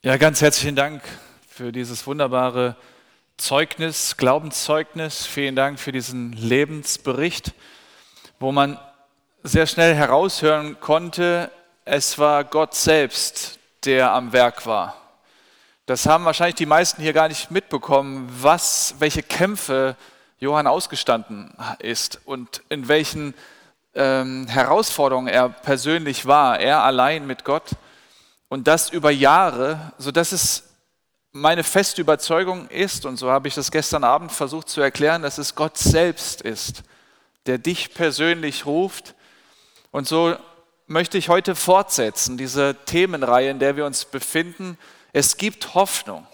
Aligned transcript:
Ja, 0.00 0.16
ganz 0.16 0.40
herzlichen 0.40 0.76
Dank 0.76 1.02
für 1.48 1.72
dieses 1.72 2.06
wunderbare 2.06 2.76
Zeugnis, 3.36 4.16
Glaubenszeugnis. 4.16 5.26
Vielen 5.26 5.56
Dank 5.56 5.80
für 5.80 5.90
diesen 5.90 6.34
Lebensbericht, 6.34 7.52
wo 8.38 8.52
man 8.52 8.78
sehr 9.42 9.66
schnell 9.66 9.96
heraushören 9.96 10.78
konnte, 10.78 11.50
es 11.84 12.16
war 12.16 12.44
Gott 12.44 12.76
selbst, 12.76 13.58
der 13.84 14.12
am 14.12 14.32
Werk 14.32 14.66
war. 14.66 14.94
Das 15.86 16.06
haben 16.06 16.24
wahrscheinlich 16.24 16.54
die 16.54 16.66
meisten 16.66 17.02
hier 17.02 17.12
gar 17.12 17.26
nicht 17.26 17.50
mitbekommen, 17.50 18.28
was, 18.40 18.94
welche 19.00 19.24
Kämpfe 19.24 19.96
Johann 20.38 20.68
ausgestanden 20.68 21.52
ist 21.80 22.20
und 22.24 22.62
in 22.68 22.86
welchen 22.86 23.34
ähm, 23.96 24.46
Herausforderungen 24.46 25.26
er 25.26 25.48
persönlich 25.48 26.24
war, 26.24 26.60
er 26.60 26.84
allein 26.84 27.26
mit 27.26 27.44
Gott 27.44 27.72
und 28.48 28.66
das 28.66 28.90
über 28.90 29.10
Jahre, 29.10 29.92
sodass 29.98 30.32
es 30.32 30.64
meine 31.32 31.62
feste 31.62 32.00
Überzeugung 32.00 32.68
ist, 32.68 33.04
und 33.04 33.18
so 33.18 33.30
habe 33.30 33.48
ich 33.48 33.54
das 33.54 33.70
gestern 33.70 34.04
Abend 34.04 34.32
versucht 34.32 34.68
zu 34.68 34.80
erklären, 34.80 35.22
dass 35.22 35.38
es 35.38 35.54
Gott 35.54 35.76
selbst 35.76 36.40
ist, 36.40 36.82
der 37.46 37.58
dich 37.58 37.94
persönlich 37.94 38.66
ruft. 38.66 39.14
Und 39.90 40.08
so 40.08 40.34
möchte 40.86 41.18
ich 41.18 41.28
heute 41.28 41.54
fortsetzen, 41.54 42.38
diese 42.38 42.74
Themenreihe, 42.86 43.50
in 43.50 43.58
der 43.58 43.76
wir 43.76 43.84
uns 43.84 44.06
befinden. 44.06 44.78
Es 45.12 45.36
gibt 45.36 45.74
Hoffnung. 45.74 46.26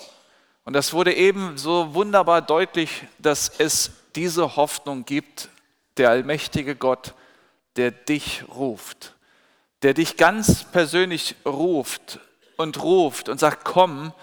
Und 0.64 0.72
das 0.72 0.92
wurde 0.92 1.12
eben 1.12 1.58
so 1.58 1.94
wunderbar 1.94 2.41
deutlich, 2.41 3.02
dass 3.19 3.48
es 3.58 3.91
diese 4.14 4.56
Hoffnung 4.56 5.05
gibt, 5.05 5.48
der 5.96 6.10
allmächtige 6.10 6.77
Gott, 6.77 7.14
der 7.77 7.91
dich 7.91 8.44
ruft 8.48 9.13
der 9.84 9.93
dich 9.93 10.16
ganz 10.16 10.65
persönlich 10.65 11.37
ruft 11.45 12.19
und 12.56 12.83
ruft 12.83 13.29
und 13.29 13.38
sagt, 13.38 13.65
komm. 13.65 14.15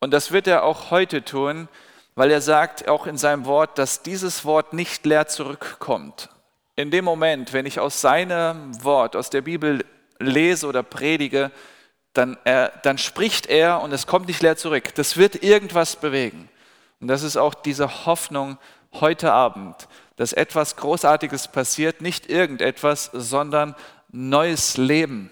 Und 0.00 0.10
das 0.10 0.32
wird 0.32 0.48
er 0.48 0.64
auch 0.64 0.90
heute 0.90 1.24
tun, 1.24 1.68
weil 2.16 2.32
er 2.32 2.40
sagt 2.40 2.88
auch 2.88 3.06
in 3.06 3.16
seinem 3.16 3.46
Wort, 3.46 3.78
dass 3.78 4.02
dieses 4.02 4.44
Wort 4.44 4.72
nicht 4.72 5.06
leer 5.06 5.28
zurückkommt. 5.28 6.30
In 6.74 6.90
dem 6.90 7.04
Moment, 7.04 7.52
wenn 7.52 7.64
ich 7.64 7.78
aus 7.78 8.00
seinem 8.00 8.82
Wort, 8.82 9.14
aus 9.14 9.30
der 9.30 9.42
Bibel 9.42 9.84
lese 10.18 10.66
oder 10.66 10.82
predige, 10.82 11.52
dann, 12.12 12.36
er, 12.42 12.72
dann 12.82 12.98
spricht 12.98 13.46
er 13.46 13.82
und 13.82 13.92
es 13.92 14.08
kommt 14.08 14.26
nicht 14.26 14.42
leer 14.42 14.56
zurück. 14.56 14.96
Das 14.96 15.16
wird 15.16 15.44
irgendwas 15.44 15.94
bewegen. 15.94 16.48
Und 17.00 17.06
das 17.06 17.22
ist 17.22 17.36
auch 17.36 17.54
diese 17.54 18.04
Hoffnung 18.04 18.58
heute 18.94 19.32
Abend, 19.32 19.88
dass 20.16 20.32
etwas 20.32 20.74
Großartiges 20.74 21.48
passiert, 21.48 22.00
nicht 22.00 22.28
irgendetwas, 22.28 23.10
sondern 23.12 23.76
neues 24.14 24.76
Leben 24.76 25.30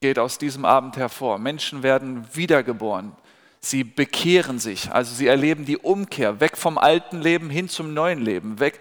geht 0.00 0.18
aus 0.18 0.38
diesem 0.38 0.64
Abend 0.64 0.96
hervor. 0.96 1.38
Menschen 1.38 1.82
werden 1.82 2.24
wiedergeboren. 2.32 3.12
Sie 3.60 3.84
bekehren 3.84 4.58
sich, 4.58 4.90
also 4.90 5.14
sie 5.14 5.26
erleben 5.26 5.66
die 5.66 5.76
Umkehr, 5.76 6.40
weg 6.40 6.56
vom 6.56 6.78
alten 6.78 7.20
Leben 7.20 7.50
hin 7.50 7.68
zum 7.68 7.92
neuen 7.92 8.20
Leben, 8.20 8.58
weg, 8.58 8.80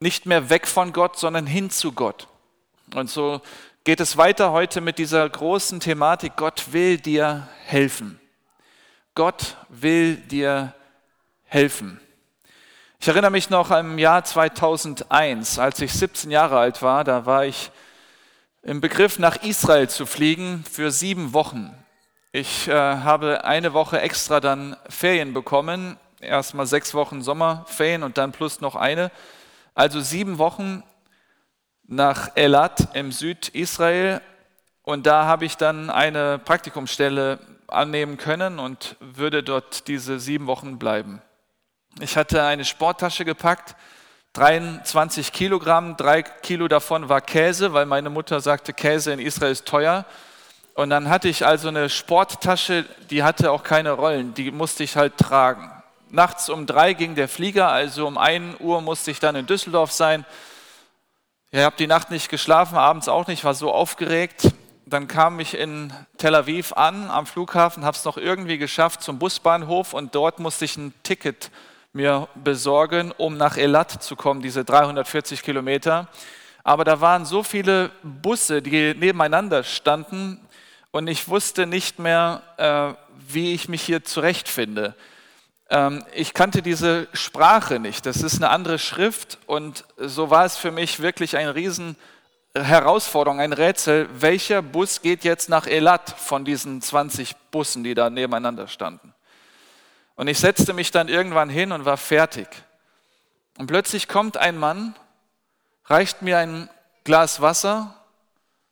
nicht 0.00 0.26
mehr 0.26 0.50
weg 0.50 0.66
von 0.66 0.92
Gott, 0.92 1.16
sondern 1.16 1.46
hin 1.46 1.70
zu 1.70 1.92
Gott. 1.92 2.26
Und 2.94 3.10
so 3.10 3.40
geht 3.84 4.00
es 4.00 4.16
weiter 4.16 4.50
heute 4.50 4.80
mit 4.80 4.98
dieser 4.98 5.28
großen 5.28 5.78
Thematik, 5.78 6.34
Gott 6.34 6.72
will 6.72 6.98
dir 6.98 7.46
helfen. 7.64 8.18
Gott 9.14 9.56
will 9.68 10.16
dir 10.16 10.74
helfen. 11.44 12.00
Ich 12.98 13.06
erinnere 13.06 13.30
mich 13.30 13.50
noch 13.50 13.70
im 13.70 13.98
Jahr 13.98 14.24
2001, 14.24 15.60
als 15.60 15.80
ich 15.80 15.92
17 15.92 16.32
Jahre 16.32 16.58
alt 16.58 16.82
war, 16.82 17.04
da 17.04 17.24
war 17.24 17.44
ich 17.44 17.70
im 18.62 18.80
Begriff, 18.80 19.18
nach 19.18 19.36
Israel 19.42 19.88
zu 19.88 20.06
fliegen 20.06 20.64
für 20.70 20.90
sieben 20.90 21.32
Wochen. 21.32 21.72
Ich 22.32 22.68
äh, 22.68 22.72
habe 22.72 23.44
eine 23.44 23.72
Woche 23.72 24.00
extra 24.00 24.40
dann 24.40 24.76
Ferien 24.88 25.32
bekommen, 25.32 25.96
erstmal 26.20 26.66
sechs 26.66 26.92
Wochen 26.94 27.22
Sommerferien 27.22 28.02
und 28.02 28.18
dann 28.18 28.32
plus 28.32 28.60
noch 28.60 28.74
eine. 28.74 29.10
Also 29.74 30.00
sieben 30.00 30.38
Wochen 30.38 30.82
nach 31.84 32.30
Elat 32.34 32.94
im 32.94 33.12
Südisrael 33.12 34.20
und 34.82 35.06
da 35.06 35.24
habe 35.24 35.44
ich 35.44 35.56
dann 35.56 35.88
eine 35.88 36.38
Praktikumsstelle 36.38 37.38
annehmen 37.68 38.16
können 38.16 38.58
und 38.58 38.96
würde 39.00 39.42
dort 39.42 39.88
diese 39.88 40.18
sieben 40.18 40.46
Wochen 40.46 40.78
bleiben. 40.78 41.22
Ich 42.00 42.16
hatte 42.16 42.42
eine 42.42 42.64
Sporttasche 42.64 43.24
gepackt 43.24 43.76
23 44.34 45.32
Kilogramm, 45.32 45.96
drei 45.96 46.22
Kilo 46.22 46.68
davon 46.68 47.08
war 47.08 47.20
Käse, 47.20 47.72
weil 47.72 47.86
meine 47.86 48.10
Mutter 48.10 48.40
sagte, 48.40 48.72
Käse 48.72 49.12
in 49.12 49.18
Israel 49.18 49.52
ist 49.52 49.66
teuer. 49.66 50.04
Und 50.74 50.90
dann 50.90 51.08
hatte 51.08 51.28
ich 51.28 51.44
also 51.44 51.68
eine 51.68 51.88
Sporttasche, 51.88 52.84
die 53.10 53.24
hatte 53.24 53.50
auch 53.50 53.64
keine 53.64 53.92
Rollen, 53.92 54.34
die 54.34 54.52
musste 54.52 54.84
ich 54.84 54.96
halt 54.96 55.16
tragen. 55.16 55.72
Nachts 56.10 56.48
um 56.48 56.66
drei 56.66 56.92
ging 56.92 57.16
der 57.16 57.28
Flieger, 57.28 57.68
also 57.68 58.06
um 58.06 58.16
1 58.16 58.60
Uhr 58.60 58.80
musste 58.80 59.10
ich 59.10 59.18
dann 59.18 59.34
in 59.34 59.46
Düsseldorf 59.46 59.90
sein. 59.90 60.24
Ich 61.50 61.60
habe 61.60 61.76
die 61.76 61.86
Nacht 61.86 62.10
nicht 62.10 62.28
geschlafen, 62.28 62.76
abends 62.78 63.08
auch 63.08 63.26
nicht, 63.26 63.42
war 63.42 63.54
so 63.54 63.72
aufgeregt. 63.72 64.52
Dann 64.86 65.08
kam 65.08 65.40
ich 65.40 65.54
in 65.54 65.92
Tel 66.16 66.34
Aviv 66.34 66.72
an 66.74 67.10
am 67.10 67.26
Flughafen, 67.26 67.84
habe 67.84 67.96
es 67.96 68.04
noch 68.04 68.16
irgendwie 68.16 68.58
geschafft 68.58 69.02
zum 69.02 69.18
Busbahnhof 69.18 69.94
und 69.94 70.14
dort 70.14 70.38
musste 70.38 70.64
ich 70.64 70.76
ein 70.76 70.94
Ticket 71.02 71.50
mir 71.98 72.28
besorgen, 72.36 73.12
um 73.18 73.36
nach 73.36 73.56
Elat 73.56 74.04
zu 74.04 74.14
kommen, 74.14 74.40
diese 74.40 74.64
340 74.64 75.42
Kilometer. 75.42 76.06
Aber 76.62 76.84
da 76.84 77.00
waren 77.00 77.24
so 77.24 77.42
viele 77.42 77.90
Busse, 78.04 78.62
die 78.62 78.94
nebeneinander 78.94 79.64
standen 79.64 80.40
und 80.92 81.08
ich 81.08 81.26
wusste 81.26 81.66
nicht 81.66 81.98
mehr, 81.98 82.42
äh, 82.56 82.94
wie 83.32 83.52
ich 83.52 83.68
mich 83.68 83.82
hier 83.82 84.04
zurechtfinde. 84.04 84.94
Ähm, 85.70 86.04
ich 86.14 86.34
kannte 86.34 86.62
diese 86.62 87.08
Sprache 87.14 87.80
nicht, 87.80 88.06
das 88.06 88.22
ist 88.22 88.36
eine 88.36 88.50
andere 88.50 88.78
Schrift 88.78 89.38
und 89.46 89.84
so 89.96 90.30
war 90.30 90.44
es 90.44 90.56
für 90.56 90.70
mich 90.70 91.00
wirklich 91.00 91.36
eine 91.36 91.56
riesen 91.56 91.96
Herausforderung, 92.54 93.40
ein 93.40 93.52
Rätsel, 93.52 94.08
welcher 94.12 94.62
Bus 94.62 95.02
geht 95.02 95.24
jetzt 95.24 95.48
nach 95.48 95.66
Elat 95.66 96.14
von 96.16 96.44
diesen 96.44 96.80
20 96.80 97.34
Bussen, 97.50 97.82
die 97.82 97.94
da 97.94 98.08
nebeneinander 98.08 98.68
standen. 98.68 99.12
Und 100.18 100.26
ich 100.26 100.40
setzte 100.40 100.72
mich 100.72 100.90
dann 100.90 101.06
irgendwann 101.06 101.48
hin 101.48 101.70
und 101.70 101.84
war 101.84 101.96
fertig. 101.96 102.48
Und 103.56 103.68
plötzlich 103.68 104.08
kommt 104.08 104.36
ein 104.36 104.58
Mann, 104.58 104.96
reicht 105.84 106.22
mir 106.22 106.38
ein 106.38 106.68
Glas 107.04 107.40
Wasser, 107.40 107.94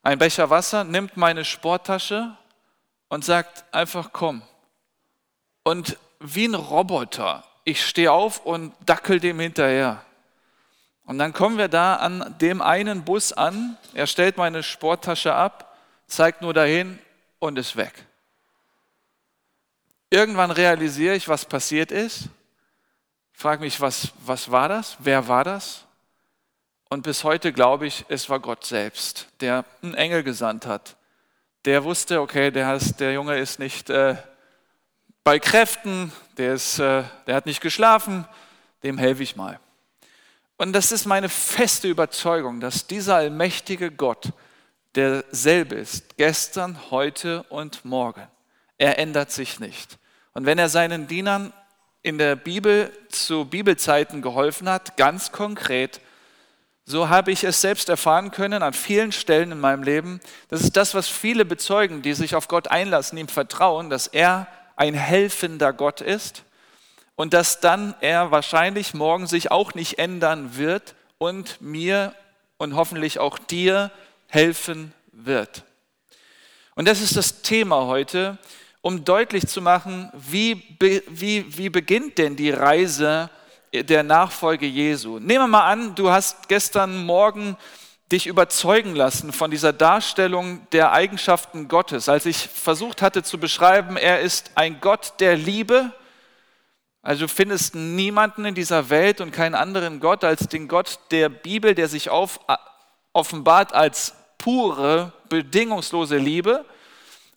ein 0.03 0.19
Becher 0.19 0.51
Wasser, 0.51 0.83
nimmt 0.83 1.17
meine 1.17 1.45
Sporttasche 1.45 2.37
und 3.09 3.25
sagt 3.25 3.65
einfach 3.73 4.11
komm. 4.13 4.43
Und 5.63 5.97
wie 6.19 6.49
ein 6.49 6.57
Roboter, 6.57 7.45
ich 7.63 7.87
stehe 7.87 8.11
auf 8.11 8.45
und 8.45 8.75
dackel 8.85 9.21
dem 9.21 9.39
hinterher. 9.39 10.03
Und 11.05 11.19
dann 11.19 11.33
kommen 11.33 11.59
wir 11.59 11.69
da 11.69 11.95
an 11.95 12.35
dem 12.41 12.61
einen 12.61 13.05
Bus 13.05 13.33
an, 13.33 13.79
er 13.95 14.09
stellt 14.09 14.37
meine 14.37 14.65
Sporttasche 14.65 15.33
ab, 15.33 15.79
zeigt 16.09 16.43
nur 16.43 16.55
dahin 16.55 16.99
und 17.39 17.57
ist 17.57 17.77
weg. 17.77 18.05
Irgendwann 20.17 20.51
realisiere 20.51 21.15
ich, 21.15 21.29
was 21.29 21.45
passiert 21.45 21.93
ist, 21.93 22.31
frage 23.35 23.63
mich, 23.63 23.83
was, 23.83 24.13
was 24.25 24.51
war 24.51 24.67
das? 24.67 24.97
Wer 24.99 25.29
war 25.29 25.45
das? 25.45 25.85
Und 26.89 27.03
bis 27.03 27.23
heute 27.23 27.53
glaube 27.53 27.87
ich, 27.87 28.07
es 28.09 28.31
war 28.31 28.41
Gott 28.41 28.65
selbst, 28.65 29.29
der 29.43 29.67
einen 29.83 29.93
Engel 29.93 30.23
gesandt 30.23 30.65
hat. 30.65 30.97
Der 31.67 31.85
wusste, 31.85 32.23
okay, 32.23 32.51
der, 32.51 32.77
ist, 32.77 32.99
der 32.99 33.13
Junge 33.13 33.37
ist 33.37 33.59
nicht 33.59 33.91
äh, 33.91 34.17
bei 35.23 35.39
Kräften, 35.39 36.11
der, 36.39 36.55
ist, 36.55 36.79
äh, 36.79 37.05
der 37.27 37.35
hat 37.35 37.45
nicht 37.45 37.61
geschlafen, 37.61 38.27
dem 38.85 38.97
helfe 38.97 39.23
ich 39.23 39.37
mal. 39.37 39.61
Und 40.57 40.73
das 40.73 40.93
ist 40.93 41.05
meine 41.05 41.29
feste 41.29 41.89
Überzeugung, 41.89 42.61
dass 42.61 42.87
dieser 42.87 43.17
allmächtige 43.17 43.91
Gott 43.91 44.33
derselbe 44.95 45.75
ist, 45.75 46.17
gestern, 46.17 46.91
heute 46.91 47.43
und 47.51 47.85
morgen. 47.85 48.27
Er 48.79 48.99
ändert 48.99 49.31
sich 49.31 49.61
nicht. 49.61 49.99
Und 50.37 50.45
wenn 50.45 50.59
er 50.59 50.69
seinen 50.69 51.07
Dienern 51.07 51.55
in 52.03 52.19
der 52.19 52.37
Bibel 52.37 52.93
zu 53.09 53.47
Bibelzeiten 53.47 54.21
geholfen 54.21 54.69
hat, 54.69 54.99
ganz 54.99 55.33
konkret, 55.33 56.03
so 56.85 57.09
habe 57.09 57.33
ich 57.33 57.43
es 57.43 57.63
selbst 57.63 57.89
erfahren 57.89 58.33
können 58.33 58.63
an 58.63 58.75
vielen 58.75 59.13
Stellen 59.13 59.51
in 59.51 59.59
meinem 59.59 59.83
Leben. 59.83 60.21
Das 60.49 60.61
ist 60.61 60.77
das, 60.77 60.95
was 60.95 61.09
viele 61.09 61.47
bezeugen, 61.47 62.03
die 62.03 62.13
sich 62.13 62.35
auf 62.35 62.49
Gott 62.49 62.69
einlassen, 62.69 63.17
ihm 63.17 63.29
vertrauen, 63.29 63.89
dass 63.89 64.09
er 64.09 64.47
ein 64.77 64.93
helfender 64.93 65.73
Gott 65.73 66.03
ist 66.03 66.43
und 67.15 67.33
dass 67.33 67.61
dann 67.61 67.95
er 68.03 68.31
wahrscheinlich 68.31 68.93
morgen 68.93 69.27
sich 69.27 69.51
auch 69.51 69.73
nicht 69.73 69.99
ändern 69.99 70.59
wird 70.59 70.97
und 71.17 71.63
mir 71.63 72.15
und 72.59 72.77
hoffentlich 72.77 73.21
auch 73.21 73.39
dir 73.39 73.91
helfen 74.27 74.93
wird. 75.13 75.65
Und 76.75 76.87
das 76.87 77.01
ist 77.01 77.17
das 77.17 77.41
Thema 77.41 77.87
heute, 77.87 78.37
um 78.87 79.05
deutlich 79.05 79.49
zu 79.49 79.61
machen, 79.61 80.13
wie, 80.13 80.63
wie, 81.09 81.45
wie 81.59 81.71
beginnt 81.71 82.19
denn 82.19 82.37
die 82.37 82.53
Reise 82.53 83.29
der 83.75 84.05
Nachfolge 84.05 84.65
Jesu. 84.65 85.19
Nehmen 85.19 85.41
wir 85.41 85.49
mal 85.49 85.69
an, 85.69 85.97
du 85.97 86.11
hast 86.11 86.49
gestern 86.49 87.05
Morgen 87.05 87.57
dich 88.13 88.29
überzeugen 88.29 88.95
lassen 88.95 89.33
von 89.33 89.51
dieser 89.51 89.73
Darstellung 89.73 90.69
der 90.71 90.93
Eigenschaften 90.93 91.67
Gottes. 91.67 92.09
Als 92.09 92.27
ich 92.27 92.37
versucht 92.37 93.03
hatte 93.03 93.25
zu 93.25 93.39
beschreiben, 93.39 93.97
er 93.97 94.21
ist 94.21 94.53
ein 94.55 94.79
Gott 94.81 95.15
der 95.19 95.37
Liebe, 95.37 95.91
also 97.03 97.27
du 97.27 97.29
findest 97.29 97.75
niemanden 97.75 98.45
in 98.45 98.55
dieser 98.55 98.89
Welt 98.89 99.21
und 99.21 99.33
keinen 99.33 99.57
anderen 99.57 99.99
Gott 99.99 100.23
als 100.23 100.47
den 100.47 100.69
Gott 100.69 101.01
der 101.11 101.29
Bibel, 101.29 101.75
der 101.75 101.89
sich 101.89 102.09
auf, 102.09 102.39
offenbart 103.13 103.73
als 103.73 104.15
pure, 104.39 105.13
bedingungslose 105.29 106.19
Liebe. 106.19 106.65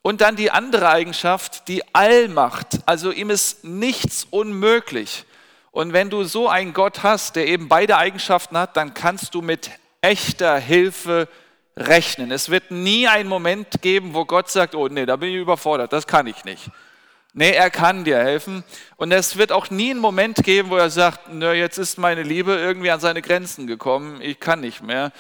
Und 0.02 0.22
dann 0.22 0.36
die 0.36 0.52
andere 0.52 0.90
Eigenschaft, 0.90 1.68
die 1.68 1.84
Allmacht. 1.94 2.80
Also 2.86 3.12
ihm 3.12 3.30
ist 3.30 3.64
nichts 3.64 4.26
unmöglich. 4.30 5.26
Und 5.72 5.94
wenn 5.94 6.10
du 6.10 6.24
so 6.24 6.48
einen 6.48 6.74
Gott 6.74 7.04
hast, 7.04 7.36
der 7.36 7.48
eben 7.48 7.68
beide 7.68 7.98
Eigenschaften 7.98 8.58
hat, 8.58 8.78
dann 8.78 8.94
kannst 8.94 9.36
du 9.36 9.42
mit 9.42 9.70
echter 10.02 10.58
Hilfe 10.58 11.28
rechnen. 11.76 12.32
Es 12.32 12.50
wird 12.50 12.72
nie 12.72 13.08
einen 13.08 13.30
Moment 13.30 13.82
geben, 13.82 14.14
wo 14.14 14.26
Gott 14.26 14.50
sagt, 14.50 14.76
oh 14.76 14.88
nee, 14.88 15.06
da 15.06 15.16
bin 15.16 15.30
ich 15.30 15.36
überfordert, 15.36 15.94
das 15.94 16.08
kann 16.08 16.28
ich 16.28 16.44
nicht. 16.44 16.70
Nee, 17.34 17.52
er 17.52 17.70
kann 17.70 18.04
dir 18.04 18.18
helfen. 18.18 18.64
Und 18.96 19.12
es 19.12 19.38
wird 19.38 19.52
auch 19.52 19.70
nie 19.70 19.92
einen 19.92 20.00
Moment 20.00 20.44
geben, 20.44 20.72
wo 20.72 20.78
er 20.78 20.90
sagt, 20.90 21.32
nö, 21.32 21.54
jetzt 21.54 21.78
ist 21.78 21.98
meine 21.98 22.24
Liebe 22.24 22.56
irgendwie 22.56 22.92
an 22.92 23.00
seine 23.00 23.22
Grenzen 23.22 23.68
gekommen, 23.68 24.20
ich 24.22 24.40
kann 24.40 24.62
nicht 24.62 24.82
mehr. 24.82 25.12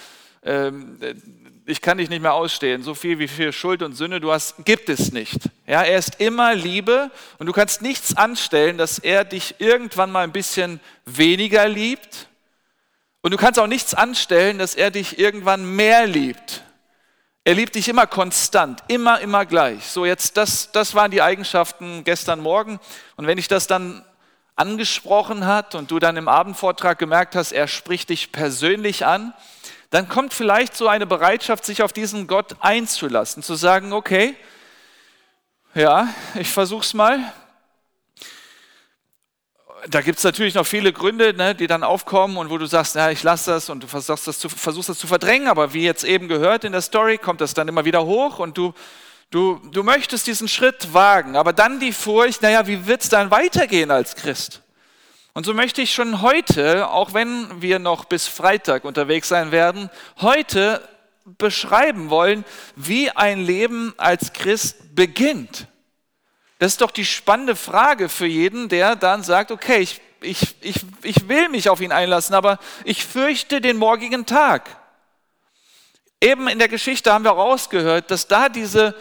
Ähm, 0.43 0.97
ich 1.69 1.81
kann 1.81 1.97
dich 1.97 2.09
nicht 2.09 2.21
mehr 2.21 2.33
ausstehen. 2.33 2.83
So 2.83 2.95
viel 2.95 3.19
wie 3.19 3.27
viel 3.27 3.53
Schuld 3.53 3.81
und 3.81 3.93
Sünde 3.93 4.19
du 4.19 4.31
hast, 4.31 4.65
gibt 4.65 4.89
es 4.89 5.11
nicht. 5.11 5.37
Ja, 5.67 5.83
er 5.83 5.97
ist 5.97 6.19
immer 6.19 6.55
Liebe 6.55 7.11
und 7.37 7.45
du 7.45 7.53
kannst 7.53 7.81
nichts 7.81 8.17
anstellen, 8.17 8.77
dass 8.77 8.99
er 8.99 9.23
dich 9.23 9.55
irgendwann 9.59 10.11
mal 10.11 10.23
ein 10.23 10.31
bisschen 10.31 10.79
weniger 11.05 11.67
liebt. 11.67 12.27
Und 13.21 13.31
du 13.31 13.37
kannst 13.37 13.59
auch 13.59 13.67
nichts 13.67 13.93
anstellen, 13.93 14.57
dass 14.57 14.75
er 14.75 14.91
dich 14.91 15.19
irgendwann 15.19 15.75
mehr 15.75 16.07
liebt. 16.07 16.63
Er 17.43 17.53
liebt 17.53 17.75
dich 17.75 17.89
immer 17.89 18.07
konstant, 18.07 18.83
immer, 18.87 19.19
immer 19.19 19.45
gleich. 19.45 19.85
So, 19.85 20.05
jetzt, 20.05 20.37
das, 20.37 20.71
das 20.71 20.93
waren 20.95 21.11
die 21.11 21.21
Eigenschaften 21.21 22.03
gestern 22.03 22.39
Morgen. 22.39 22.79
Und 23.15 23.27
wenn 23.27 23.37
ich 23.37 23.47
das 23.47 23.67
dann 23.67 24.05
angesprochen 24.55 25.45
hat 25.45 25.73
und 25.73 25.89
du 25.89 25.99
dann 25.99 26.17
im 26.17 26.27
Abendvortrag 26.27 26.99
gemerkt 26.99 27.35
hast, 27.35 27.51
er 27.51 27.67
spricht 27.67 28.09
dich 28.09 28.31
persönlich 28.31 29.05
an, 29.05 29.33
dann 29.89 30.07
kommt 30.07 30.33
vielleicht 30.33 30.75
so 30.75 30.87
eine 30.87 31.07
Bereitschaft, 31.07 31.65
sich 31.65 31.81
auf 31.81 31.93
diesen 31.93 32.27
Gott 32.27 32.55
einzulassen, 32.59 33.41
zu 33.41 33.55
sagen, 33.55 33.91
okay, 33.93 34.35
ja, 35.73 36.07
ich 36.35 36.49
versuch's 36.49 36.93
mal. 36.93 37.19
Da 39.87 40.01
gibt 40.01 40.17
es 40.17 40.23
natürlich 40.23 40.55
noch 40.55 40.67
viele 40.67 40.91
Gründe, 40.91 41.33
ne, 41.33 41.55
die 41.55 41.67
dann 41.67 41.83
aufkommen 41.83 42.37
und 42.37 42.49
wo 42.49 42.57
du 42.57 42.65
sagst, 42.65 42.95
ja, 42.95 43.09
ich 43.11 43.23
lasse 43.23 43.51
das 43.51 43.69
und 43.69 43.81
du 43.81 43.87
versuchst 43.87 44.27
das, 44.27 44.37
zu, 44.37 44.49
versuchst 44.49 44.89
das 44.89 44.99
zu 44.99 45.07
verdrängen, 45.07 45.47
aber 45.47 45.73
wie 45.73 45.83
jetzt 45.83 46.03
eben 46.03 46.27
gehört 46.27 46.65
in 46.65 46.73
der 46.73 46.81
Story, 46.81 47.17
kommt 47.17 47.39
das 47.39 47.53
dann 47.53 47.67
immer 47.67 47.85
wieder 47.85 48.05
hoch 48.05 48.39
und 48.39 48.57
du, 48.57 48.73
du, 49.31 49.59
du 49.71 49.83
möchtest 49.83 50.27
diesen 50.27 50.49
Schritt 50.49 50.93
wagen, 50.93 51.37
aber 51.37 51.53
dann 51.53 51.79
die 51.79 51.93
Furcht, 51.93 52.41
naja, 52.41 52.67
wie 52.67 52.87
wird 52.87 53.03
es 53.03 53.09
dann 53.09 53.31
weitergehen 53.31 53.89
als 53.89 54.15
Christ? 54.15 54.61
Und 55.39 55.45
so 55.45 55.53
möchte 55.53 55.81
ich 55.81 55.93
schon 55.93 56.21
heute, 56.21 56.89
auch 56.89 57.13
wenn 57.13 57.61
wir 57.61 57.79
noch 57.79 58.03
bis 58.03 58.27
Freitag 58.27 58.83
unterwegs 58.83 59.29
sein 59.29 59.53
werden, 59.53 59.89
heute 60.19 60.85
beschreiben 61.37 62.09
wollen, 62.09 62.43
wie 62.75 63.09
ein 63.11 63.39
Leben 63.39 63.93
als 63.95 64.33
Christ 64.33 64.93
beginnt. 64.95 65.67
Das 66.57 66.73
ist 66.73 66.81
doch 66.81 66.91
die 66.91 67.05
spannende 67.05 67.55
Frage 67.55 68.09
für 68.09 68.25
jeden, 68.25 68.67
der 68.67 68.97
dann 68.97 69.23
sagt, 69.23 69.51
okay, 69.51 69.77
ich, 69.77 70.01
ich, 70.19 70.57
ich, 70.59 70.81
ich 71.03 71.29
will 71.29 71.47
mich 71.47 71.69
auf 71.69 71.79
ihn 71.79 71.93
einlassen, 71.93 72.35
aber 72.35 72.59
ich 72.83 73.05
fürchte 73.05 73.61
den 73.61 73.77
morgigen 73.77 74.25
Tag. 74.25 74.69
Eben 76.19 76.49
in 76.49 76.59
der 76.59 76.67
Geschichte 76.67 77.13
haben 77.13 77.23
wir 77.23 77.31
rausgehört, 77.31 78.11
dass 78.11 78.27
da 78.27 78.49
diese, 78.49 78.93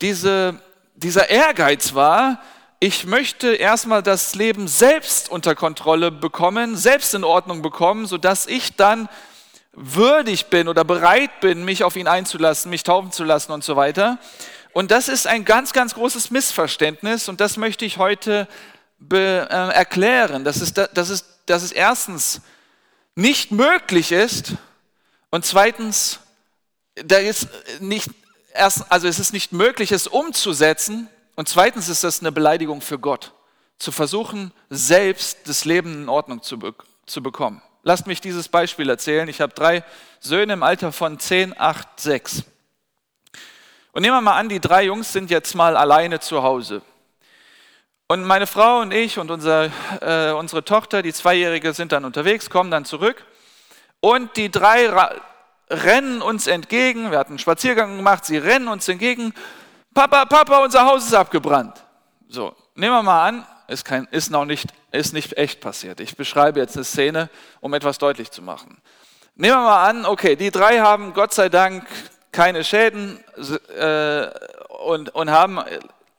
diese, 0.00 0.60
dieser 0.96 1.30
Ehrgeiz 1.30 1.94
war, 1.94 2.42
ich 2.86 3.06
möchte 3.06 3.54
erstmal 3.54 4.02
das 4.02 4.34
Leben 4.34 4.68
selbst 4.68 5.30
unter 5.30 5.54
Kontrolle 5.54 6.10
bekommen, 6.10 6.76
selbst 6.76 7.14
in 7.14 7.24
Ordnung 7.24 7.62
bekommen, 7.62 8.04
sodass 8.04 8.46
ich 8.46 8.76
dann 8.76 9.08
würdig 9.72 10.50
bin 10.50 10.68
oder 10.68 10.84
bereit 10.84 11.40
bin, 11.40 11.64
mich 11.64 11.82
auf 11.82 11.96
ihn 11.96 12.06
einzulassen, 12.06 12.68
mich 12.68 12.82
taufen 12.82 13.10
zu 13.10 13.24
lassen 13.24 13.52
und 13.52 13.64
so 13.64 13.74
weiter. 13.76 14.18
Und 14.74 14.90
das 14.90 15.08
ist 15.08 15.26
ein 15.26 15.46
ganz, 15.46 15.72
ganz 15.72 15.94
großes 15.94 16.30
Missverständnis 16.30 17.30
und 17.30 17.40
das 17.40 17.56
möchte 17.56 17.86
ich 17.86 17.96
heute 17.96 18.46
be, 18.98 19.48
äh, 19.50 19.72
erklären, 19.72 20.44
dass 20.44 20.60
es, 20.60 20.74
dass, 20.74 21.08
es, 21.08 21.24
dass 21.46 21.62
es 21.62 21.72
erstens 21.72 22.42
nicht 23.14 23.50
möglich 23.50 24.12
ist 24.12 24.56
und 25.30 25.46
zweitens, 25.46 26.20
da 26.96 27.16
ist 27.16 27.48
nicht, 27.80 28.10
erst, 28.52 28.92
also 28.92 29.08
es 29.08 29.18
ist 29.18 29.32
nicht 29.32 29.52
möglich, 29.52 29.90
es 29.90 30.06
umzusetzen 30.06 31.08
und 31.36 31.48
zweitens 31.48 31.88
ist 31.88 32.04
das 32.04 32.20
eine 32.20 32.32
Beleidigung 32.32 32.80
für 32.80 32.98
Gott, 32.98 33.32
zu 33.78 33.90
versuchen, 33.90 34.52
selbst 34.70 35.48
das 35.48 35.64
Leben 35.64 36.02
in 36.02 36.08
Ordnung 36.08 36.42
zu, 36.42 36.58
be 36.58 36.74
zu 37.06 37.22
bekommen. 37.22 37.60
Lasst 37.82 38.06
mich 38.06 38.20
dieses 38.20 38.48
Beispiel 38.48 38.88
erzählen. 38.88 39.28
Ich 39.28 39.42
habe 39.42 39.52
drei 39.52 39.84
Söhne 40.20 40.54
im 40.54 40.62
Alter 40.62 40.90
von 40.90 41.18
10, 41.18 41.58
8, 41.58 42.00
6. 42.00 42.44
Und 43.92 44.02
nehmen 44.02 44.16
wir 44.16 44.22
mal 44.22 44.38
an, 44.38 44.48
die 44.48 44.60
drei 44.60 44.84
Jungs 44.84 45.12
sind 45.12 45.30
jetzt 45.30 45.54
mal 45.54 45.76
alleine 45.76 46.18
zu 46.18 46.42
Hause. 46.42 46.80
Und 48.06 48.24
meine 48.24 48.46
Frau 48.46 48.80
und 48.80 48.92
ich 48.92 49.18
und 49.18 49.30
unser, 49.30 49.70
äh, 50.00 50.32
unsere 50.32 50.64
Tochter, 50.64 51.02
die 51.02 51.12
Zweijährige, 51.12 51.74
sind 51.74 51.92
dann 51.92 52.06
unterwegs, 52.06 52.48
kommen 52.48 52.70
dann 52.70 52.86
zurück. 52.86 53.26
Und 54.00 54.36
die 54.36 54.50
drei 54.50 54.88
rennen 55.68 56.22
uns 56.22 56.46
entgegen. 56.46 57.10
Wir 57.10 57.18
hatten 57.18 57.32
einen 57.32 57.38
Spaziergang 57.38 57.96
gemacht, 57.96 58.24
sie 58.24 58.38
rennen 58.38 58.68
uns 58.68 58.88
entgegen 58.88 59.34
Papa, 59.94 60.26
Papa, 60.26 60.58
unser 60.64 60.84
Haus 60.84 61.06
ist 61.06 61.14
abgebrannt. 61.14 61.82
So, 62.28 62.52
nehmen 62.74 62.96
wir 62.96 63.02
mal 63.04 63.28
an, 63.28 63.46
ist, 63.68 63.84
kein, 63.84 64.08
ist 64.10 64.28
noch 64.30 64.44
nicht, 64.44 64.68
ist 64.90 65.14
nicht 65.14 65.36
echt 65.38 65.60
passiert. 65.60 66.00
Ich 66.00 66.16
beschreibe 66.16 66.58
jetzt 66.58 66.76
eine 66.76 66.84
Szene, 66.84 67.30
um 67.60 67.72
etwas 67.74 67.98
deutlich 67.98 68.32
zu 68.32 68.42
machen. 68.42 68.78
Nehmen 69.36 69.54
wir 69.54 69.62
mal 69.62 69.88
an, 69.88 70.04
okay, 70.04 70.34
die 70.34 70.50
drei 70.50 70.80
haben 70.80 71.14
Gott 71.14 71.32
sei 71.32 71.48
Dank 71.48 71.86
keine 72.32 72.64
Schäden 72.64 73.22
äh, 73.78 74.26
und, 74.84 75.14
und 75.14 75.30
haben 75.30 75.60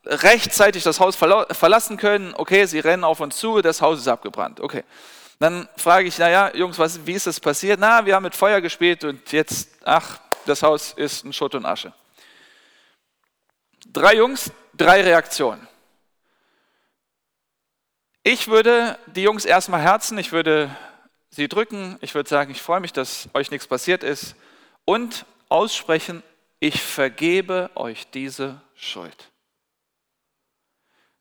rechtzeitig 0.06 0.82
das 0.82 0.98
Haus 0.98 1.16
verlassen 1.16 1.98
können. 1.98 2.34
Okay, 2.34 2.64
sie 2.64 2.78
rennen 2.78 3.04
auf 3.04 3.20
uns 3.20 3.36
zu, 3.36 3.60
das 3.60 3.82
Haus 3.82 3.98
ist 3.98 4.08
abgebrannt. 4.08 4.60
Okay. 4.60 4.84
Dann 5.38 5.68
frage 5.76 6.08
ich, 6.08 6.16
naja, 6.16 6.50
Jungs, 6.54 6.78
was, 6.78 7.06
wie 7.06 7.12
ist 7.12 7.26
das 7.26 7.38
passiert? 7.38 7.78
Na, 7.78 8.06
wir 8.06 8.14
haben 8.14 8.22
mit 8.22 8.34
Feuer 8.34 8.62
gespielt 8.62 9.04
und 9.04 9.30
jetzt, 9.32 9.68
ach, 9.84 10.18
das 10.46 10.62
Haus 10.62 10.94
ist 10.94 11.26
ein 11.26 11.32
Schutt 11.34 11.54
und 11.54 11.66
Asche. 11.66 11.92
Drei 13.96 14.16
Jungs, 14.16 14.52
drei 14.74 15.00
Reaktionen. 15.00 15.66
Ich 18.22 18.46
würde 18.46 18.98
die 19.06 19.22
Jungs 19.22 19.46
erstmal 19.46 19.80
herzen, 19.80 20.18
ich 20.18 20.32
würde 20.32 20.68
sie 21.30 21.48
drücken, 21.48 21.96
ich 22.02 22.14
würde 22.14 22.28
sagen, 22.28 22.50
ich 22.50 22.60
freue 22.60 22.80
mich, 22.80 22.92
dass 22.92 23.30
euch 23.32 23.50
nichts 23.50 23.66
passiert 23.66 24.02
ist 24.04 24.36
und 24.84 25.24
aussprechen, 25.48 26.22
ich 26.60 26.82
vergebe 26.82 27.70
euch 27.74 28.10
diese 28.10 28.60
Schuld. 28.74 29.30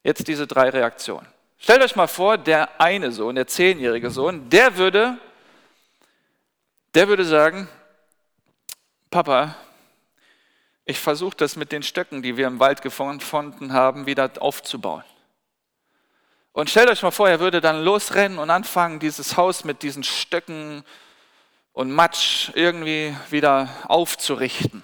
Jetzt 0.04 0.28
diese 0.28 0.46
drei 0.46 0.68
Reaktionen. 0.68 1.28
Stellt 1.58 1.82
euch 1.82 1.96
mal 1.96 2.08
vor, 2.08 2.38
der 2.38 2.82
eine 2.82 3.14
Sohn, 3.14 3.36
der 3.36 3.48
zehnjährige 3.48 4.12
Sohn, 4.12 4.50
der 4.50 4.76
würde, 4.76 5.18
der 6.94 7.08
würde 7.08 7.24
sagen, 7.24 7.70
Papa, 9.10 9.56
ich 10.86 11.00
versuche 11.00 11.36
das 11.36 11.56
mit 11.56 11.72
den 11.72 11.84
Stöcken, 11.84 12.22
die 12.22 12.38
wir 12.38 12.48
im 12.48 12.60
Wald 12.60 12.82
gefunden 12.82 13.74
haben, 13.74 14.06
wieder 14.06 14.32
aufzubauen. 14.40 15.04
Und 16.54 16.70
stellt 16.70 16.90
euch 16.90 17.02
mal 17.02 17.12
vor, 17.12 17.28
er 17.28 17.40
würde 17.40 17.60
dann 17.60 17.84
losrennen 17.84 18.40
und 18.40 18.50
anfangen, 18.50 19.00
dieses 19.00 19.36
Haus 19.36 19.66
mit 19.66 19.84
diesen 19.84 20.04
Stöcken 20.04 20.86
und 21.74 21.92
Matsch 21.92 22.52
irgendwie 22.54 23.14
wieder 23.30 23.68
aufzurichten. 23.88 24.84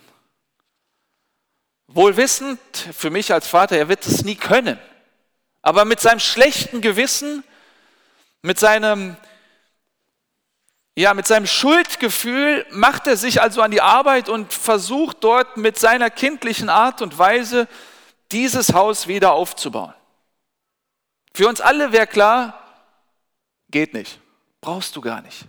Wohl 1.87 2.17
wissend, 2.17 2.59
für 2.93 3.09
mich 3.09 3.31
als 3.31 3.47
Vater, 3.47 3.77
er 3.77 3.87
wird 3.87 4.05
es 4.05 4.23
nie 4.23 4.35
können. 4.35 4.79
Aber 5.61 5.85
mit 5.85 5.99
seinem 5.99 6.19
schlechten 6.19 6.81
Gewissen, 6.81 7.43
mit 8.41 8.59
seinem 8.59 9.15
ja, 11.01 11.15
mit 11.15 11.25
seinem 11.25 11.47
Schuldgefühl 11.47 12.65
macht 12.69 13.07
er 13.07 13.17
sich 13.17 13.41
also 13.41 13.61
an 13.61 13.71
die 13.71 13.81
Arbeit 13.81 14.29
und 14.29 14.53
versucht 14.53 15.23
dort 15.23 15.57
mit 15.57 15.79
seiner 15.79 16.11
kindlichen 16.11 16.69
Art 16.69 17.01
und 17.01 17.17
Weise 17.17 17.67
dieses 18.31 18.73
Haus 18.73 19.07
wieder 19.07 19.33
aufzubauen. 19.33 19.93
Für 21.33 21.47
uns 21.47 21.59
alle 21.59 21.91
wäre 21.91 22.05
klar, 22.07 22.63
geht 23.69 23.93
nicht, 23.93 24.19
brauchst 24.61 24.95
du 24.95 25.01
gar 25.01 25.21
nicht. 25.21 25.45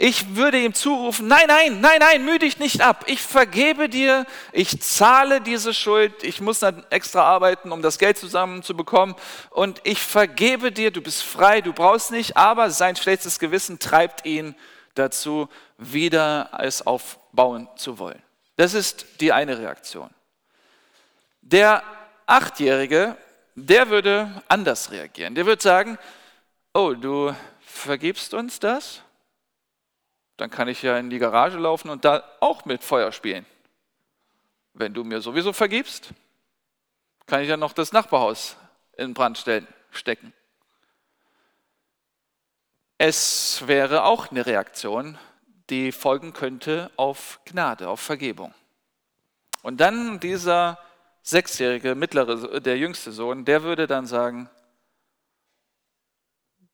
Ich 0.00 0.36
würde 0.36 0.60
ihm 0.60 0.74
zurufen, 0.74 1.26
nein, 1.26 1.46
nein, 1.48 1.80
nein, 1.80 1.98
nein, 1.98 2.24
müde 2.24 2.46
dich 2.46 2.60
nicht 2.60 2.82
ab. 2.82 3.02
Ich 3.08 3.20
vergebe 3.20 3.88
dir, 3.88 4.26
ich 4.52 4.80
zahle 4.80 5.40
diese 5.40 5.74
Schuld. 5.74 6.22
Ich 6.22 6.40
muss 6.40 6.60
dann 6.60 6.86
extra 6.88 7.24
arbeiten, 7.24 7.72
um 7.72 7.82
das 7.82 7.98
Geld 7.98 8.16
zusammenzubekommen. 8.16 9.16
Und 9.50 9.80
ich 9.82 9.98
vergebe 9.98 10.70
dir, 10.70 10.92
du 10.92 11.00
bist 11.00 11.24
frei, 11.24 11.62
du 11.62 11.72
brauchst 11.72 12.12
nicht. 12.12 12.36
Aber 12.36 12.70
sein 12.70 12.94
schlechtes 12.94 13.40
Gewissen 13.40 13.80
treibt 13.80 14.24
ihn 14.24 14.54
dazu, 14.94 15.48
wieder 15.78 16.50
es 16.60 16.86
aufbauen 16.86 17.68
zu 17.74 17.98
wollen. 17.98 18.22
Das 18.54 18.74
ist 18.74 19.20
die 19.20 19.32
eine 19.32 19.58
Reaktion. 19.58 20.10
Der 21.42 21.82
Achtjährige, 22.24 23.16
der 23.56 23.90
würde 23.90 24.42
anders 24.46 24.92
reagieren. 24.92 25.34
Der 25.34 25.44
würde 25.44 25.60
sagen, 25.60 25.98
oh, 26.72 26.94
du 26.94 27.34
vergibst 27.60 28.32
uns 28.32 28.60
das? 28.60 29.02
Dann 30.38 30.50
kann 30.50 30.68
ich 30.68 30.82
ja 30.82 30.96
in 30.96 31.10
die 31.10 31.18
Garage 31.18 31.58
laufen 31.58 31.90
und 31.90 32.04
da 32.04 32.24
auch 32.40 32.64
mit 32.64 32.82
Feuer 32.82 33.12
spielen. 33.12 33.44
Wenn 34.72 34.94
du 34.94 35.04
mir 35.04 35.20
sowieso 35.20 35.52
vergibst, 35.52 36.10
kann 37.26 37.42
ich 37.42 37.48
ja 37.48 37.56
noch 37.56 37.72
das 37.72 37.92
Nachbarhaus 37.92 38.56
in 38.96 39.14
Brand 39.14 39.44
stecken. 39.90 40.32
Es 42.96 43.66
wäre 43.66 44.04
auch 44.04 44.30
eine 44.30 44.46
Reaktion, 44.46 45.18
die 45.70 45.92
folgen 45.92 46.32
könnte 46.32 46.90
auf 46.96 47.40
Gnade, 47.44 47.88
auf 47.88 48.00
Vergebung. 48.00 48.54
Und 49.62 49.80
dann 49.80 50.20
dieser 50.20 50.78
sechsjährige, 51.22 51.94
mittlere, 51.94 52.60
der 52.60 52.78
jüngste 52.78 53.10
Sohn, 53.10 53.44
der 53.44 53.64
würde 53.64 53.88
dann 53.88 54.06
sagen, 54.06 54.48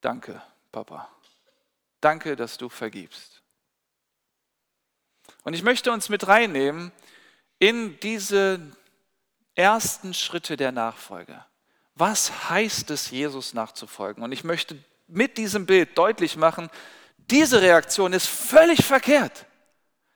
danke, 0.01 0.41
Papa. 0.71 1.09
Danke, 2.01 2.37
dass 2.37 2.59
du 2.59 2.69
vergibst. 2.69 3.34
Und 5.45 5.55
ich 5.55 5.63
möchte 5.63 5.93
uns 5.93 6.09
mit 6.09 6.27
reinnehmen 6.27 6.91
in 7.59 7.99
diese 8.01 8.61
ersten 9.55 10.15
Schritte 10.15 10.57
der 10.57 10.73
Nachfolge. 10.73 11.45
Was 11.95 12.51
heißt 12.51 12.91
es, 12.91 13.11
Jesus 13.11 13.55
nachzufolgen? 13.55 14.25
Und 14.25 14.33
ich 14.33 14.43
möchte 14.43 14.77
mit 15.07 15.39
diesem 15.39 15.67
Bild 15.67 15.97
deutlich 15.97 16.37
machen, 16.37 16.71
diese 17.19 17.63
Reaktion 17.63 18.13
ist 18.13 18.27
völlig 18.27 18.85
verkehrt. 18.85 19.47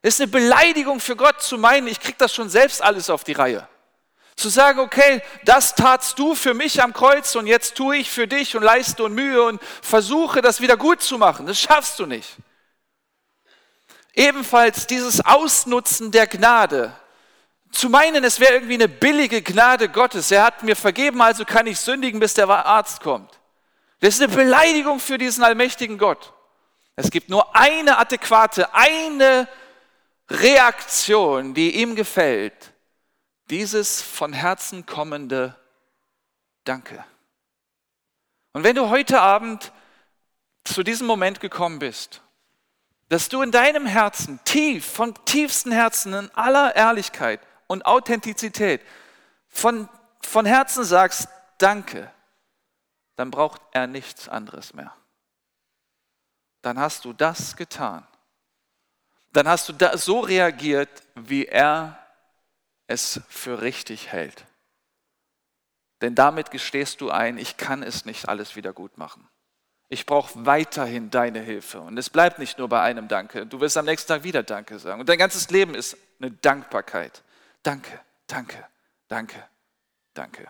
Es 0.03 0.15
ist 0.15 0.21
eine 0.23 0.31
Beleidigung 0.31 1.01
für 1.01 1.17
Gott 1.17 1.43
zu 1.43 1.59
meinen, 1.59 1.87
ich 1.87 2.01
kriege 2.01 2.19
das 2.19 2.35
schon 2.35 2.49
selbst 2.49 2.83
alles 2.83 3.11
auf 3.11 3.25
die 3.25 3.33
Reihe. 3.33 3.69
Zu 4.37 4.49
sagen, 4.49 4.79
okay, 4.79 5.21
das 5.45 5.75
tatst 5.75 6.19
du 6.19 6.35
für 6.35 6.55
mich 6.55 6.83
am 6.83 6.93
Kreuz 6.93 7.35
und 7.35 7.47
jetzt 7.47 7.75
tue 7.75 7.97
ich 7.97 8.11
für 8.11 8.29
dich 8.29 8.57
und 8.57 8.63
leiste 8.63 9.03
und 9.03 9.15
Mühe 9.15 9.43
und 9.43 9.61
versuche 9.83 10.41
das 10.41 10.61
wieder 10.61 10.77
gut 10.77 11.03
zu 11.03 11.19
machen. 11.19 11.47
Das 11.47 11.61
schaffst 11.61 11.99
du 11.99 12.07
nicht. 12.07 12.37
Ebenfalls 14.19 14.89
dieses 14.89 15.25
Ausnutzen 15.25 16.11
der 16.11 16.27
Gnade. 16.27 16.93
Zu 17.71 17.89
meinen, 17.89 18.25
es 18.25 18.41
wäre 18.41 18.55
irgendwie 18.55 18.75
eine 18.75 18.89
billige 18.89 19.43
Gnade 19.43 19.89
Gottes. 19.89 20.33
Er 20.33 20.43
hat 20.43 20.65
mir 20.65 20.75
vergeben, 20.75 21.23
also 21.23 21.45
kann 21.45 21.69
ich 21.69 21.79
sündigen, 21.79 22.19
bis 22.19 22.35
der 22.35 22.49
Arzt 22.49 23.01
kommt. 23.01 23.39
Das 24.01 24.17
ist 24.17 24.21
eine 24.21 24.35
Beleidigung 24.35 24.99
für 24.99 25.19
diesen 25.19 25.45
allmächtigen 25.45 25.99
Gott. 25.99 26.33
Es 26.97 27.13
gibt 27.13 27.29
nur 27.29 27.55
eine 27.55 27.97
adäquate, 27.97 28.75
eine 28.75 29.47
Reaktion, 30.29 31.55
die 31.55 31.81
ihm 31.81 31.95
gefällt. 31.95 32.75
Dieses 33.51 34.03
von 34.03 34.33
Herzen 34.33 34.85
kommende 34.85 35.55
Danke. 36.65 37.05
Und 38.53 38.65
wenn 38.65 38.75
du 38.75 38.89
heute 38.89 39.21
Abend 39.21 39.71
zu 40.65 40.83
diesem 40.83 41.07
Moment 41.07 41.39
gekommen 41.39 41.79
bist, 41.79 42.21
dass 43.09 43.29
du 43.29 43.43
in 43.43 43.50
deinem 43.50 43.87
Herzen 43.87 44.38
tief, 44.45 44.85
von 44.85 45.15
tiefstem 45.25 45.73
Herzen, 45.73 46.12
in 46.12 46.31
aller 46.35 46.77
Ehrlichkeit 46.77 47.41
und 47.67 47.87
Authentizität 47.87 48.83
von, 49.49 49.88
von 50.23 50.47
Herzen 50.47 50.85
sagst, 50.85 51.29
danke, 51.59 52.12
dann 53.17 53.31
braucht 53.31 53.61
er 53.73 53.87
nichts 53.87 54.29
anderes 54.29 54.75
mehr. 54.75 54.95
Dann 56.62 56.79
hast 56.79 57.05
du 57.05 57.12
das 57.12 57.57
getan. 57.57 58.07
Dann 59.33 59.49
hast 59.49 59.69
du 59.69 59.73
da 59.73 59.97
so 59.97 60.21
reagiert, 60.21 60.88
wie 61.15 61.47
er 61.47 61.99
es 62.87 63.21
für 63.29 63.62
richtig 63.62 64.12
hält. 64.12 64.45
Denn 66.00 66.15
damit 66.15 66.50
gestehst 66.50 67.00
du 67.00 67.11
ein, 67.11 67.38
ich 67.38 67.57
kann 67.57 67.83
es 67.83 68.05
nicht 68.05 68.29
alles 68.29 68.57
wieder 68.57 68.73
gut 68.73 68.99
machen. 68.99 69.29
Ich 69.88 70.04
brauche 70.04 70.47
weiterhin 70.47 71.11
deine 71.11 71.40
Hilfe. 71.40 71.80
Und 71.80 71.99
es 71.99 72.11
bleibt 72.11 72.38
nicht 72.38 72.59
nur 72.59 72.68
bei 72.68 72.83
einem 72.83 73.09
Danke. 73.09 73.47
Du 73.47 73.61
wirst 73.61 73.76
am 73.76 73.87
nächsten 73.87 74.09
Tag 74.09 74.23
wieder 74.23 74.42
Danke 74.42 74.78
sagen. 74.78 75.00
Und 75.00 75.09
dein 75.09 75.18
ganzes 75.18 75.49
Leben 75.50 75.75
ist 75.75 75.97
eine 76.21 76.30
Dankbarkeit. 76.30 77.23
Danke, 77.62 77.99
danke, 78.26 78.64
danke, 79.09 79.42
danke. 80.14 80.47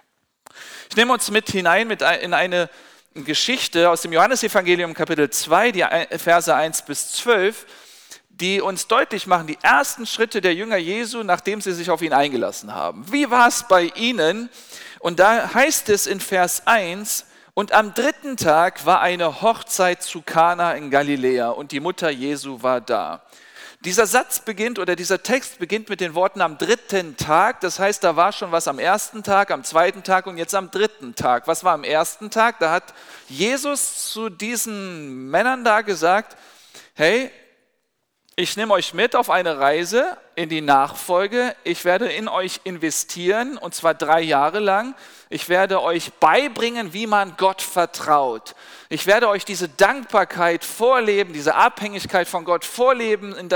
Ich 0.91 0.97
nehme 0.97 1.13
uns 1.13 1.31
mit 1.31 1.51
hinein 1.51 1.87
mit 1.87 2.03
in 2.03 2.35
eine 2.35 2.69
Geschichte 3.15 3.91
aus 3.91 4.03
dem 4.03 4.13
Johannesevangelium 4.13 4.95
Kapitel 4.95 5.31
2, 5.31 5.73
die 5.73 5.85
Verse 6.19 6.55
1 6.55 6.83
bis 6.83 7.13
12 7.13 7.67
die 8.41 8.61
uns 8.61 8.87
deutlich 8.87 9.27
machen, 9.27 9.49
die 9.49 9.59
ersten 9.63 10.07
Schritte 10.07 10.41
der 10.41 10.55
Jünger 10.55 10.77
Jesu, 10.77 11.25
nachdem 11.25 11.61
sie 11.61 11.73
sich 11.73 11.91
auf 11.91 12.03
ihn 12.03 12.13
eingelassen 12.13 12.73
haben. 12.73 13.13
Wie 13.13 13.31
war 13.31 13.49
es 13.49 13.65
bei 13.69 13.91
ihnen? 13.97 14.49
Und 15.01 15.19
da 15.19 15.53
heißt 15.55 15.89
es 15.89 16.07
in 16.07 16.21
Vers 16.21 16.67
1, 16.67 17.25
und 17.59 17.73
am 17.73 17.93
dritten 17.93 18.37
Tag 18.37 18.87
war 18.87 19.01
eine 19.01 19.43
Hochzeit 19.43 20.01
zu 20.01 20.23
Kana 20.23 20.75
in 20.75 20.93
Galiläa 20.93 21.49
und 21.49 21.73
die 21.73 21.81
Mutter 21.81 22.09
Jesu 22.09 22.63
war 22.63 22.81
da. 22.81 23.23
Dieser 23.81 24.07
Satz 24.07 24.39
beginnt 24.39 24.79
oder 24.79 24.95
dieser 24.95 25.25
Text 25.25 25.59
beginnt 25.59 25.89
mit 25.89 26.01
den 26.01 26.15
Worten 26.15 26.41
am 26.41 26.57
dritten 26.57 27.17
Tag. 27.17 27.61
Das 27.61 27.81
heißt, 27.81 28.05
da 28.05 28.15
war 28.15 28.31
schon 28.31 28.53
was 28.53 28.69
am 28.69 28.79
ersten 28.79 29.25
Tag, 29.25 29.51
am 29.51 29.65
zweiten 29.65 30.05
Tag 30.05 30.29
und 30.29 30.39
jetzt 30.39 30.55
am 30.55 30.71
dritten 30.71 31.17
Tag. 31.17 31.49
Was 31.49 31.65
war 31.65 31.75
am 31.75 31.83
ersten 31.83 32.31
Tag? 32.31 32.61
Da 32.61 32.71
hat 32.71 32.95
Jesus 33.27 34.13
zu 34.13 34.29
diesen 34.29 35.29
Männern 35.29 35.65
da 35.65 35.81
gesagt, 35.81 36.37
hey, 36.95 37.29
ich 38.39 38.57
nehme 38.57 38.73
euch 38.73 38.95
mit 38.95 39.17
auf 39.17 39.31
eine 39.31 39.59
Reise 39.59 40.17
in 40.37 40.49
die 40.49 40.61
Nachfolge. 40.61 41.57
Ich 41.65 41.85
werde 41.85 42.07
in 42.07 42.29
euch 42.29 42.61
investieren 42.63 43.59
und 43.59 43.75
zwar 43.75 43.95
drei 43.95 44.21
Jahre 44.21 44.61
lang. 44.61 44.95
Ich 45.29 45.49
werde 45.49 45.83
euch 45.83 46.13
beibringen, 46.21 46.93
wie 46.93 47.09
man 47.09 47.37
Gott 47.37 47.61
vertraut. 47.61 48.55
Ich 48.91 49.09
werde 49.09 49.29
euch 49.29 49.45
diese 49.45 49.69
Dankbarkeit 49.69 50.65
vorleben, 50.65 51.33
diese 51.33 51.57
Abhängigkeit 51.57 52.29
von 52.29 52.45
Gott 52.45 52.65
vorleben, 52.65 53.35
in 53.35 53.49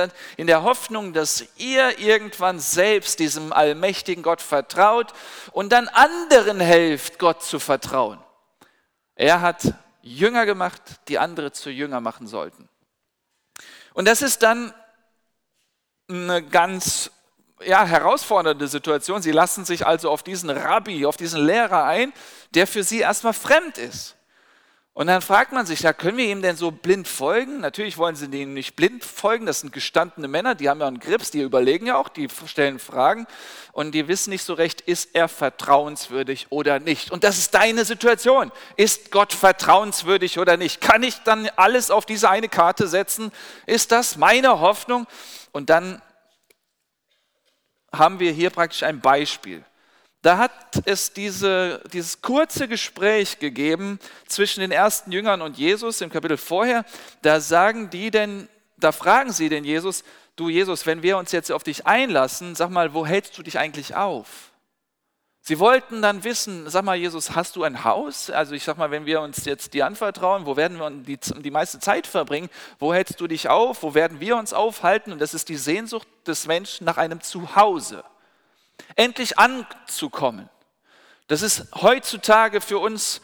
der, 0.48 0.62
Hoffnung, 0.64 1.12
dass 1.12 1.46
ihr 1.58 2.00
irgendwann 2.00 2.58
selbst 2.58 3.20
diesem 3.20 3.52
allmächtigen 3.52 4.24
Gott 4.24 4.42
vertraut 4.42 5.12
und 5.52 5.70
dann 5.70 5.86
anderen 5.86 6.58
helft, 6.58 7.20
Gott 7.20 7.44
zu 7.44 7.60
vertrauen. 7.60 8.18
Er 9.14 9.42
hat 9.42 9.74
Jünger 10.02 10.44
gemacht, 10.44 10.82
die 11.06 11.20
andere 11.20 11.52
zu 11.52 11.70
Jünger 11.70 12.00
machen 12.00 12.26
sollten. 12.26 12.68
Und 13.94 14.06
das 14.06 14.22
ist 14.22 14.42
dann 14.42 14.72
eine 16.08 16.42
ganz 16.42 17.11
ja, 17.64 17.84
herausfordernde 17.84 18.68
Situation. 18.68 19.22
Sie 19.22 19.32
lassen 19.32 19.64
sich 19.64 19.87
also 19.87 20.11
auf 20.11 20.22
diesen 20.22 20.50
Rabbi, 20.50 21.06
auf 21.06 21.16
diesen 21.16 21.44
Lehrer 21.44 21.84
ein, 21.84 22.12
der 22.54 22.66
für 22.66 22.82
sie 22.82 23.00
erstmal 23.00 23.34
fremd 23.34 23.78
ist. 23.78 24.16
Und 24.94 25.06
dann 25.06 25.22
fragt 25.22 25.52
man 25.52 25.64
sich, 25.64 25.80
ja, 25.80 25.94
können 25.94 26.18
wir 26.18 26.26
ihm 26.26 26.42
denn 26.42 26.56
so 26.56 26.70
blind 26.70 27.08
folgen? 27.08 27.61
Natürlich 27.61 27.96
wollen 27.96 28.14
sie 28.14 28.26
ihm 28.26 28.52
nicht 28.52 28.76
blind 28.76 29.02
folgen, 29.02 29.46
das 29.46 29.61
sind 29.61 29.72
gestandene 29.72 30.28
Männer, 30.28 30.54
die 30.54 30.68
haben 30.68 30.80
ja 30.80 30.87
einen 30.87 31.00
Grips, 31.00 31.30
die 31.30 31.40
überlegen 31.40 31.87
ja 31.87 31.96
auch, 31.96 32.11
die 32.11 32.28
stellen 32.46 32.78
Fragen 32.78 33.26
und 33.72 33.92
die 33.92 34.06
wissen 34.06 34.28
nicht 34.28 34.44
so 34.44 34.52
recht, 34.52 34.82
ist 34.82 35.14
er 35.14 35.28
vertrauenswürdig 35.28 36.49
oder 36.50 36.78
nicht. 36.78 37.11
Und 37.11 37.25
das 37.25 37.38
ist 37.38 37.54
deine 37.54 37.87
Situation. 37.87 38.52
Ist 38.76 39.11
Gott 39.11 39.32
vertrauenswürdig 39.32 40.38
oder 40.38 40.58
nicht? 40.58 40.82
Kann 40.82 41.02
ich 41.02 41.22
dann 41.22 41.49
alles 41.56 41.90
auf 41.90 42.04
diese 42.04 42.28
eine 42.28 42.50
Karte 42.50 42.87
setzen? 42.87 43.32
Ist 43.64 43.92
das 43.92 44.18
meine 44.18 44.61
Hoffnung? 44.61 45.06
Und 45.52 45.70
dann 45.70 46.02
haben 47.94 48.20
wir 48.20 48.32
hier 48.32 48.50
praktisch 48.50 48.82
ein 48.82 49.00
Beispiel. 49.00 49.64
Da 50.23 50.38
hat 50.38 50.52
es 50.85 51.12
diese, 51.12 51.83
dieses 51.93 52.23
kurze 52.23 52.69
Gespräch 52.69 53.41
gegeben 53.41 53.99
zwischen 54.29 54.61
den 54.61 54.71
ersten 54.71 55.11
Jüngern 55.11 55.43
und 55.43 55.59
Jesus 55.59 56.00
im 56.00 56.11
Kapitel 56.11 56.37
vorher. 56.37 56.85
Da 57.23 57.41
sagen 57.41 57.91
die 57.91 58.12
denn, 58.12 58.49
da 58.76 58.93
fragen 58.93 59.33
sie 59.33 59.49
den 59.49 59.64
Jesus, 59.64 60.05
du 60.37 60.49
Jesus, 60.49 60.87
wenn 60.87 61.02
wir 61.02 61.19
uns 61.19 61.33
jetzt 61.33 61.50
auf 61.50 61.64
dich 61.64 61.87
einlassen, 61.88 62.55
sag 62.55 62.71
mal, 62.71 62.95
wo 62.95 63.05
hältst 63.05 63.37
du 63.37 63.43
dich 63.43 63.59
eigentlich 63.59 63.97
auf? 63.97 64.52
Sie 65.45 65.59
wollten 65.59 66.02
dann 66.02 66.23
wissen, 66.23 66.71
sag 66.71 66.85
mal, 66.85 66.95
Jesus, 66.95 67.35
hast 67.35 67.57
du 67.57 67.64
ein 67.64 67.83
Haus? 67.83 68.31
Also 68.31 68.55
ich 68.55 68.62
sag 68.62 68.79
mal, 68.79 68.93
wenn 68.93 69.07
wir 69.07 69.21
uns 69.23 69.45
jetzt 69.45 69.75
dir 69.75 69.87
anvertrauen, 69.87 70.47
wo 70.47 70.57
werden 70.57 70.79
wir 70.79 70.88
die, 70.91 71.19
die 71.19 71.50
meiste 71.50 71.81
Zeit 71.81 72.07
verbringen? 72.07 72.49
Wo 72.79 72.95
hältst 72.95 73.21
du 73.21 73.26
dich 73.26 73.49
auf? 73.49 73.83
Wo 73.83 73.95
werden 73.95 74.21
wir 74.21 74.37
uns 74.37 74.52
aufhalten? 74.52 75.11
Und 75.11 75.19
das 75.19 75.35
ist 75.35 75.49
die 75.49 75.57
Sehnsucht 75.57 76.07
des 76.29 76.47
Menschen 76.47 76.85
nach 76.85 76.97
einem 76.97 77.23
Zuhause 77.23 78.05
endlich 78.97 79.38
anzukommen. 79.38 80.49
Das 81.29 81.43
ist 81.43 81.67
heutzutage 81.75 82.61
für 82.61 82.79
uns 82.79 83.21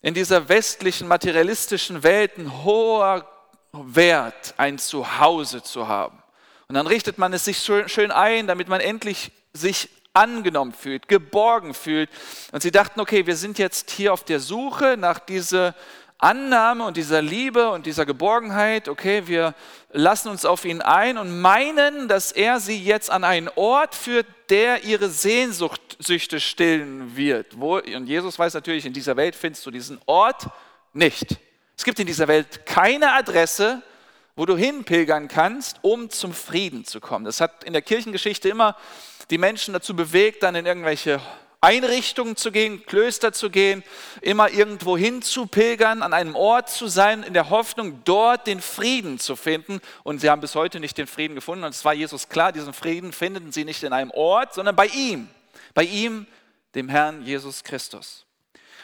in 0.00 0.14
dieser 0.14 0.48
westlichen 0.48 1.06
materialistischen 1.06 2.02
Welt 2.02 2.36
ein 2.38 2.64
hoher 2.64 3.28
Wert, 3.72 4.54
ein 4.56 4.78
Zuhause 4.78 5.62
zu 5.62 5.88
haben. 5.88 6.22
Und 6.68 6.74
dann 6.74 6.86
richtet 6.86 7.18
man 7.18 7.32
es 7.32 7.44
sich 7.44 7.58
schön 7.58 8.10
ein, 8.10 8.46
damit 8.46 8.68
man 8.68 8.80
endlich 8.80 9.30
sich 9.52 9.88
angenommen 10.14 10.72
fühlt, 10.72 11.08
geborgen 11.08 11.74
fühlt. 11.74 12.10
Und 12.52 12.62
sie 12.62 12.70
dachten, 12.70 13.00
okay, 13.00 13.26
wir 13.26 13.36
sind 13.36 13.58
jetzt 13.58 13.90
hier 13.90 14.12
auf 14.12 14.24
der 14.24 14.40
Suche 14.40 14.96
nach 14.98 15.18
dieser 15.18 15.74
Annahme 16.22 16.84
und 16.84 16.96
dieser 16.96 17.20
Liebe 17.20 17.70
und 17.70 17.84
dieser 17.84 18.06
Geborgenheit, 18.06 18.88
okay, 18.88 19.24
wir 19.26 19.54
lassen 19.90 20.28
uns 20.28 20.44
auf 20.44 20.64
ihn 20.64 20.80
ein 20.80 21.18
und 21.18 21.40
meinen, 21.40 22.06
dass 22.06 22.30
er 22.30 22.60
sie 22.60 22.82
jetzt 22.82 23.10
an 23.10 23.24
einen 23.24 23.48
Ort 23.56 23.94
führt, 23.94 24.26
der 24.48 24.84
ihre 24.84 25.08
Sehnsüchte 25.08 26.38
stillen 26.38 27.16
wird. 27.16 27.60
Wo, 27.60 27.78
und 27.78 28.06
Jesus 28.06 28.38
weiß 28.38 28.54
natürlich, 28.54 28.86
in 28.86 28.92
dieser 28.92 29.16
Welt 29.16 29.34
findest 29.34 29.66
du 29.66 29.70
diesen 29.70 30.00
Ort 30.06 30.46
nicht. 30.92 31.38
Es 31.76 31.84
gibt 31.84 31.98
in 31.98 32.06
dieser 32.06 32.28
Welt 32.28 32.66
keine 32.66 33.12
Adresse, 33.14 33.82
wo 34.36 34.46
du 34.46 34.56
hinpilgern 34.56 35.28
kannst, 35.28 35.78
um 35.82 36.08
zum 36.08 36.32
Frieden 36.32 36.84
zu 36.84 37.00
kommen. 37.00 37.24
Das 37.24 37.40
hat 37.40 37.64
in 37.64 37.72
der 37.72 37.82
Kirchengeschichte 37.82 38.48
immer 38.48 38.76
die 39.30 39.38
Menschen 39.38 39.74
dazu 39.74 39.96
bewegt, 39.96 40.42
dann 40.42 40.54
in 40.54 40.66
irgendwelche 40.66 41.20
Einrichtungen 41.62 42.36
zu 42.36 42.50
gehen, 42.50 42.84
Klöster 42.84 43.32
zu 43.32 43.48
gehen, 43.48 43.84
immer 44.20 44.50
irgendwo 44.50 44.96
hin 44.96 45.22
zu 45.22 45.46
pilgern, 45.46 46.02
an 46.02 46.12
einem 46.12 46.34
Ort 46.34 46.68
zu 46.68 46.88
sein, 46.88 47.22
in 47.22 47.34
der 47.34 47.50
Hoffnung, 47.50 48.00
dort 48.04 48.48
den 48.48 48.60
Frieden 48.60 49.20
zu 49.20 49.36
finden. 49.36 49.80
Und 50.02 50.20
sie 50.20 50.28
haben 50.28 50.40
bis 50.40 50.56
heute 50.56 50.80
nicht 50.80 50.98
den 50.98 51.06
Frieden 51.06 51.36
gefunden. 51.36 51.64
Und 51.64 51.70
es 51.70 51.84
war 51.84 51.94
Jesus 51.94 52.28
klar, 52.28 52.50
diesen 52.50 52.72
Frieden 52.72 53.12
finden 53.12 53.52
sie 53.52 53.64
nicht 53.64 53.84
in 53.84 53.92
einem 53.92 54.10
Ort, 54.10 54.54
sondern 54.54 54.74
bei 54.74 54.86
ihm. 54.88 55.28
Bei 55.72 55.84
ihm, 55.84 56.26
dem 56.74 56.88
Herrn 56.88 57.24
Jesus 57.24 57.62
Christus. 57.62 58.26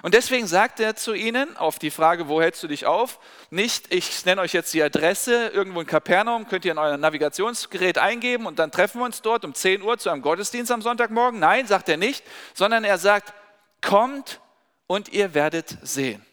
Und 0.02 0.14
deswegen 0.14 0.46
sagt 0.46 0.80
er 0.80 0.94
zu 0.94 1.12
ihnen 1.12 1.56
auf 1.56 1.78
die 1.78 1.90
Frage, 1.90 2.28
wo 2.28 2.40
hältst 2.40 2.62
du 2.62 2.68
dich 2.68 2.86
auf? 2.86 3.18
Nicht, 3.50 3.92
ich 3.92 4.24
nenne 4.24 4.40
euch 4.40 4.52
jetzt 4.52 4.72
die 4.74 4.82
Adresse 4.82 5.48
irgendwo 5.48 5.80
in 5.80 5.86
Kapernaum, 5.86 6.48
könnt 6.48 6.64
ihr 6.64 6.72
in 6.72 6.78
euer 6.78 6.96
Navigationsgerät 6.96 7.98
eingeben 7.98 8.46
und 8.46 8.58
dann 8.58 8.70
treffen 8.70 9.00
wir 9.00 9.04
uns 9.04 9.22
dort 9.22 9.44
um 9.44 9.54
10 9.54 9.82
Uhr 9.82 9.98
zu 9.98 10.10
einem 10.10 10.22
Gottesdienst 10.22 10.70
am 10.70 10.82
Sonntagmorgen. 10.82 11.40
Nein, 11.40 11.66
sagt 11.66 11.88
er 11.88 11.96
nicht, 11.96 12.24
sondern 12.54 12.84
er 12.84 12.98
sagt, 12.98 13.34
kommt 13.80 14.40
und 14.86 15.08
ihr 15.08 15.34
werdet 15.34 15.76
sehen. 15.82 16.24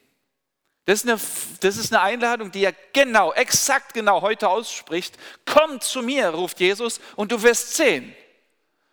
Das 0.85 1.03
ist, 1.03 1.09
eine, 1.09 1.19
das 1.61 1.77
ist 1.77 1.91
eine 1.91 2.01
Einladung, 2.03 2.51
die 2.51 2.63
er 2.63 2.75
genau, 2.93 3.33
exakt 3.33 3.95
genau 3.95 4.21
heute 4.21 4.47
ausspricht. 4.49 5.17
Komm 5.45 5.81
zu 5.81 6.03
mir, 6.03 6.29
ruft 6.29 6.59
Jesus, 6.59 7.01
und 7.15 7.31
du 7.31 7.41
wirst 7.41 7.75
sehen. 7.75 8.15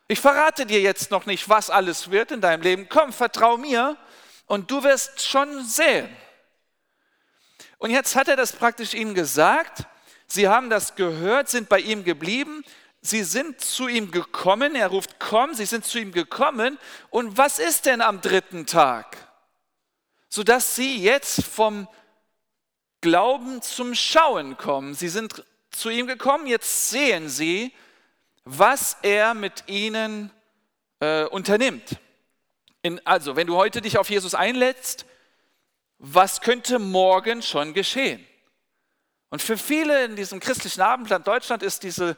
Ich 0.09 0.19
verrate 0.19 0.65
dir 0.65 0.81
jetzt 0.81 1.11
noch 1.11 1.27
nicht, 1.27 1.49
was 1.49 1.69
alles 1.69 2.11
wird 2.11 2.33
in 2.33 2.41
deinem 2.41 2.63
Leben. 2.63 2.89
Komm, 2.89 3.13
vertrau 3.13 3.59
mir 3.59 3.97
und 4.47 4.71
du 4.71 4.83
wirst 4.83 5.23
schon 5.23 5.65
sehen. 5.65 6.09
Und 7.79 7.91
jetzt 7.91 8.15
hat 8.15 8.29
er 8.29 8.37
das 8.37 8.53
praktisch 8.53 8.95
ihnen 8.95 9.15
gesagt. 9.15 9.87
Sie 10.27 10.49
haben 10.49 10.71
das 10.71 10.95
gehört, 10.95 11.49
sind 11.49 11.69
bei 11.69 11.81
ihm 11.81 12.05
geblieben. 12.05 12.65
Sie 13.01 13.25
sind 13.25 13.61
zu 13.61 13.89
ihm 13.89 14.11
gekommen. 14.11 14.77
Er 14.77 14.89
ruft, 14.89 15.19
komm, 15.19 15.55
sie 15.55 15.67
sind 15.67 15.85
zu 15.85 15.99
ihm 15.99 16.13
gekommen. 16.13 16.79
Und 17.11 17.37
was 17.37 17.59
ist 17.59 17.87
denn 17.87 18.01
am 18.01 18.21
dritten 18.21 18.67
Tag? 18.67 19.17
Sodass 20.29 20.77
sie 20.77 21.03
jetzt 21.03 21.45
vom 21.45 21.89
Glauben 23.01 23.61
zum 23.63 23.97
Schauen 23.97 24.57
kommen. 24.57 24.95
Sie 24.95 25.09
sind 25.09 25.45
zu 25.73 25.91
ihm 25.91 26.07
gekommen, 26.07 26.47
jetzt 26.47 26.91
sehen 26.91 27.29
sie, 27.29 27.73
was 28.45 28.97
er 29.03 29.35
mit 29.35 29.65
ihnen 29.67 30.31
äh, 31.01 31.25
unternimmt. 31.25 31.99
In, 32.83 33.05
also, 33.07 33.37
wenn 33.37 33.47
du 33.47 33.57
heute 33.57 33.81
dich 33.81 33.99
auf 33.99 34.11
Jesus 34.11 34.35
einlädst, 34.35 35.07
was 35.99 36.41
könnte 36.41 36.79
morgen 36.79 37.43
schon 37.43 37.75
geschehen? 37.75 38.27
Und 39.31 39.41
für 39.41 39.57
viele 39.57 40.05
in 40.05 40.17
diesem 40.17 40.41
christlichen 40.41 40.81
Abendland 40.81 41.27
Deutschland 41.27 41.63
ist 41.63 41.85
diese 41.85 42.17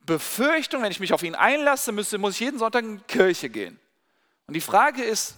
Befürchtung, 0.00 0.82
wenn 0.82 0.92
ich 0.92 1.00
mich 1.00 1.12
auf 1.12 1.22
ihn 1.22 1.34
einlasse, 1.34 1.92
müsste, 1.92 2.18
muss 2.18 2.34
ich 2.34 2.40
jeden 2.40 2.58
Sonntag 2.58 2.84
in 2.84 2.98
die 2.98 3.04
Kirche 3.04 3.48
gehen. 3.48 3.80
Und 4.46 4.54
die 4.54 4.60
Frage 4.60 5.02
ist, 5.02 5.36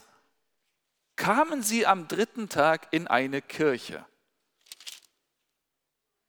kamen 1.17 1.63
sie 1.63 1.87
am 1.87 2.09
dritten 2.09 2.49
Tag 2.49 2.89
in 2.91 3.07
eine 3.07 3.43
Kirche? 3.43 4.05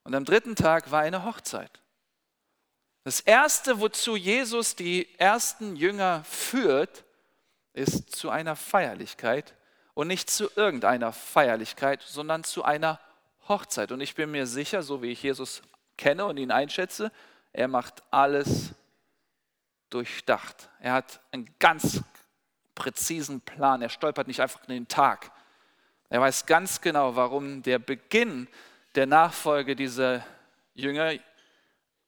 Und 0.03 0.13
am 0.13 0.23
dritten 0.23 0.55
Tag 0.55 0.91
war 0.91 1.01
eine 1.01 1.23
Hochzeit. 1.23 1.81
Das 3.03 3.21
Erste, 3.21 3.79
wozu 3.79 4.15
Jesus 4.15 4.75
die 4.75 5.07
ersten 5.17 5.75
Jünger 5.75 6.23
führt, 6.25 7.04
ist 7.75 8.15
zu 8.15 8.29
einer 8.29 8.55
Feierlichkeit 8.55 9.53
und 9.93 10.07
nicht 10.07 10.29
zu 10.29 10.49
irgendeiner 10.55 11.11
Feierlichkeit, 11.11 12.01
sondern 12.01 12.43
zu 12.43 12.63
einer 12.63 12.99
Hochzeit. 13.47 13.91
Und 13.91 14.01
ich 14.01 14.15
bin 14.15 14.31
mir 14.31 14.47
sicher, 14.47 14.81
so 14.81 15.01
wie 15.01 15.11
ich 15.11 15.21
Jesus 15.21 15.61
kenne 15.97 16.25
und 16.25 16.37
ihn 16.37 16.51
einschätze, 16.51 17.11
er 17.51 17.67
macht 17.67 18.01
alles 18.11 18.73
durchdacht. 19.89 20.69
Er 20.79 20.93
hat 20.93 21.19
einen 21.31 21.53
ganz 21.59 22.01
präzisen 22.75 23.41
Plan. 23.41 23.81
Er 23.81 23.89
stolpert 23.89 24.27
nicht 24.27 24.41
einfach 24.41 24.61
in 24.67 24.73
den 24.73 24.87
Tag. 24.87 25.31
Er 26.09 26.21
weiß 26.21 26.45
ganz 26.45 26.81
genau, 26.81 27.15
warum 27.15 27.61
der 27.61 27.79
Beginn 27.79 28.47
der 28.95 29.05
Nachfolge 29.05 29.75
dieser 29.75 30.25
Jünger 30.73 31.13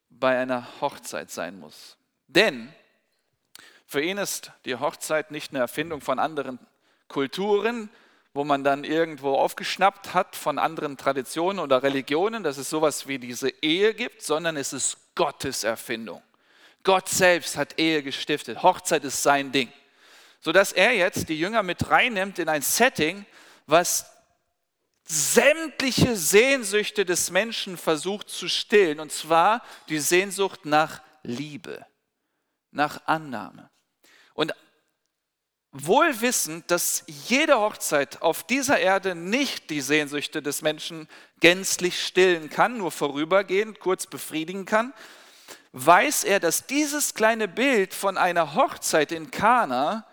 bei 0.10 0.38
einer 0.39 0.65
Hochzeit 0.82 1.30
sein 1.30 1.60
muss. 1.60 1.98
Denn 2.28 2.74
für 3.88 4.02
ihn 4.02 4.17
ist 4.17 4.52
die 4.65 4.76
Hochzeit 4.76 5.32
nicht 5.32 5.52
eine 5.52 5.60
Erfindung 5.60 6.02
von 6.02 6.19
anderen 6.19 6.60
Kulturen, 7.08 7.89
wo 8.34 8.43
man 8.43 8.63
dann 8.63 8.84
irgendwo 8.84 9.36
aufgeschnappt 9.36 10.13
hat 10.13 10.36
von 10.36 10.60
anderen 10.60 10.97
Traditionen 10.97 11.60
oder 11.60 11.82
Religionen, 11.82 12.43
dass 12.43 12.58
es 12.58 12.69
sowas 12.69 13.08
wie 13.08 13.17
diese 13.17 13.50
Ehe 13.62 13.93
gibt, 13.93 14.21
sondern 14.21 14.58
es 14.58 14.73
ist 14.73 15.15
Gottes 15.15 15.63
Erfindung. 15.63 16.21
Gott 16.84 17.08
selbst 17.08 17.56
hat 17.56 17.80
Ehe 17.80 18.04
gestiftet. 18.04 18.62
Hochzeit 18.62 19.06
ist 19.06 19.23
sein 19.23 19.54
Ding. 19.54 19.71
Sodass 20.41 20.73
er 20.73 20.93
jetzt 20.93 21.30
die 21.30 21.39
Jünger 21.39 21.63
mit 21.63 21.89
reinnimmt 21.89 22.39
in 22.39 22.50
ein 22.50 22.62
Setting, 22.62 23.26
was 23.67 24.12
sämtliche 25.06 26.17
Sehnsüchte 26.17 27.06
des 27.06 27.32
Menschen 27.32 27.78
versucht 27.78 28.30
zu 28.30 28.50
stillen, 28.50 29.00
und 29.00 29.13
zwar 29.13 29.63
die 29.88 30.00
Sehnsucht 30.00 30.65
nach 30.65 31.02
Liebe, 31.23 31.86
nach 32.71 33.02
Annahme. 33.08 33.69
Und 34.38 34.54
wohl 35.71 36.21
wissend, 36.21 36.69
dass 36.69 37.04
jede 37.08 37.60
Hochzeit 37.60 38.21
auf 38.21 38.43
dieser 38.43 38.80
Erde 38.80 39.15
nicht 39.15 39.71
die 39.71 39.82
Sehnsüchte 39.82 40.43
des 40.43 40.62
Menschen 40.62 41.10
gänzlich 41.39 42.06
stillen 42.06 42.52
kann, 42.52 42.78
nur 42.78 42.91
vorübergehend, 42.91 43.80
kurz 43.80 44.06
befriedigen 44.06 44.65
kann, 44.65 44.93
weiß 45.71 46.23
er, 46.23 46.39
dass 46.39 46.67
dieses 46.67 47.15
kleine 47.15 47.47
Bild 47.47 47.95
von 47.95 48.15
einer 48.15 48.54
Hochzeit 48.54 49.12
in 49.12 49.32
Kana 49.32 50.06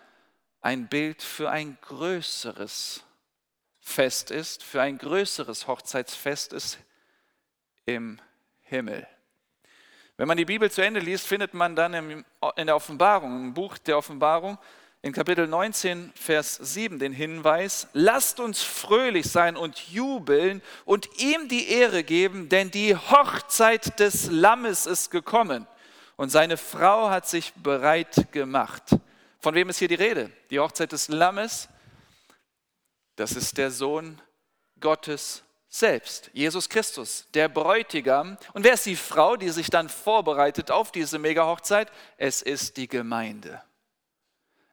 ein 0.59 0.87
Bild 0.87 1.21
für 1.21 1.51
ein 1.51 1.77
größeres 1.81 3.03
Fest 3.79 4.31
ist, 4.31 4.63
für 4.63 4.81
ein 4.81 4.97
größeres 4.97 5.67
Hochzeitsfest 5.67 6.51
ist 6.51 6.79
im 7.85 8.19
Himmel. 8.63 9.07
Wenn 10.17 10.27
man 10.29 10.37
die 10.37 10.45
Bibel 10.45 10.71
zu 10.71 10.81
Ende 10.81 11.01
liest, 11.01 11.27
findet 11.27 11.53
man 11.53 11.75
dann 11.75 11.93
in 11.93 12.65
der 12.67 12.75
Offenbarung, 12.75 13.47
im 13.47 13.53
Buch 13.53 13.77
der 13.77 13.97
Offenbarung, 13.97 14.57
in 15.01 15.11
Kapitel 15.11 15.45
19, 15.45 16.13
Vers 16.15 16.55
7 16.55 16.99
den 16.99 17.11
Hinweis, 17.11 17.87
lasst 17.93 18.39
uns 18.39 18.63
fröhlich 18.63 19.29
sein 19.29 19.55
und 19.55 19.77
jubeln 19.89 20.63
und 20.85 21.07
ihm 21.19 21.47
die 21.47 21.69
Ehre 21.69 22.03
geben, 22.03 22.49
denn 22.49 22.71
die 22.71 22.95
Hochzeit 22.95 23.99
des 23.99 24.31
Lammes 24.31 24.85
ist 24.85 25.11
gekommen 25.11 25.67
und 26.15 26.29
seine 26.29 26.57
Frau 26.57 27.09
hat 27.09 27.27
sich 27.27 27.53
bereit 27.53 28.31
gemacht. 28.31 28.83
Von 29.41 29.53
wem 29.53 29.69
ist 29.69 29.77
hier 29.77 29.89
die 29.89 29.95
Rede? 29.95 30.31
Die 30.49 30.59
Hochzeit 30.59 30.91
des 30.91 31.09
Lammes, 31.09 31.69
das 33.15 33.33
ist 33.33 33.57
der 33.57 33.69
Sohn 33.69 34.19
Gottes 34.79 35.43
selbst, 35.79 36.29
Jesus 36.33 36.69
Christus, 36.69 37.27
der 37.33 37.49
Bräutigam. 37.49 38.37
Und 38.53 38.63
wer 38.63 38.73
ist 38.73 38.85
die 38.85 38.95
Frau, 38.95 39.35
die 39.35 39.49
sich 39.49 39.69
dann 39.69 39.89
vorbereitet 39.89 40.71
auf 40.71 40.91
diese 40.91 41.19
Mega-Hochzeit? 41.19 41.91
Es 42.17 42.41
ist 42.41 42.77
die 42.77 42.87
Gemeinde. 42.87 43.61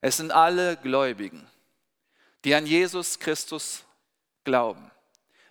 Es 0.00 0.18
sind 0.18 0.30
alle 0.30 0.76
Gläubigen, 0.76 1.46
die 2.44 2.54
an 2.54 2.66
Jesus 2.66 3.18
Christus 3.18 3.84
glauben. 4.44 4.90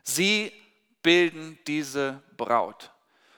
Sie 0.04 0.54
bilden 1.04 1.60
diese 1.68 2.22
Braut. 2.38 2.92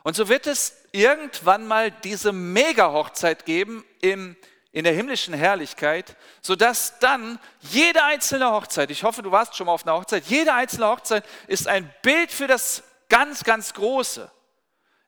Und 0.04 0.16
so 0.16 0.30
wird 0.30 0.48
es 0.48 0.76
irgendwann 0.92 1.66
mal 1.66 1.90
diese 1.90 2.32
Mega-Hochzeit 2.32 3.46
geben 3.46 3.84
im 4.02 4.36
in 4.74 4.84
der 4.84 4.94
himmlischen 4.94 5.36
Herrlichkeit, 5.36 6.18
sodass 6.42 7.00
dann 7.00 7.40
jede 7.62 8.04
einzelne 8.04 8.52
Hochzeit, 8.52 8.90
ich 8.90 9.04
hoffe, 9.04 9.22
du 9.22 9.32
warst 9.32 9.56
schon 9.56 9.68
mal 9.68 9.74
auf 9.74 9.86
einer 9.86 9.96
Hochzeit, 9.96 10.26
jede 10.26 10.54
einzelne 10.54 10.88
Hochzeit 10.88 11.24
ist 11.48 11.68
ein 11.68 11.94
Bild 12.02 12.32
für 12.32 12.48
das 12.48 12.84
ganz, 13.08 13.44
ganz 13.44 13.74
Große. 13.76 14.30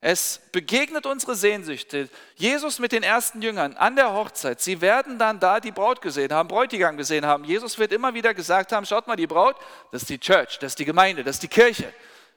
Es 0.01 0.39
begegnet 0.51 1.08
unsere 1.08 1.34
Sehnsüchte. 1.36 2.10
Jesus 2.36 2.78
mit 2.78 2.91
den 2.91 3.01
ersten 3.01 3.41
Jüngern 3.41 3.75
an 3.75 3.95
der 3.95 4.13
Hochzeit. 4.13 4.62
Sie 4.62 4.80
werden 4.82 5.17
dann 5.17 5.39
da 5.39 5.60
die 5.60 5.71
Braut 5.71 5.99
gesehen 5.99 6.32
haben, 6.32 6.47
Bräutigam 6.47 6.95
gesehen 6.95 7.25
haben. 7.25 7.43
Jesus 7.43 7.80
wird 7.80 7.91
immer 7.91 8.13
wieder 8.13 8.36
gesagt 8.36 8.71
haben, 8.71 8.86
schaut 8.86 9.08
mal, 9.08 9.15
die 9.15 9.25
Braut, 9.25 9.56
das 9.91 10.04
ist 10.04 10.10
die 10.12 10.19
Church, 10.19 10.60
das 10.60 10.73
ist 10.73 10.80
die 10.80 10.86
Gemeinde, 10.86 11.23
das 11.23 11.38
ist 11.38 11.43
die 11.43 11.47
Kirche. 11.47 11.91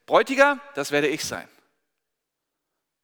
Bräutigam, 0.07 0.63
das 0.75 0.91
werde 0.93 1.09
ich 1.09 1.23
sein. 1.23 1.47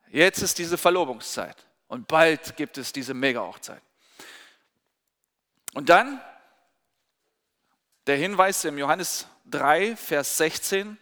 Jetzt 0.09 0.41
ist 0.41 0.59
diese 0.59 0.79
Verlobungszeit 0.79 1.67
und 1.89 2.09
bald 2.09 2.57
gibt 2.57 2.79
es 2.79 2.91
diese 2.91 3.13
Mega-Hochzeit. 3.13 3.83
Und 5.75 5.89
dann 5.89 6.21
der 8.07 8.17
Hinweis 8.17 8.65
im 8.65 8.79
Johannes 8.79 9.27
3, 9.47 9.97
Vers 9.97 10.39
16, 10.39 10.99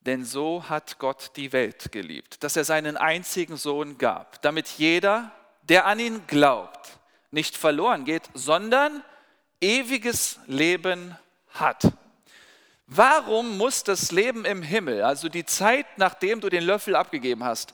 Denn 0.00 0.24
so 0.24 0.68
hat 0.68 0.98
Gott 0.98 1.32
die 1.36 1.52
Welt 1.52 1.92
geliebt, 1.92 2.44
dass 2.44 2.56
er 2.56 2.64
seinen 2.64 2.96
einzigen 2.96 3.56
Sohn 3.56 3.98
gab, 3.98 4.42
damit 4.42 4.68
jeder, 4.68 5.30
der 5.62 5.86
an 5.86 5.98
ihn 5.98 6.26
glaubt, 6.26 6.98
nicht 7.30 7.56
verloren 7.56 8.04
geht, 8.04 8.28
sondern 8.34 9.02
ewiges 9.60 10.38
Leben 10.46 11.16
hat. 11.48 11.92
Warum 12.86 13.56
muss 13.56 13.84
das 13.84 14.12
Leben 14.12 14.44
im 14.44 14.60
Himmel, 14.60 15.02
also 15.02 15.28
die 15.30 15.46
Zeit, 15.46 15.86
nachdem 15.96 16.40
du 16.40 16.50
den 16.50 16.64
Löffel 16.64 16.96
abgegeben 16.96 17.44
hast, 17.44 17.72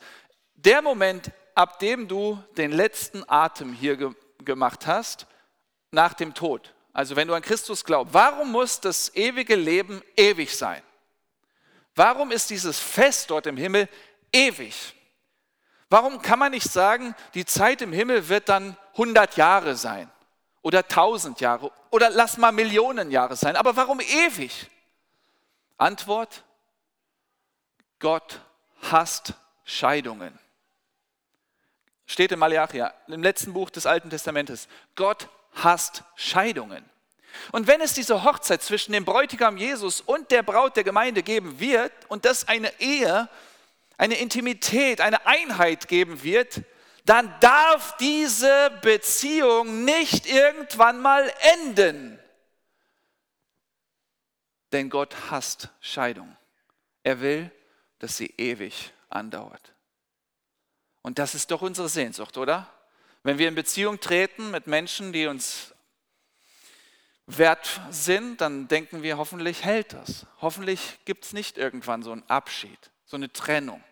der 0.54 0.82
Moment, 0.82 1.32
ab 1.54 1.80
dem 1.80 2.06
du 2.06 2.40
den 2.56 2.70
letzten 2.70 3.24
Atem 3.28 3.72
hier 3.72 3.96
ge 3.96 4.12
gemacht 4.44 4.86
hast, 4.86 5.26
nach 5.90 6.14
dem 6.14 6.34
Tod, 6.34 6.74
also 6.92 7.16
wenn 7.16 7.28
du 7.28 7.34
an 7.34 7.42
Christus 7.42 7.84
glaubst, 7.84 8.12
warum 8.14 8.52
muss 8.52 8.80
das 8.80 9.14
ewige 9.14 9.54
Leben 9.54 10.02
ewig 10.16 10.56
sein? 10.56 10.82
Warum 11.94 12.30
ist 12.30 12.50
dieses 12.50 12.78
Fest 12.78 13.30
dort 13.30 13.46
im 13.46 13.56
Himmel 13.56 13.88
ewig? 14.32 14.94
Warum 15.90 16.20
kann 16.20 16.38
man 16.38 16.52
nicht 16.52 16.70
sagen, 16.70 17.14
die 17.34 17.44
Zeit 17.44 17.82
im 17.82 17.92
Himmel 17.92 18.28
wird 18.28 18.48
dann 18.48 18.76
100 18.92 19.36
Jahre 19.36 19.74
sein 19.74 20.10
oder 20.62 20.80
1000 20.80 21.40
Jahre 21.40 21.72
oder 21.90 22.10
lass 22.10 22.36
mal 22.36 22.52
Millionen 22.52 23.10
Jahre 23.10 23.36
sein, 23.36 23.56
aber 23.56 23.76
warum 23.76 24.00
ewig? 24.00 24.68
Antwort, 25.78 26.44
Gott 27.98 28.40
hasst 28.82 29.34
Scheidungen. 29.64 30.38
Steht 32.06 32.32
in 32.32 32.38
Malachi, 32.38 32.84
im 33.06 33.22
letzten 33.22 33.52
Buch 33.52 33.70
des 33.70 33.86
Alten 33.86 34.10
Testamentes. 34.10 34.68
Gott 34.94 35.28
hasst 35.62 36.04
Scheidungen. 36.16 36.84
Und 37.52 37.66
wenn 37.66 37.80
es 37.80 37.94
diese 37.94 38.24
Hochzeit 38.24 38.62
zwischen 38.62 38.92
dem 38.92 39.04
Bräutigam 39.04 39.56
Jesus 39.56 40.00
und 40.00 40.30
der 40.30 40.42
Braut 40.42 40.76
der 40.76 40.84
Gemeinde 40.84 41.22
geben 41.22 41.60
wird 41.60 41.92
und 42.08 42.24
das 42.24 42.48
eine 42.48 42.72
Ehe, 42.80 43.28
eine 43.96 44.18
Intimität, 44.18 45.00
eine 45.00 45.26
Einheit 45.26 45.88
geben 45.88 46.22
wird, 46.22 46.62
dann 47.04 47.32
darf 47.40 47.96
diese 47.96 48.70
Beziehung 48.82 49.84
nicht 49.84 50.26
irgendwann 50.26 51.00
mal 51.00 51.32
enden. 51.62 52.18
Denn 54.72 54.90
Gott 54.90 55.14
hasst 55.30 55.70
Scheidung. 55.80 56.36
Er 57.02 57.20
will, 57.20 57.50
dass 57.98 58.16
sie 58.16 58.34
ewig 58.36 58.92
andauert. 59.08 59.72
Und 61.02 61.18
das 61.18 61.34
ist 61.34 61.50
doch 61.50 61.62
unsere 61.62 61.88
Sehnsucht, 61.88 62.36
oder? 62.36 62.70
Wenn 63.22 63.38
wir 63.38 63.48
in 63.48 63.54
Beziehung 63.54 64.00
treten 64.00 64.50
mit 64.50 64.66
Menschen, 64.66 65.12
die 65.12 65.26
uns 65.26 65.74
wert 67.26 67.80
sind, 67.90 68.40
dann 68.40 68.68
denken 68.68 69.02
wir, 69.02 69.18
hoffentlich 69.18 69.64
hält 69.64 69.92
das. 69.92 70.26
Hoffentlich 70.40 70.98
gibt 71.04 71.24
es 71.24 71.32
nicht 71.32 71.58
irgendwann 71.58 72.02
so 72.02 72.12
einen 72.12 72.22
Abschied, 72.28 72.78
so 73.04 73.16
eine 73.16 73.32
Trennung. 73.32 73.82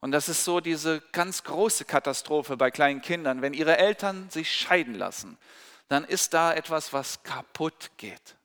Und 0.00 0.12
das 0.12 0.28
ist 0.28 0.44
so 0.44 0.60
diese 0.60 1.00
ganz 1.12 1.44
große 1.44 1.84
Katastrophe 1.84 2.56
bei 2.56 2.70
kleinen 2.70 3.00
Kindern. 3.00 3.42
Wenn 3.42 3.54
ihre 3.54 3.78
Eltern 3.78 4.28
sich 4.30 4.52
scheiden 4.52 4.94
lassen, 4.94 5.38
dann 5.88 6.04
ist 6.04 6.34
da 6.34 6.52
etwas, 6.52 6.92
was 6.92 7.22
kaputt 7.22 7.90
geht. 7.96 8.36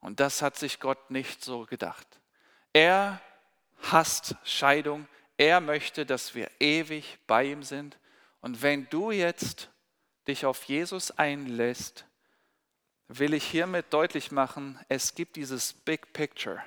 Und 0.00 0.20
das 0.20 0.42
hat 0.42 0.56
sich 0.56 0.78
Gott 0.78 1.10
nicht 1.10 1.42
so 1.42 1.64
gedacht. 1.64 2.06
Er 2.72 3.20
hasst 3.82 4.36
Scheidung. 4.44 5.08
Er 5.36 5.60
möchte, 5.60 6.04
dass 6.06 6.34
wir 6.34 6.50
ewig 6.60 7.18
bei 7.26 7.44
ihm 7.44 7.62
sind. 7.62 7.96
Und 8.40 8.62
wenn 8.62 8.88
du 8.90 9.10
jetzt 9.10 9.70
dich 10.26 10.46
auf 10.46 10.64
Jesus 10.64 11.10
einlässt, 11.12 12.04
will 13.08 13.34
ich 13.34 13.44
hiermit 13.44 13.86
deutlich 13.92 14.30
machen, 14.30 14.78
es 14.88 15.14
gibt 15.14 15.36
dieses 15.36 15.72
Big 15.72 16.12
Picture, 16.12 16.62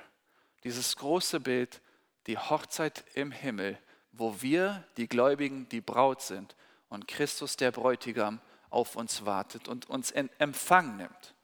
dieses 0.64 0.96
große 0.96 1.40
Bild, 1.40 1.80
die 2.26 2.38
Hochzeit 2.38 3.04
im 3.14 3.30
Himmel, 3.30 3.78
wo 4.12 4.42
wir, 4.42 4.84
die 4.96 5.08
Gläubigen, 5.08 5.68
die 5.68 5.80
Braut 5.80 6.20
sind 6.22 6.54
und 6.88 7.08
Christus, 7.08 7.56
der 7.56 7.70
Bräutigam, 7.70 8.40
auf 8.70 8.96
uns 8.96 9.24
wartet 9.24 9.68
und 9.68 9.88
uns 9.88 10.10
in 10.10 10.30
Empfang 10.38 10.96
nimmt. 10.96 11.34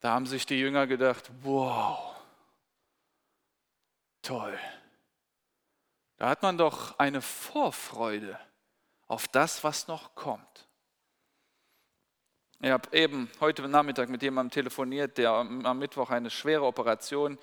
Da 0.00 0.12
haben 0.12 0.26
sich 0.26 0.44
die 0.46 0.58
Jünger 0.58 0.86
gedacht, 0.86 1.30
wow, 1.42 2.14
toll. 4.22 4.58
Da 6.16 6.28
hat 6.28 6.42
man 6.42 6.58
doch 6.58 6.98
eine 6.98 7.20
Vorfreude 7.20 8.38
auf 9.06 9.28
das, 9.28 9.64
was 9.64 9.88
noch 9.88 10.14
kommt. 10.14 10.68
Ich 12.60 12.70
habe 12.70 12.96
eben 12.96 13.30
heute 13.40 13.68
Nachmittag 13.68 14.08
mit 14.08 14.22
jemandem 14.22 14.50
telefoniert, 14.52 15.18
der 15.18 15.32
am 15.32 15.78
Mittwoch 15.78 16.10
eine 16.10 16.30
schwere 16.30 16.64
Operation 16.64 17.38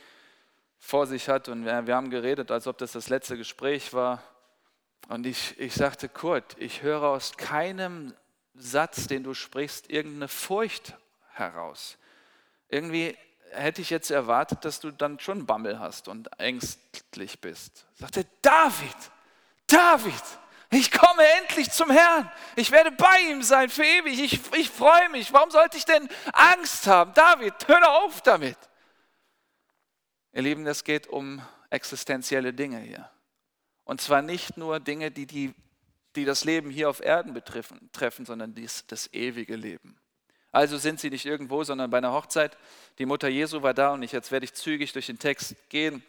vor 0.79 1.05
sich 1.05 1.29
hat 1.29 1.47
und 1.47 1.63
wir, 1.63 1.95
haben 1.95 2.09
geredet, 2.09 2.49
als 2.49 2.65
ob 2.65 2.77
das 2.79 2.93
das 2.93 3.09
letzte 3.09 3.37
Gespräch 3.37 3.93
war. 3.93 4.23
Und 5.09 5.27
ich, 5.27 5.59
ich 5.59 5.75
sagte, 5.75 6.09
Kurt, 6.09 6.55
ich 6.57 6.81
höre 6.81 7.03
aus 7.03 7.37
keinem 7.37 8.15
Satz, 8.55 9.07
den 9.07 9.23
du 9.23 9.33
sprichst, 9.33 9.89
irgendeine 9.89 10.27
Furcht 10.27 10.95
heraus. 11.33 11.97
Irgendwie 12.67 13.15
hätte 13.51 13.81
ich 13.81 13.89
jetzt 13.89 14.11
erwartet, 14.11 14.65
dass 14.65 14.79
du 14.79 14.91
dann 14.91 15.19
schon 15.19 15.45
Bammel 15.45 15.79
hast 15.79 16.07
und 16.07 16.29
ängstlich 16.39 17.39
bist. 17.41 17.85
Sagte 17.95 18.25
David, 18.41 18.95
David, 19.67 20.23
ich 20.69 20.91
komme 20.91 21.23
endlich 21.39 21.69
zum 21.71 21.89
Herrn. 21.89 22.31
Ich 22.55 22.71
werde 22.71 22.91
bei 22.91 23.19
ihm 23.29 23.43
sein 23.43 23.69
für 23.69 23.83
ewig. 23.83 24.21
Ich, 24.21 24.39
ich 24.53 24.69
freue 24.69 25.09
mich. 25.09 25.33
Warum 25.33 25.51
sollte 25.51 25.77
ich 25.77 25.85
denn 25.85 26.07
Angst 26.31 26.87
haben? 26.87 27.13
David, 27.13 27.53
hör 27.67 28.03
auf 28.03 28.21
damit. 28.21 28.57
Ihr 30.31 30.41
Lieben, 30.41 30.65
es 30.65 30.83
geht 30.83 31.07
um 31.07 31.41
existenzielle 31.69 32.53
Dinge 32.53 32.79
hier. 32.79 33.09
Und 33.83 33.99
zwar 33.99 34.21
nicht 34.21 34.55
nur 34.55 34.79
Dinge, 34.79 35.11
die, 35.11 35.25
die, 35.25 35.53
die 36.15 36.23
das 36.23 36.45
Leben 36.45 36.69
hier 36.69 36.89
auf 36.89 37.01
Erden 37.01 37.33
betreffen, 37.33 37.89
treffen, 37.91 38.25
sondern 38.25 38.53
dies, 38.53 38.85
das 38.87 39.11
ewige 39.13 39.57
Leben. 39.57 39.99
Also 40.51 40.77
sind 40.77 40.99
sie 40.99 41.09
nicht 41.09 41.25
irgendwo, 41.25 41.63
sondern 41.63 41.89
bei 41.89 41.99
einer 41.99 42.11
Hochzeit. 42.11 42.57
Die 42.97 43.05
Mutter 43.05 43.29
Jesu 43.29 43.61
war 43.61 43.73
da 43.73 43.93
und 43.93 44.03
ich, 44.03 44.11
jetzt 44.11 44.31
werde 44.31 44.43
ich 44.43 44.53
zügig 44.53 44.91
durch 44.93 45.05
den 45.05 45.19
Text 45.19 45.55
gehen. 45.69 46.03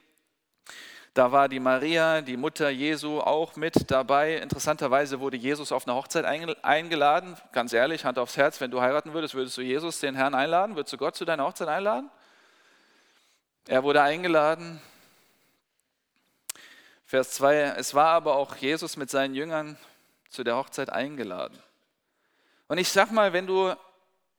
Da 1.15 1.31
war 1.31 1.49
die 1.49 1.61
Maria, 1.61 2.23
die 2.23 2.39
Mutter 2.39 2.71
Jesu, 2.71 3.21
auch 3.21 3.55
mit 3.57 3.91
dabei. 3.91 4.37
Interessanterweise 4.37 5.21
wurde 5.21 5.37
Jesus 5.37 5.71
auf 5.71 5.87
eine 5.87 5.95
Hochzeit 5.95 6.25
eingeladen. 6.25 7.37
Ganz 7.53 7.75
ehrlich, 7.75 8.07
Hand 8.07 8.19
aufs 8.19 8.39
Herz, 8.39 8.61
wenn 8.63 8.71
du 8.71 8.81
heiraten 8.81 9.13
würdest, 9.13 9.35
würdest 9.35 9.59
du 9.59 9.61
Jesus, 9.61 10.01
den 10.01 10.15
Herrn, 10.15 10.35
einladen? 10.35 10.75
Würdest 10.75 10.95
du 10.95 10.97
Gott 10.97 11.15
zu 11.15 11.27
deiner 11.27 11.45
Hochzeit 11.45 11.69
einladen? 11.69 12.11
Er 13.69 13.85
wurde 13.85 14.03
eingeladen. 14.03 14.81
Vers 17.05 17.33
2, 17.33 17.75
es 17.77 17.95
war 17.95 18.09
aber 18.09 18.37
auch 18.37 18.57
Jesus 18.57 18.97
mit 18.97 19.11
seinen 19.11 19.35
Jüngern 19.35 19.77
zu 20.31 20.43
der 20.43 20.57
Hochzeit 20.57 20.89
eingeladen. 20.89 21.59
Und 22.69 22.79
ich 22.79 22.89
sag 22.89 23.13
mal, 23.13 23.35
wenn 23.35 23.47
du 23.47 23.75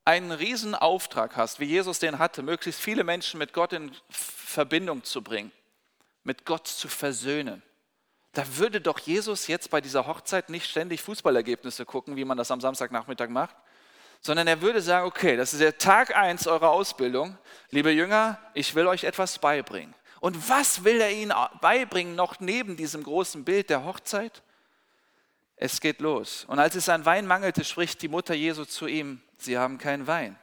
einen 0.05 0.31
riesen 0.31 0.75
Auftrag 0.75 1.35
hast, 1.37 1.59
wie 1.59 1.65
Jesus 1.65 1.99
den 1.99 2.19
hatte, 2.19 2.43
möglichst 2.43 2.81
viele 2.81 3.03
Menschen 3.03 3.37
mit 3.37 3.53
Gott 3.53 3.73
in 3.73 3.91
Verbindung 4.09 5.03
zu 5.03 5.21
bringen, 5.21 5.51
mit 6.23 6.45
Gott 6.45 6.67
zu 6.67 6.87
versöhnen. 6.87 7.63
Da 8.33 8.57
würde 8.57 8.81
doch 8.81 8.99
Jesus 8.99 9.47
jetzt 9.47 9.69
bei 9.69 9.79
dieser 9.79 10.07
Hochzeit 10.07 10.49
nicht 10.49 10.69
ständig 10.69 11.01
Fußballergebnisse 11.01 11.85
gucken, 11.85 12.15
wie 12.15 12.25
man 12.25 12.37
das 12.37 12.51
am 12.51 12.59
Samstagnachmittag 12.59 13.29
macht, 13.29 13.55
sondern 14.21 14.47
er 14.47 14.61
würde 14.61 14.81
sagen, 14.81 15.05
okay, 15.05 15.37
das 15.37 15.53
ist 15.53 15.61
der 15.61 15.77
Tag 15.77 16.15
1 16.15 16.47
eurer 16.47 16.71
Ausbildung. 16.71 17.37
Liebe 17.69 17.91
Jünger, 17.91 18.39
ich 18.53 18.73
will 18.73 18.87
euch 18.87 19.03
etwas 19.03 19.37
beibringen. 19.37 19.93
Und 20.19 20.49
was 20.49 20.83
will 20.85 21.01
er 21.01 21.11
ihnen 21.11 21.33
beibringen 21.61 22.15
noch 22.15 22.39
neben 22.39 22.77
diesem 22.77 23.03
großen 23.03 23.43
Bild 23.43 23.69
der 23.69 23.83
Hochzeit? 23.83 24.41
Es 25.57 25.81
geht 25.81 25.99
los. 25.99 26.45
Und 26.45 26.59
als 26.59 26.75
es 26.75 26.89
an 26.89 27.05
Wein 27.05 27.27
mangelte, 27.27 27.63
spricht 27.63 28.01
die 28.01 28.07
Mutter 28.07 28.33
Jesu 28.33 28.65
zu 28.65 28.87
ihm, 28.87 29.21
sie 29.43 29.58
haben 29.58 29.77
keinen 29.77 30.08
Wein. 30.08 30.38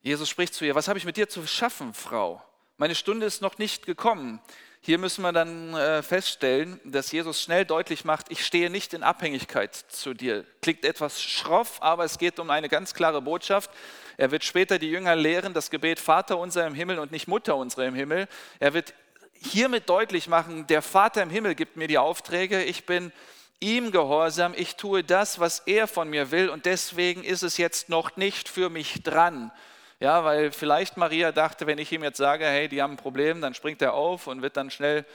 Jesus 0.00 0.28
spricht 0.28 0.54
zu 0.54 0.64
ihr, 0.64 0.74
was 0.74 0.88
habe 0.88 0.98
ich 0.98 1.04
mit 1.04 1.16
dir 1.16 1.28
zu 1.28 1.46
schaffen, 1.46 1.92
Frau? 1.92 2.42
Meine 2.76 2.94
Stunde 2.94 3.26
ist 3.26 3.42
noch 3.42 3.58
nicht 3.58 3.86
gekommen. 3.86 4.40
Hier 4.80 4.98
müssen 4.98 5.22
wir 5.22 5.32
dann 5.32 5.74
äh, 5.74 6.02
feststellen, 6.02 6.78
dass 6.84 7.10
Jesus 7.10 7.42
schnell 7.42 7.64
deutlich 7.64 8.04
macht, 8.04 8.26
ich 8.30 8.46
stehe 8.46 8.70
nicht 8.70 8.94
in 8.94 9.02
Abhängigkeit 9.02 9.74
zu 9.74 10.14
dir. 10.14 10.44
Klingt 10.62 10.84
etwas 10.84 11.20
schroff, 11.20 11.82
aber 11.82 12.04
es 12.04 12.18
geht 12.18 12.38
um 12.38 12.50
eine 12.50 12.68
ganz 12.68 12.94
klare 12.94 13.20
Botschaft. 13.20 13.70
Er 14.16 14.30
wird 14.30 14.44
später 14.44 14.78
die 14.78 14.88
Jünger 14.88 15.16
lehren, 15.16 15.54
das 15.54 15.70
Gebet 15.70 15.98
Vater 15.98 16.38
unser 16.38 16.66
im 16.66 16.74
Himmel 16.74 17.00
und 17.00 17.10
nicht 17.10 17.26
Mutter 17.26 17.56
unser 17.56 17.84
im 17.84 17.96
Himmel. 17.96 18.28
Er 18.60 18.74
wird 18.74 18.94
hiermit 19.32 19.88
deutlich 19.88 20.28
machen, 20.28 20.66
der 20.68 20.82
Vater 20.82 21.22
im 21.22 21.30
Himmel 21.30 21.54
gibt 21.56 21.76
mir 21.76 21.88
die 21.88 21.98
Aufträge, 21.98 22.62
ich 22.62 22.86
bin 22.86 23.12
ihm 23.60 23.90
gehorsam, 23.90 24.54
ich 24.56 24.76
tue 24.76 25.02
das, 25.02 25.38
was 25.40 25.60
er 25.60 25.86
von 25.86 26.10
mir 26.10 26.30
will 26.30 26.48
und 26.48 26.66
deswegen 26.66 27.24
ist 27.24 27.42
es 27.42 27.56
jetzt 27.56 27.88
noch 27.88 28.16
nicht 28.16 28.48
für 28.48 28.70
mich 28.70 29.02
dran, 29.02 29.50
ja, 29.98 30.24
weil 30.24 30.52
vielleicht 30.52 30.98
Maria 30.98 31.32
dachte, 31.32 31.66
wenn 31.66 31.78
ich 31.78 31.90
ihm 31.90 32.02
jetzt 32.02 32.18
sage, 32.18 32.44
hey, 32.44 32.68
die 32.68 32.82
haben 32.82 32.94
ein 32.94 32.98
Problem, 32.98 33.40
dann 33.40 33.54
springt 33.54 33.80
er 33.80 33.94
auf 33.94 34.26
und 34.26 34.42
wird 34.42 34.56
dann 34.56 34.70
schnell 34.70 35.06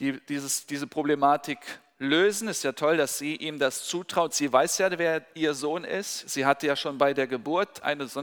die, 0.00 0.20
dieses, 0.26 0.66
diese 0.66 0.88
Problematik 0.88 1.58
lösen. 1.98 2.48
Ist 2.48 2.64
ja 2.64 2.72
toll, 2.72 2.96
dass 2.96 3.18
sie 3.18 3.36
ihm 3.36 3.60
das 3.60 3.84
zutraut. 3.84 4.34
Sie 4.34 4.52
weiß 4.52 4.78
ja, 4.78 4.98
wer 4.98 5.24
ihr 5.34 5.54
Sohn 5.54 5.84
ist. 5.84 6.28
Sie 6.28 6.44
hatte 6.44 6.66
ja 6.66 6.74
schon 6.74 6.98
bei 6.98 7.14
der 7.14 7.28
Geburt 7.28 7.84
eine, 7.84 8.08
so 8.08 8.22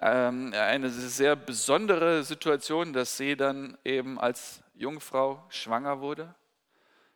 ähm, 0.00 0.54
eine 0.54 0.88
sehr 0.88 1.36
besondere 1.36 2.22
Situation, 2.24 2.94
dass 2.94 3.18
sie 3.18 3.36
dann 3.36 3.76
eben 3.84 4.18
als 4.18 4.62
Jungfrau 4.74 5.44
schwanger 5.50 6.00
wurde. 6.00 6.34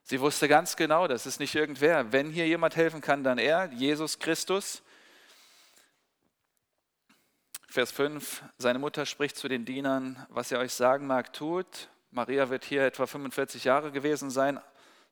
Sie 0.09 0.21
wusste 0.21 0.47
ganz 0.47 0.77
genau, 0.77 1.09
das 1.09 1.27
ist 1.27 1.41
nicht 1.41 1.57
irgendwer. 1.57 2.13
Wenn 2.13 2.31
hier 2.31 2.47
jemand 2.47 2.77
helfen 2.77 3.01
kann, 3.01 3.25
dann 3.25 3.39
er, 3.39 3.73
Jesus 3.73 4.21
Christus. 4.21 4.85
Vers 7.69 7.91
5, 7.91 8.45
seine 8.57 8.79
Mutter 8.79 9.05
spricht 9.05 9.37
zu 9.37 9.49
den 9.49 9.65
Dienern, 9.65 10.25
was 10.29 10.53
er 10.53 10.61
euch 10.61 10.73
sagen 10.73 11.09
mag, 11.09 11.33
tut. 11.33 11.89
Maria 12.13 12.51
wird 12.51 12.65
hier 12.65 12.85
etwa 12.85 13.09
45 13.09 13.65
Jahre 13.65 13.91
gewesen 13.91 14.31
sein, 14.31 14.61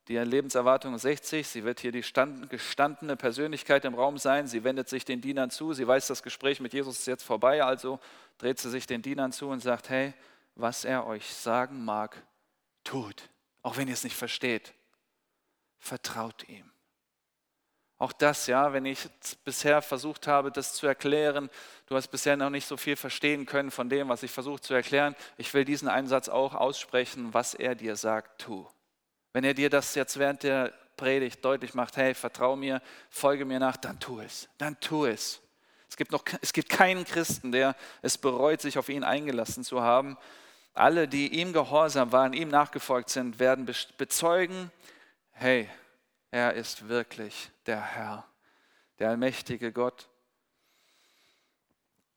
die 0.07 0.16
Lebenserwartung 0.16 0.96
60. 0.96 1.48
Sie 1.48 1.64
wird 1.64 1.80
hier 1.80 1.90
die 1.90 2.04
gestandene 2.48 3.16
Persönlichkeit 3.16 3.85
im 3.85 3.96
Raum 3.96 4.16
sein. 4.16 4.46
Sie 4.46 4.62
wendet 4.62 4.88
sich 4.88 5.04
den 5.04 5.20
Dienern 5.20 5.50
zu. 5.50 5.72
Sie 5.72 5.88
weiß, 5.88 6.07
das 6.07 6.22
Gespräch 6.22 6.61
mit 6.61 6.72
Jesus 6.72 7.00
ist 7.00 7.07
jetzt 7.07 7.24
vorbei, 7.24 7.64
also 7.64 7.98
dreht 8.38 8.61
sie 8.61 8.70
sich 8.70 8.87
den 8.87 9.02
Dienern 9.02 9.33
zu 9.33 9.48
und 9.48 9.59
sagt, 9.59 9.90
hey, 9.90 10.14
was 10.54 10.85
er 10.85 11.04
euch 11.04 11.35
sagen 11.35 11.85
mag, 11.85 12.22
tut. 12.85 13.28
Auch 13.62 13.76
wenn 13.76 13.88
ihr 13.88 13.94
es 13.94 14.04
nicht 14.04 14.16
versteht, 14.16 14.72
vertraut 15.84 16.48
ihm. 16.48 16.70
Auch 17.98 18.12
das, 18.12 18.48
ja, 18.48 18.72
wenn 18.72 18.86
ich 18.86 19.08
bisher 19.44 19.80
versucht 19.80 20.26
habe, 20.26 20.50
das 20.50 20.74
zu 20.74 20.86
erklären, 20.86 21.48
du 21.86 21.94
hast 21.94 22.08
bisher 22.08 22.36
noch 22.36 22.50
nicht 22.50 22.66
so 22.66 22.76
viel 22.76 22.96
verstehen 22.96 23.46
können 23.46 23.70
von 23.70 23.88
dem, 23.88 24.08
was 24.08 24.22
ich 24.22 24.32
versuche 24.32 24.60
zu 24.60 24.74
erklären. 24.74 25.14
Ich 25.36 25.54
will 25.54 25.64
diesen 25.64 25.88
Einsatz 25.88 26.28
auch 26.28 26.54
aussprechen, 26.54 27.32
was 27.32 27.54
er 27.54 27.74
dir 27.74 27.96
sagt, 27.96 28.42
tu. 28.42 28.66
Wenn 29.32 29.44
er 29.44 29.54
dir 29.54 29.70
das 29.70 29.94
jetzt 29.94 30.18
während 30.18 30.42
der 30.42 30.72
Predigt 30.96 31.44
deutlich 31.44 31.74
macht, 31.74 31.96
hey, 31.96 32.14
vertrau 32.14 32.56
mir, 32.56 32.82
folge 33.10 33.44
mir 33.44 33.60
nach, 33.60 33.76
dann 33.76 34.00
tu 34.00 34.20
es, 34.20 34.48
dann 34.58 34.78
tu 34.80 35.06
es. 35.06 35.40
Es 35.88 35.96
gibt, 35.96 36.10
noch, 36.10 36.24
es 36.40 36.52
gibt 36.52 36.68
keinen 36.68 37.04
Christen, 37.04 37.52
der 37.52 37.76
es 38.02 38.18
bereut, 38.18 38.60
sich 38.60 38.78
auf 38.78 38.88
ihn 38.88 39.04
eingelassen 39.04 39.62
zu 39.62 39.82
haben. 39.82 40.16
Alle, 40.72 41.06
die 41.06 41.28
ihm 41.28 41.52
gehorsam 41.52 42.10
waren, 42.10 42.32
ihm 42.32 42.48
nachgefolgt 42.48 43.10
sind, 43.10 43.38
werden 43.38 43.72
bezeugen, 43.96 44.72
hey, 45.34 45.68
er 46.30 46.54
ist 46.54 46.88
wirklich 46.88 47.50
der 47.66 47.80
Herr, 47.80 48.24
der 48.98 49.10
allmächtige 49.10 49.72
Gott. 49.72 50.08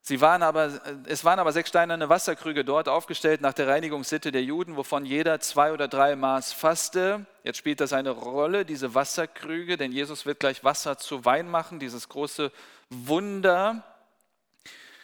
Sie 0.01 0.21
waren 0.21 0.41
aber, 0.41 0.79
es 1.05 1.25
waren 1.25 1.37
aber 1.37 1.51
sechs 1.51 1.67
steinerne 1.67 2.07
Wasserkrüge 2.07 2.63
dort 2.63 2.87
aufgestellt 2.87 3.41
nach 3.41 3.51
der 3.51 3.67
Reinigungssitte 3.67 4.31
der 4.31 4.41
Juden, 4.41 4.77
wovon 4.77 5.05
jeder 5.05 5.41
zwei 5.41 5.73
oder 5.73 5.89
drei 5.89 6.15
Maß 6.15 6.53
fasste. 6.53 7.25
Jetzt 7.43 7.57
spielt 7.57 7.81
das 7.81 7.91
eine 7.91 8.11
Rolle, 8.11 8.63
diese 8.63 8.95
Wasserkrüge, 8.95 9.75
denn 9.75 9.91
Jesus 9.91 10.25
wird 10.25 10.39
gleich 10.39 10.63
Wasser 10.63 10.97
zu 10.97 11.25
Wein 11.25 11.49
machen, 11.49 11.79
dieses 11.79 12.07
große 12.07 12.53
Wunder. 12.89 13.83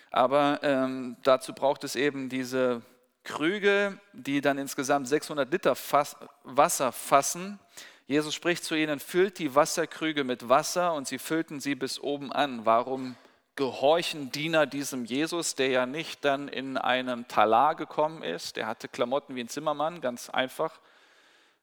Aber 0.10 0.62
ähm, 0.64 1.18
dazu 1.24 1.54
braucht 1.54 1.84
es 1.84 1.98
eben 1.98 2.30
diese 2.30 2.82
Krüge, 3.26 4.00
die 4.14 4.40
dann 4.40 4.58
insgesamt 4.58 5.10
600 5.10 5.52
Liter 5.52 5.76
Fass, 5.76 6.16
Wasser 6.44 6.94
fassen. 6.94 7.60
Jesus 8.06 8.34
spricht 8.34 8.64
zu 8.64 8.76
ihnen, 8.76 9.00
füllt 9.00 9.40
die 9.40 9.56
Wasserkrüge 9.56 10.24
mit 10.24 10.50
Wasser 10.50 10.94
und 10.94 11.08
sie 11.08 11.20
füllten 11.20 11.60
sie 11.60 11.76
bis 11.76 12.00
oben 12.00 12.32
an. 12.32 12.66
Warum 12.66 13.16
gehorchen 13.56 14.32
Diener 14.32 14.66
diesem 14.66 15.06
Jesus, 15.06 15.56
der 15.56 15.68
ja 15.68 15.86
nicht 15.86 16.26
dann 16.26 16.48
in 16.48 16.78
einem 16.78 17.28
Talar 17.28 17.76
gekommen 17.76 18.24
ist. 18.24 18.56
Der 18.56 18.68
hatte 18.68 18.88
Klamotten 18.88 19.36
wie 19.36 19.42
ein 19.42 19.48
Zimmermann, 19.48 20.02
ganz 20.02 20.30
einfach. 20.30 20.80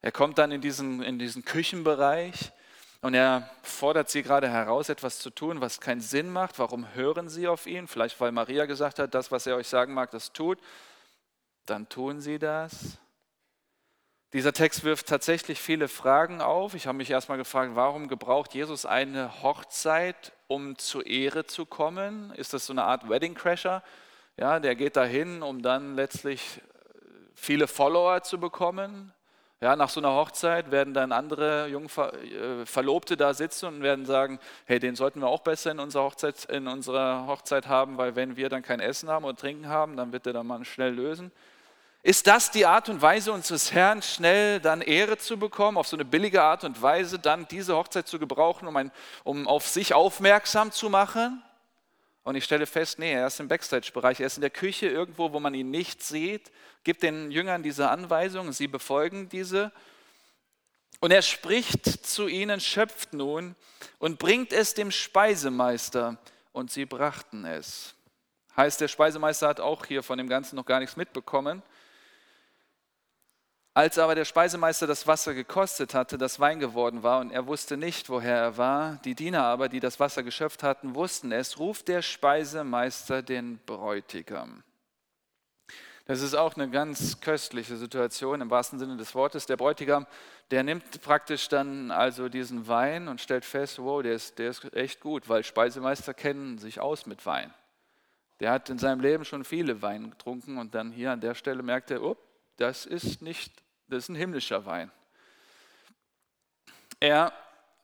Er 0.00 0.12
kommt 0.12 0.38
dann 0.38 0.53
in 0.53 0.61
diesen, 0.61 1.03
in 1.03 1.18
diesen 1.18 1.44
Küchenbereich 1.44 2.53
und 3.03 3.14
er 3.14 3.50
fordert 3.62 4.09
sie 4.09 4.22
gerade 4.22 4.48
heraus, 4.48 4.88
etwas 4.88 5.18
zu 5.18 5.31
tun, 5.31 5.61
was 5.61 5.81
keinen 5.81 6.00
Sinn 6.00 6.31
macht. 6.31 6.59
Warum 6.59 6.94
hören 6.94 7.29
sie 7.29 7.48
auf 7.48 7.66
ihn? 7.66 7.88
Vielleicht 7.88 8.20
weil 8.20 8.31
Maria 8.31 8.66
gesagt 8.66 8.98
hat, 8.98 9.14
das, 9.14 9.33
was 9.33 9.46
er 9.46 9.57
euch 9.57 9.68
sagen 9.68 9.92
mag, 9.92 10.11
das 10.11 10.33
tut. 10.33 10.59
Dann 11.66 11.88
tun 11.88 12.20
sie 12.20 12.38
das. 12.38 12.98
Dieser 14.33 14.53
Text 14.53 14.85
wirft 14.85 15.09
tatsächlich 15.09 15.61
viele 15.61 15.88
Fragen 15.88 16.40
auf. 16.40 16.75
Ich 16.75 16.87
habe 16.87 16.99
mich 16.99 17.11
erstmal 17.11 17.37
gefragt, 17.37 17.73
warum 17.75 18.07
gebraucht 18.07 18.55
Jesus 18.55 18.87
eine 18.87 19.43
Hochzeit, 19.43 20.31
um 20.47 20.79
zur 20.79 21.05
Ehre 21.05 21.47
zu 21.47 21.66
kommen? 21.66 22.33
Ist 22.37 22.55
das 22.55 22.64
so 22.66 22.73
eine 22.73 22.85
Art 22.85 23.09
Wedding 23.09 23.35
Crasher? 23.35 23.83
Ja, 24.37 24.61
der 24.61 24.77
geht 24.77 24.95
dahin, 24.95 25.43
um 25.43 25.62
dann 25.62 25.97
letztlich 25.97 26.59
äh, 26.59 26.61
viele 27.35 27.66
Follower 27.66 28.23
zu 28.23 28.38
bekommen. 28.38 29.12
Ja, 29.61 29.75
nach 29.75 29.88
so 29.88 29.99
einer 29.99 30.14
Hochzeit 30.14 30.71
werden 30.71 30.95
dann 30.95 31.11
andere 31.11 31.66
Jungver 31.66 32.14
äh, 32.14 32.64
Verlobte 32.66 33.16
da 33.16 33.35
sitzen 33.35 33.66
und 33.66 33.83
werden 33.83 34.07
sagen, 34.07 34.38
hey, 34.64 34.79
den 34.79 34.95
sollten 34.95 35.23
wir 35.23 35.27
auch 35.27 35.43
besser 35.43 35.73
in 35.73 35.81
unserer, 35.81 36.05
Hochzeit, 36.05 36.45
in 36.45 36.69
unserer 36.69 37.27
Hochzeit 37.27 37.66
haben, 37.66 37.99
weil 37.99 38.14
wenn 38.14 38.37
wir 38.37 38.49
dann 38.49 38.62
kein 38.62 38.79
Essen 38.79 39.09
haben 39.09 39.25
und 39.25 39.40
Trinken 39.40 39.66
haben, 39.66 39.97
dann 39.97 40.12
wird 40.12 40.27
der 40.27 40.40
mal 40.45 40.64
schnell 40.64 40.95
lösen. 40.95 41.33
Ist 42.02 42.26
das 42.26 42.50
die 42.50 42.64
Art 42.64 42.88
und 42.88 43.02
Weise 43.02 43.30
unseres 43.30 43.72
Herrn, 43.72 44.00
schnell 44.00 44.58
dann 44.58 44.80
Ehre 44.80 45.18
zu 45.18 45.38
bekommen, 45.38 45.76
auf 45.76 45.86
so 45.86 45.96
eine 45.96 46.04
billige 46.06 46.42
Art 46.42 46.64
und 46.64 46.80
Weise 46.80 47.18
dann 47.18 47.46
diese 47.48 47.76
Hochzeit 47.76 48.08
zu 48.08 48.18
gebrauchen, 48.18 48.66
um, 48.66 48.76
ein, 48.76 48.90
um 49.22 49.46
auf 49.46 49.68
sich 49.68 49.92
aufmerksam 49.92 50.72
zu 50.72 50.88
machen? 50.88 51.42
Und 52.22 52.36
ich 52.36 52.44
stelle 52.44 52.66
fest, 52.66 52.98
nee, 52.98 53.12
er 53.12 53.26
ist 53.26 53.40
im 53.40 53.48
Backstage-Bereich, 53.48 54.20
er 54.20 54.26
ist 54.26 54.38
in 54.38 54.42
der 54.42 54.50
Küche 54.50 54.86
irgendwo, 54.86 55.32
wo 55.32 55.40
man 55.40 55.52
ihn 55.52 55.70
nicht 55.70 56.02
sieht, 56.02 56.50
gibt 56.84 57.02
den 57.02 57.30
Jüngern 57.30 57.62
diese 57.62 57.90
Anweisungen, 57.90 58.52
sie 58.52 58.68
befolgen 58.68 59.28
diese. 59.28 59.70
Und 61.00 61.10
er 61.10 61.22
spricht 61.22 61.84
zu 61.84 62.28
ihnen, 62.28 62.60
schöpft 62.60 63.12
nun 63.12 63.56
und 63.98 64.18
bringt 64.18 64.52
es 64.52 64.74
dem 64.74 64.90
Speisemeister. 64.90 66.18
Und 66.52 66.70
sie 66.70 66.84
brachten 66.84 67.44
es. 67.44 67.94
Heißt, 68.56 68.80
der 68.80 68.88
Speisemeister 68.88 69.48
hat 69.48 69.60
auch 69.60 69.86
hier 69.86 70.02
von 70.02 70.18
dem 70.18 70.28
Ganzen 70.28 70.56
noch 70.56 70.66
gar 70.66 70.80
nichts 70.80 70.96
mitbekommen. 70.96 71.62
Als 73.72 73.98
aber 73.98 74.16
der 74.16 74.24
Speisemeister 74.24 74.88
das 74.88 75.06
Wasser 75.06 75.33
gekostet 75.33 75.94
hatte, 75.94 76.18
das 76.18 76.40
Wein 76.40 76.59
geworden 76.59 77.04
war 77.04 77.20
und 77.20 77.30
er 77.30 77.46
wusste 77.46 77.76
nicht, 77.76 78.11
woher 78.11 78.37
er 78.37 78.56
war, 78.56 78.98
die 79.04 79.14
Diener 79.14 79.44
aber, 79.44 79.68
die 79.68 79.78
das 79.78 80.00
Wasser 80.00 80.24
geschöpft 80.24 80.64
hatten, 80.64 80.96
wussten 80.96 81.30
es, 81.30 81.59
ruft 81.61 81.87
der 81.87 82.02
Speisemeister 82.02 83.22
den 83.22 83.61
Bräutigam. 83.64 84.64
Das 86.06 86.22
ist 86.22 86.35
auch 86.35 86.56
eine 86.56 86.68
ganz 86.68 87.20
köstliche 87.20 87.76
Situation 87.76 88.40
im 88.40 88.50
wahrsten 88.50 88.80
Sinne 88.80 88.96
des 88.96 89.14
Wortes. 89.14 89.46
Der 89.46 89.56
Bräutigam, 89.56 90.09
der 90.50 90.64
nimmt 90.64 91.00
praktisch 91.02 91.48
dann 91.48 91.92
also 91.92 92.28
diesen 92.28 92.66
Wein 92.66 93.06
und 93.06 93.20
stellt 93.20 93.44
fest, 93.44 93.78
wow, 93.78 94.02
der 94.02 94.14
ist, 94.14 94.40
der 94.40 94.50
ist 94.50 94.74
echt 94.74 94.98
gut, 94.98 95.28
weil 95.28 95.44
Speisemeister 95.44 96.12
kennen 96.12 96.59
sich 96.59 96.80
aus 96.80 97.06
mit 97.06 97.24
Wein. 97.26 97.54
Der 98.40 98.50
hat 98.50 98.68
in 98.70 98.78
seinem 98.78 99.00
Leben 99.00 99.24
schon 99.24 99.44
viele 99.44 99.83
Weine 99.83 100.09
getrunken 100.09 100.59
und 100.59 100.74
dann 100.74 100.90
hier 100.90 101.12
an 101.12 101.20
der 101.20 101.37
Stelle 101.37 101.62
merkt 101.62 101.92
er, 101.92 102.02
oh, 102.02 102.16
das 102.61 102.85
ist 102.85 103.23
nicht, 103.23 103.53
das 103.88 104.05
ist 104.05 104.09
ein 104.11 104.16
himmlischer 104.16 104.66
Wein. 104.66 104.90
Er 107.01 107.33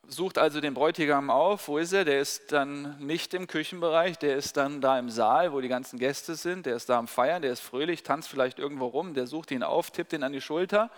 sucht 0.07 0.37
also 0.37 0.61
den 0.61 0.75
Bräutigam 0.75 1.31
auf. 1.31 1.69
Wo 1.69 1.79
ist 1.79 1.93
er? 1.93 2.05
Der 2.05 2.21
ist 2.21 2.53
dann 2.53 2.99
nicht 2.99 3.33
im 3.33 3.47
Küchenbereich, 3.47 4.19
der 4.19 4.37
ist 4.37 4.57
dann 4.59 4.83
da 4.83 4.99
im 4.99 5.09
Saal, 5.09 5.53
wo 5.55 5.63
die 5.63 5.69
ganzen 5.69 5.99
Gäste 5.99 6.35
sind. 6.35 6.67
Der 6.67 6.77
ist 6.77 6.91
da 6.91 6.99
am 6.99 7.09
Feiern, 7.09 7.41
der 7.41 7.53
ist 7.53 7.61
fröhlich, 7.61 8.03
tanzt 8.03 8.29
vielleicht 8.29 8.59
irgendwo 8.59 8.87
rum. 8.87 9.15
Der 9.15 9.27
sucht 9.27 9.51
ihn 9.51 9.63
auf, 9.63 9.91
tippt 9.91 10.13
ihn 10.13 10.23
an 10.23 10.33
die 10.33 10.43
Schulter. 10.43 10.91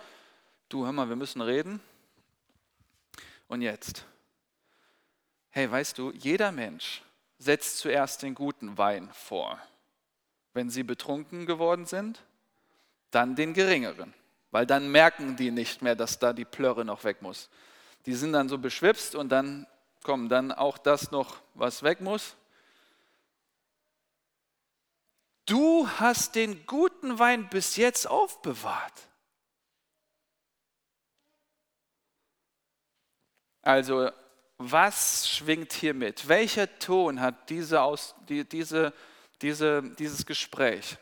Du, 0.67 0.85
hör 0.85 0.91
mal, 0.91 1.07
wir 1.07 1.15
müssen 1.15 1.41
reden. 1.41 1.79
Und 3.47 3.61
jetzt? 3.61 4.05
Hey, 5.51 5.71
weißt 5.71 5.97
du, 5.97 6.11
jeder 6.11 6.51
Mensch 6.51 7.01
setzt 7.37 7.77
zuerst 7.77 8.23
den 8.23 8.35
guten 8.35 8.77
Wein 8.77 9.09
vor. 9.13 9.57
Wenn 10.53 10.69
sie 10.69 10.83
betrunken 10.83 11.45
geworden 11.45 11.85
sind, 11.85 12.21
dann 13.11 13.35
den 13.35 13.53
geringeren, 13.53 14.13
weil 14.51 14.65
dann 14.65 14.91
merken 14.91 15.35
die 15.35 15.51
nicht 15.51 15.81
mehr, 15.81 15.95
dass 15.95 16.19
da 16.19 16.33
die 16.33 16.45
Plörre 16.45 16.85
noch 16.85 17.03
weg 17.03 17.21
muss. 17.21 17.49
Die 18.05 18.13
sind 18.13 18.33
dann 18.33 18.49
so 18.49 18.57
beschwipst 18.57 19.15
und 19.15 19.29
dann 19.29 19.67
kommt 20.03 20.31
dann 20.31 20.51
auch 20.51 20.77
das 20.77 21.11
noch, 21.11 21.37
was 21.53 21.83
weg 21.83 22.01
muss. 22.01 22.35
Du 25.45 25.89
hast 25.89 26.35
den 26.35 26.65
guten 26.67 27.17
Wein 27.17 27.49
bis 27.49 27.75
jetzt 27.75 28.07
aufbewahrt. 28.07 28.93
Also, 33.61 34.11
was 34.57 35.29
schwingt 35.29 35.73
hier 35.73 35.93
mit? 35.93 36.27
Welcher 36.27 36.79
Ton 36.79 37.19
hat 37.19 37.49
diese, 37.49 37.81
diese, 38.27 38.93
diese, 39.41 39.81
dieses 39.97 40.25
Gespräch? 40.25 40.97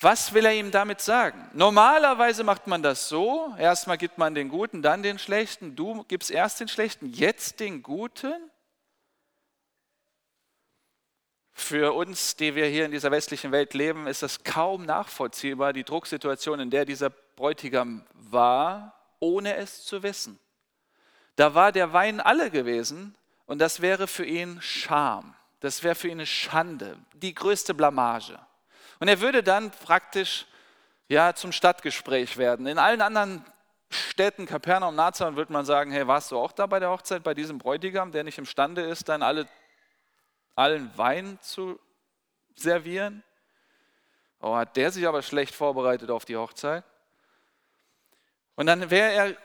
Was 0.00 0.34
will 0.34 0.44
er 0.44 0.52
ihm 0.52 0.70
damit 0.70 1.00
sagen? 1.00 1.48
Normalerweise 1.54 2.44
macht 2.44 2.66
man 2.66 2.82
das 2.82 3.08
so, 3.08 3.54
erstmal 3.58 3.96
gibt 3.96 4.18
man 4.18 4.34
den 4.34 4.50
Guten, 4.50 4.82
dann 4.82 5.02
den 5.02 5.18
Schlechten, 5.18 5.74
du 5.74 6.04
gibst 6.04 6.30
erst 6.30 6.60
den 6.60 6.68
Schlechten, 6.68 7.06
jetzt 7.06 7.60
den 7.60 7.82
Guten. 7.82 8.34
Für 11.52 11.94
uns, 11.94 12.36
die 12.36 12.54
wir 12.54 12.66
hier 12.66 12.84
in 12.84 12.90
dieser 12.90 13.10
westlichen 13.10 13.52
Welt 13.52 13.72
leben, 13.72 14.06
ist 14.06 14.22
das 14.22 14.44
kaum 14.44 14.84
nachvollziehbar, 14.84 15.72
die 15.72 15.84
Drucksituation, 15.84 16.60
in 16.60 16.70
der 16.70 16.84
dieser 16.84 17.08
Bräutigam 17.08 18.04
war, 18.12 18.92
ohne 19.18 19.56
es 19.56 19.86
zu 19.86 20.02
wissen. 20.02 20.38
Da 21.36 21.54
war 21.54 21.72
der 21.72 21.94
Wein 21.94 22.20
alle 22.20 22.50
gewesen 22.50 23.14
und 23.46 23.58
das 23.60 23.80
wäre 23.80 24.06
für 24.06 24.26
ihn 24.26 24.60
Scham. 24.60 25.34
Das 25.60 25.82
wäre 25.82 25.94
für 25.94 26.08
ihn 26.08 26.18
eine 26.18 26.26
Schande, 26.26 26.98
die 27.14 27.34
größte 27.34 27.72
Blamage. 27.72 28.38
Und 28.98 29.08
er 29.08 29.20
würde 29.20 29.42
dann 29.42 29.70
praktisch 29.70 30.46
ja, 31.08 31.34
zum 31.34 31.52
Stadtgespräch 31.52 32.36
werden. 32.36 32.66
In 32.66 32.78
allen 32.78 33.00
anderen 33.00 33.44
Städten, 33.90 34.46
Kapernaum, 34.46 34.94
Nazareth, 34.94 35.36
würde 35.36 35.52
man 35.52 35.64
sagen, 35.64 35.90
hey, 35.92 36.06
warst 36.06 36.30
du 36.32 36.38
auch 36.38 36.52
da 36.52 36.66
bei 36.66 36.80
der 36.80 36.90
Hochzeit, 36.90 37.22
bei 37.22 37.34
diesem 37.34 37.58
Bräutigam, 37.58 38.12
der 38.12 38.24
nicht 38.24 38.38
imstande 38.38 38.82
ist, 38.82 39.08
dann 39.08 39.22
alle, 39.22 39.46
allen 40.54 40.90
Wein 40.96 41.38
zu 41.40 41.78
servieren? 42.54 43.22
Oh, 44.40 44.56
hat 44.56 44.76
der 44.76 44.90
sich 44.90 45.06
aber 45.06 45.22
schlecht 45.22 45.54
vorbereitet 45.54 46.10
auf 46.10 46.24
die 46.24 46.36
Hochzeit? 46.36 46.84
Und 48.56 48.66
dann 48.66 48.90
wäre 48.90 49.12
er, 49.12 49.36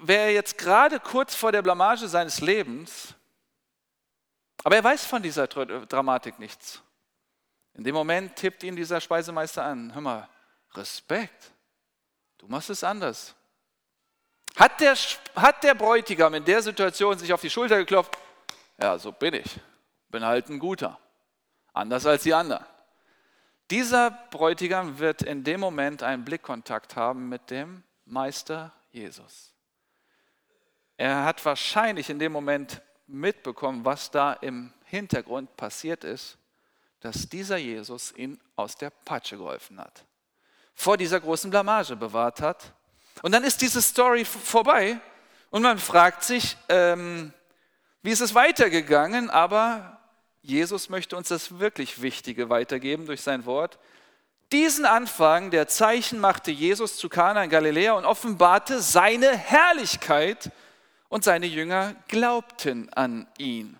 wär 0.00 0.20
er 0.24 0.32
jetzt 0.32 0.58
gerade 0.58 0.98
kurz 0.98 1.34
vor 1.34 1.52
der 1.52 1.62
Blamage 1.62 2.08
seines 2.08 2.40
Lebens, 2.40 3.14
aber 4.64 4.76
er 4.76 4.84
weiß 4.84 5.04
von 5.04 5.22
dieser 5.22 5.46
Dramatik 5.46 6.38
nichts. 6.38 6.82
In 7.74 7.84
dem 7.84 7.94
Moment 7.94 8.36
tippt 8.36 8.62
ihn 8.62 8.76
dieser 8.76 9.00
Speisemeister 9.00 9.64
an. 9.64 9.92
Hör 9.94 10.00
mal, 10.00 10.28
Respekt, 10.74 11.52
du 12.38 12.46
machst 12.46 12.70
es 12.70 12.84
anders. 12.84 13.34
Hat 14.56 14.80
der, 14.80 14.94
hat 15.36 15.64
der 15.64 15.74
Bräutigam 15.74 16.34
in 16.34 16.44
der 16.44 16.62
Situation 16.62 17.18
sich 17.18 17.32
auf 17.32 17.40
die 17.40 17.50
Schulter 17.50 17.78
geklopft? 17.78 18.16
Ja, 18.78 18.98
so 18.98 19.12
bin 19.12 19.34
ich. 19.34 19.60
Bin 20.08 20.24
halt 20.24 20.48
ein 20.48 20.58
guter. 20.58 20.98
Anders 21.72 22.04
als 22.04 22.22
die 22.22 22.34
anderen. 22.34 22.64
Dieser 23.70 24.10
Bräutigam 24.10 24.98
wird 24.98 25.22
in 25.22 25.44
dem 25.44 25.60
Moment 25.60 26.02
einen 26.02 26.24
Blickkontakt 26.24 26.96
haben 26.96 27.30
mit 27.30 27.50
dem 27.50 27.82
Meister 28.04 28.72
Jesus. 28.90 29.54
Er 30.98 31.24
hat 31.24 31.42
wahrscheinlich 31.44 32.10
in 32.10 32.18
dem 32.18 32.32
Moment 32.32 32.82
mitbekommen, 33.06 33.84
was 33.84 34.10
da 34.10 34.34
im 34.34 34.72
Hintergrund 34.84 35.56
passiert 35.56 36.04
ist, 36.04 36.36
dass 37.02 37.28
dieser 37.28 37.56
Jesus 37.56 38.12
ihn 38.16 38.40
aus 38.56 38.76
der 38.76 38.90
Patsche 38.90 39.36
geholfen 39.36 39.80
hat, 39.80 40.04
vor 40.74 40.96
dieser 40.96 41.20
großen 41.20 41.50
Blamage 41.50 41.96
bewahrt 41.96 42.40
hat. 42.40 42.72
Und 43.22 43.32
dann 43.32 43.44
ist 43.44 43.60
diese 43.60 43.82
Story 43.82 44.24
vorbei 44.24 45.00
und 45.50 45.62
man 45.62 45.78
fragt 45.78 46.22
sich, 46.22 46.56
ähm, 46.68 47.32
wie 48.02 48.10
ist 48.10 48.20
es 48.20 48.34
weitergegangen? 48.34 49.30
Aber 49.30 50.00
Jesus 50.42 50.88
möchte 50.88 51.16
uns 51.16 51.28
das 51.28 51.58
wirklich 51.58 52.02
Wichtige 52.02 52.48
weitergeben 52.48 53.06
durch 53.06 53.20
sein 53.20 53.44
Wort. 53.46 53.78
Diesen 54.52 54.84
Anfang 54.84 55.50
der 55.50 55.66
Zeichen 55.66 56.20
machte 56.20 56.50
Jesus 56.50 56.96
zu 56.96 57.08
Kana 57.08 57.42
in 57.44 57.50
Galiläa 57.50 57.94
und 57.94 58.04
offenbarte 58.04 58.80
seine 58.80 59.36
Herrlichkeit 59.36 60.50
und 61.08 61.24
seine 61.24 61.46
Jünger 61.46 61.94
glaubten 62.08 62.92
an 62.92 63.26
ihn. 63.38 63.78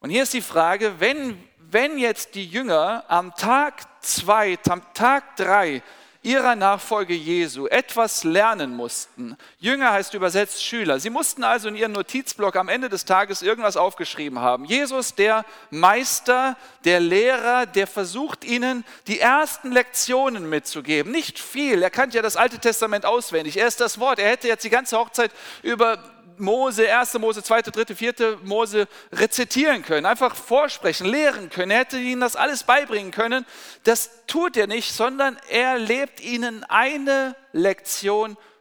Und 0.00 0.10
hier 0.10 0.24
ist 0.24 0.34
die 0.34 0.42
Frage, 0.42 1.00
wenn, 1.00 1.42
wenn 1.70 1.98
jetzt 1.98 2.34
die 2.34 2.46
Jünger 2.46 3.04
am 3.08 3.34
Tag 3.34 3.82
zwei, 4.00 4.58
am 4.68 4.82
Tag 4.94 5.36
drei 5.36 5.82
ihrer 6.24 6.56
Nachfolge 6.56 7.12
Jesu 7.12 7.66
etwas 7.66 8.24
lernen 8.24 8.74
mussten. 8.74 9.36
Jünger 9.58 9.92
heißt 9.92 10.14
übersetzt 10.14 10.64
Schüler. 10.64 10.98
Sie 10.98 11.10
mussten 11.10 11.44
also 11.44 11.68
in 11.68 11.76
ihren 11.76 11.92
Notizblock 11.92 12.56
am 12.56 12.70
Ende 12.70 12.88
des 12.88 13.04
Tages 13.04 13.42
irgendwas 13.42 13.76
aufgeschrieben 13.76 14.38
haben. 14.38 14.64
Jesus, 14.64 15.14
der 15.14 15.44
Meister, 15.70 16.56
der 16.86 17.00
Lehrer, 17.00 17.66
der 17.66 17.86
versucht 17.86 18.42
ihnen 18.42 18.84
die 19.06 19.20
ersten 19.20 19.70
Lektionen 19.70 20.48
mitzugeben. 20.48 21.12
Nicht 21.12 21.38
viel, 21.38 21.82
er 21.82 21.90
kannte 21.90 22.16
ja 22.16 22.22
das 22.22 22.36
Alte 22.36 22.58
Testament 22.58 23.04
auswendig. 23.04 23.58
Er 23.58 23.66
ist 23.66 23.80
das 23.82 24.00
Wort. 24.00 24.18
Er 24.18 24.30
hätte 24.30 24.48
jetzt 24.48 24.64
die 24.64 24.70
ganze 24.70 24.96
Hochzeit 24.96 25.30
über 25.62 25.98
Mose, 26.38 26.92
1. 26.92 27.14
Mose, 27.18 27.42
2., 27.42 27.62
3., 27.62 27.94
4. 27.94 28.38
Mose 28.42 28.88
rezitieren 29.12 29.82
können, 29.82 30.06
einfach 30.06 30.34
vorsprechen, 30.34 31.06
lehren 31.06 31.50
können. 31.50 31.70
Er 31.70 31.78
hätte 31.78 31.98
ihnen 31.98 32.20
das 32.20 32.36
alles 32.36 32.64
beibringen 32.64 33.10
können. 33.10 33.46
Das 33.84 34.10
tut 34.26 34.56
er 34.56 34.66
nicht, 34.66 34.92
sondern 34.92 35.38
er 35.48 35.78
lebt 35.78 36.20
ihnen 36.20 36.64
eine 36.64 37.36
Lektion 37.52 38.36
vor, 38.36 38.53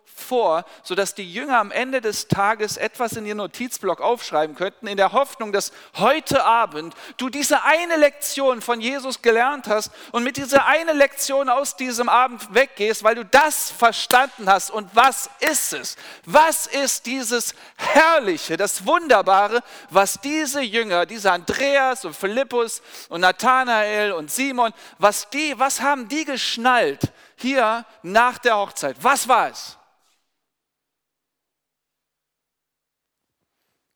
sodass 0.83 1.13
die 1.13 1.31
Jünger 1.31 1.59
am 1.59 1.71
Ende 1.71 2.01
des 2.01 2.27
Tages 2.27 2.77
etwas 2.77 3.13
in 3.13 3.25
ihren 3.25 3.37
Notizblock 3.37 4.01
aufschreiben 4.01 4.55
könnten, 4.55 4.87
in 4.87 4.97
der 4.97 5.11
Hoffnung, 5.11 5.51
dass 5.51 5.71
heute 5.95 6.43
Abend 6.43 6.95
du 7.17 7.29
diese 7.29 7.63
eine 7.63 7.97
Lektion 7.97 8.61
von 8.61 8.81
Jesus 8.81 9.21
gelernt 9.21 9.67
hast 9.67 9.91
und 10.11 10.23
mit 10.23 10.37
dieser 10.37 10.65
eine 10.65 10.93
Lektion 10.93 11.49
aus 11.49 11.75
diesem 11.75 12.09
Abend 12.09 12.53
weggehst, 12.53 13.03
weil 13.03 13.15
du 13.15 13.25
das 13.25 13.69
verstanden 13.69 14.49
hast. 14.49 14.71
Und 14.71 14.89
was 14.93 15.29
ist 15.39 15.73
es? 15.73 15.97
Was 16.25 16.67
ist 16.67 17.05
dieses 17.05 17.53
Herrliche, 17.77 18.57
das 18.57 18.85
Wunderbare, 18.87 19.61
was 19.89 20.19
diese 20.21 20.61
Jünger, 20.61 21.05
diese 21.05 21.31
Andreas 21.31 22.05
und 22.05 22.15
Philippus 22.15 22.81
und 23.09 23.21
Nathanael 23.21 24.13
und 24.13 24.31
Simon, 24.31 24.73
was 24.97 25.29
die, 25.29 25.53
was 25.59 25.81
haben 25.81 26.07
die 26.07 26.25
geschnallt 26.25 27.11
hier 27.35 27.85
nach 28.01 28.37
der 28.39 28.57
Hochzeit? 28.57 28.95
Was 29.01 29.27
war 29.27 29.49
es? 29.49 29.77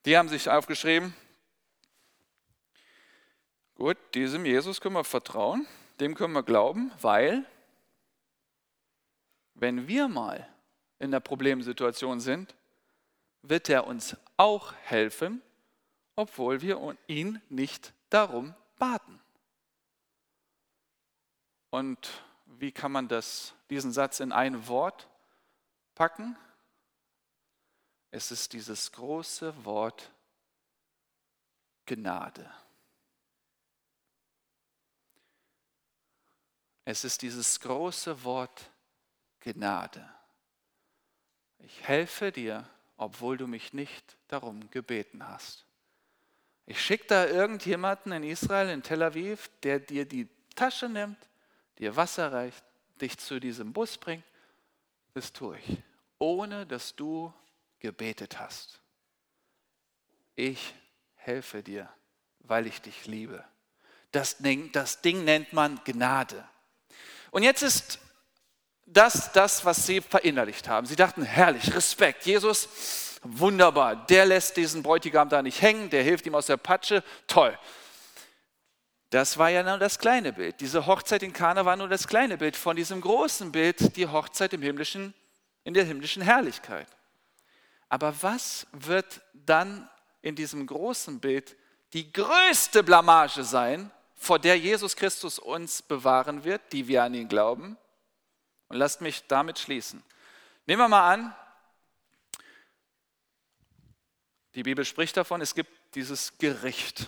Die 0.08 0.18
haben 0.18 0.30
sich 0.30 0.50
aufgeschrieben, 0.50 1.14
gut, 3.76 3.98
diesem 4.14 4.46
Jesus 4.46 4.80
können 4.80 4.96
wir 4.96 5.04
vertrauen, 5.04 5.68
dem 6.00 6.16
können 6.16 6.32
wir 6.32 6.44
glauben, 6.44 6.94
weil 7.02 7.44
wenn 9.56 9.90
wir 9.90 10.08
mal 10.08 10.48
in 11.00 11.12
der 11.12 11.20
Problemsituation 11.20 12.22
sind, 12.22 12.56
wird 13.42 13.68
er 13.68 13.86
uns 13.86 14.16
auch 14.38 14.74
helfen, 14.76 15.42
obwohl 16.16 16.62
wir 16.62 16.96
ihn 17.08 17.42
nicht 17.50 17.92
darum 18.10 18.56
baten. 18.80 19.20
Und 21.70 22.24
wie 22.46 22.72
kann 22.72 22.94
man 22.94 23.10
das, 23.10 23.56
diesen 23.70 23.92
Satz 23.92 24.22
in 24.22 24.32
ein 24.32 24.70
Wort 24.70 25.10
packen? 25.96 26.38
Es 28.18 28.32
ist 28.32 28.52
dieses 28.54 28.92
große 28.94 29.64
Wort 29.64 30.12
Gnade. 31.86 32.50
Es 36.84 37.04
ist 37.04 37.22
dieses 37.22 37.60
große 37.60 38.24
Wort 38.24 38.72
Gnade. 39.42 40.10
Ich 41.60 41.88
helfe 41.88 42.32
dir, 42.32 42.68
obwohl 42.98 43.38
du 43.38 43.46
mich 43.46 43.74
nicht 43.74 44.18
darum 44.30 44.68
gebeten 44.72 45.28
hast. 45.28 45.68
Ich 46.66 46.82
schicke 46.82 47.06
da 47.06 47.28
irgendjemanden 47.28 48.14
in 48.14 48.24
Israel, 48.24 48.70
in 48.70 48.82
Tel 48.82 49.04
Aviv, 49.04 49.52
der 49.62 49.80
dir 49.80 50.06
die 50.06 50.28
Tasche 50.56 50.90
nimmt, 50.90 51.30
dir 51.78 51.96
Wasser 51.96 52.34
reicht, 52.34 52.64
dich 53.00 53.16
zu 53.20 53.40
diesem 53.40 53.74
Bus 53.74 53.96
bringt. 53.96 54.26
Das 55.14 55.32
tue 55.32 55.60
ich, 55.60 55.84
ohne 56.18 56.66
dass 56.66 56.96
du 56.96 57.32
gebetet 57.80 58.40
hast. 58.40 58.80
Ich 60.36 60.74
helfe 61.16 61.64
dir, 61.64 61.90
weil 62.40 62.68
ich 62.68 62.82
dich 62.82 63.06
liebe. 63.06 63.44
Das 64.12 64.38
Ding, 64.38 64.72
das 64.72 65.02
Ding 65.02 65.24
nennt 65.24 65.54
man 65.54 65.82
Gnade. 65.84 66.48
Und 67.32 67.44
jetzt 67.44 67.62
ist 67.62 68.00
das 68.86 69.32
das, 69.34 69.66
was 69.66 69.86
sie 69.86 70.02
verinnerlicht 70.02 70.70
haben. 70.70 70.88
Sie 70.88 70.96
dachten, 70.96 71.24
herrlich, 71.24 71.74
Respekt, 71.74 72.26
Jesus, 72.26 73.20
wunderbar, 73.22 73.96
der 74.08 74.26
lässt 74.26 74.56
diesen 74.58 74.82
Bräutigam 74.82 75.28
da 75.28 75.42
nicht 75.42 75.62
hängen, 75.62 75.90
der 75.90 76.04
hilft 76.04 76.26
ihm 76.26 76.36
aus 76.36 76.46
der 76.46 76.58
Patsche, 76.58 77.04
toll. 77.28 77.58
Das 79.10 79.38
war 79.38 79.50
ja 79.50 79.64
nur 79.64 79.78
das 79.78 80.00
kleine 80.00 80.34
Bild. 80.34 80.60
Diese 80.60 80.86
Hochzeit 80.86 81.24
in 81.24 81.34
Kana 81.34 81.66
war 81.66 81.76
nur 81.76 81.88
das 81.88 82.08
kleine 82.08 82.38
Bild 82.38 82.58
von 82.58 82.76
diesem 82.76 83.02
großen 83.02 83.52
Bild, 83.52 83.96
die 83.96 84.08
Hochzeit 84.08 84.54
im 84.54 84.62
himmlischen, 84.62 85.14
in 85.64 85.74
der 85.74 85.86
himmlischen 85.86 86.22
Herrlichkeit. 86.22 86.88
Aber 87.90 88.22
was 88.22 88.68
wird 88.72 89.22
dann 89.34 89.90
in 90.22 90.36
diesem 90.36 90.66
großen 90.66 91.20
Bild 91.20 91.56
die 91.94 92.12
größte 92.12 92.84
Blamage 92.84 93.44
sein, 93.44 93.92
vor 94.16 94.40
der 94.40 94.58
Jesus 94.58 94.96
Christus 94.96 95.40
uns 95.40 95.82
bewahren 95.82 96.44
wird, 96.44 96.74
die 96.74 96.88
wir 96.88 97.04
an 97.04 97.14
ihn 97.14 97.30
glauben? 97.30 97.78
Und 98.68 98.78
lasst 98.78 99.00
mich 99.00 99.26
damit 99.28 99.60
schließen. 99.60 100.04
Nehmen 100.66 100.82
wir 100.82 100.90
mal 100.90 101.14
an, 101.14 101.36
die 104.56 104.64
Bibel 104.64 104.84
spricht 104.84 105.16
davon, 105.16 105.40
es 105.40 105.54
gibt 105.54 105.72
dieses 105.96 106.38
Gericht. 106.40 107.08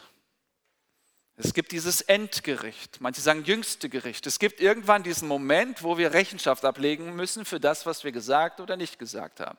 Es 1.35 1.53
gibt 1.53 1.71
dieses 1.71 2.01
Endgericht. 2.01 3.01
Manche 3.01 3.21
sagen 3.21 3.43
jüngste 3.43 3.89
Gericht. 3.89 4.27
Es 4.27 4.39
gibt 4.39 4.61
irgendwann 4.61 5.03
diesen 5.03 5.27
Moment, 5.27 5.83
wo 5.83 5.97
wir 5.97 6.13
Rechenschaft 6.13 6.63
ablegen 6.63 7.15
müssen 7.15 7.45
für 7.45 7.59
das, 7.59 7.85
was 7.85 8.03
wir 8.03 8.11
gesagt 8.11 8.59
oder 8.59 8.77
nicht 8.77 8.99
gesagt 8.99 9.39
haben 9.39 9.57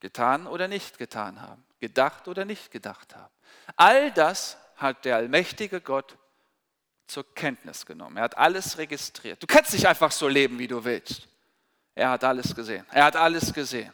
getan 0.00 0.46
oder 0.46 0.68
nicht 0.68 0.98
getan 0.98 1.40
haben, 1.40 1.64
gedacht 1.80 2.28
oder 2.28 2.44
nicht 2.44 2.70
gedacht 2.70 3.14
haben. 3.14 3.32
All 3.76 4.10
das 4.12 4.56
hat 4.76 5.04
der 5.04 5.16
allmächtige 5.16 5.80
Gott 5.80 6.16
zur 7.06 7.24
Kenntnis 7.34 7.86
genommen. 7.86 8.16
Er 8.16 8.24
hat 8.24 8.38
alles 8.38 8.78
registriert. 8.78 9.42
Du 9.42 9.46
kannst 9.46 9.72
nicht 9.72 9.86
einfach 9.86 10.12
so 10.12 10.28
leben, 10.28 10.58
wie 10.58 10.68
du 10.68 10.84
willst. 10.84 11.26
Er 11.94 12.10
hat 12.10 12.22
alles 12.22 12.54
gesehen. 12.54 12.86
Er 12.90 13.04
hat 13.04 13.16
alles 13.16 13.52
gesehen. 13.52 13.92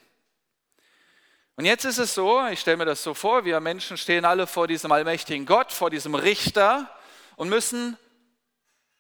Und 1.56 1.64
jetzt 1.64 1.84
ist 1.84 1.98
es 1.98 2.14
so, 2.14 2.44
ich 2.48 2.60
stelle 2.60 2.76
mir 2.76 2.84
das 2.84 3.02
so 3.02 3.14
vor, 3.14 3.44
wir 3.44 3.60
Menschen 3.60 3.96
stehen 3.96 4.24
alle 4.24 4.46
vor 4.46 4.66
diesem 4.66 4.90
allmächtigen 4.90 5.46
Gott, 5.46 5.72
vor 5.72 5.88
diesem 5.88 6.16
Richter 6.16 6.90
und 7.36 7.48
müssen 7.48 7.96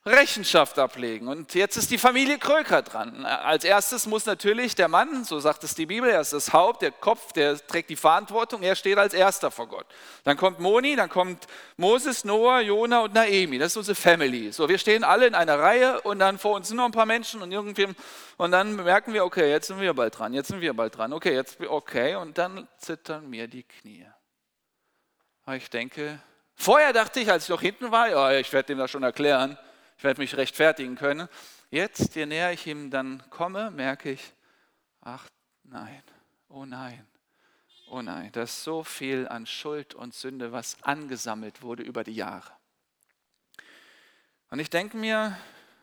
Rechenschaft 0.06 0.78
ablegen. 0.78 1.28
Und 1.28 1.54
jetzt 1.54 1.78
ist 1.78 1.90
die 1.90 1.96
Familie 1.96 2.36
Kröker 2.36 2.82
dran. 2.82 3.24
Als 3.24 3.64
erstes 3.64 4.06
muss 4.06 4.26
natürlich 4.26 4.74
der 4.74 4.88
Mann, 4.88 5.24
so 5.24 5.40
sagt 5.40 5.64
es 5.64 5.74
die 5.74 5.86
Bibel, 5.86 6.10
er 6.10 6.20
ist 6.20 6.34
das 6.34 6.52
Haupt, 6.52 6.82
der 6.82 6.90
Kopf, 6.90 7.32
der 7.32 7.56
trägt 7.66 7.88
die 7.88 7.96
Verantwortung, 7.96 8.62
er 8.62 8.76
steht 8.76 8.98
als 8.98 9.14
erster 9.14 9.50
vor 9.50 9.66
Gott. 9.66 9.86
Dann 10.24 10.36
kommt 10.36 10.60
Moni, 10.60 10.94
dann 10.94 11.08
kommt 11.08 11.46
Moses, 11.78 12.24
Noah, 12.24 12.60
Jona 12.60 13.00
und 13.00 13.14
Naemi. 13.14 13.56
Das 13.56 13.72
ist 13.72 13.78
unsere 13.78 13.94
Family. 13.94 14.52
So, 14.52 14.68
wir 14.68 14.76
stehen 14.76 15.04
alle 15.04 15.26
in 15.26 15.34
einer 15.34 15.58
Reihe 15.58 16.02
und 16.02 16.18
dann 16.18 16.36
vor 16.36 16.56
uns 16.56 16.68
sind 16.68 16.76
noch 16.76 16.84
ein 16.84 16.92
paar 16.92 17.06
Menschen 17.06 17.40
und 17.40 17.50
irgendwie 17.50 17.88
und 18.36 18.50
dann 18.50 18.76
merken 18.76 19.14
wir, 19.14 19.24
okay, 19.24 19.50
jetzt 19.50 19.68
sind 19.68 19.80
wir 19.80 19.94
bald 19.94 20.18
dran, 20.18 20.34
jetzt 20.34 20.48
sind 20.48 20.60
wir 20.60 20.74
bald 20.74 20.98
dran. 20.98 21.14
Okay, 21.14 21.34
jetzt 21.34 21.58
okay 21.62 22.16
und 22.16 22.36
dann 22.36 22.68
zittern 22.76 23.30
mir 23.30 23.48
die 23.48 23.62
Knie. 23.62 24.06
Aber 25.46 25.56
ich 25.56 25.70
denke, 25.70 26.20
vorher 26.54 26.92
dachte 26.92 27.20
ich, 27.20 27.30
als 27.30 27.44
ich 27.44 27.48
noch 27.48 27.62
hinten 27.62 27.90
war, 27.90 28.10
ja, 28.10 28.32
ich 28.32 28.52
werde 28.52 28.66
dem 28.66 28.78
das 28.78 28.90
schon 28.90 29.02
erklären 29.02 29.56
ich 29.96 30.04
werde 30.04 30.20
mich 30.20 30.36
rechtfertigen 30.36 30.96
können. 30.96 31.28
Jetzt, 31.70 32.14
je 32.14 32.26
näher 32.26 32.52
ich 32.52 32.66
ihm 32.66 32.90
dann 32.90 33.22
komme, 33.30 33.70
merke 33.70 34.10
ich, 34.10 34.32
ach 35.00 35.28
nein, 35.64 36.02
oh 36.48 36.64
nein, 36.64 37.06
oh 37.88 38.02
nein, 38.02 38.30
da 38.32 38.42
ist 38.42 38.62
so 38.62 38.84
viel 38.84 39.28
an 39.28 39.46
Schuld 39.46 39.94
und 39.94 40.14
Sünde, 40.14 40.52
was 40.52 40.82
angesammelt 40.82 41.62
wurde 41.62 41.82
über 41.82 42.04
die 42.04 42.14
Jahre. 42.14 42.52
Und 44.50 44.60
ich 44.60 44.70
denke 44.70 44.96
mir, 44.96 45.36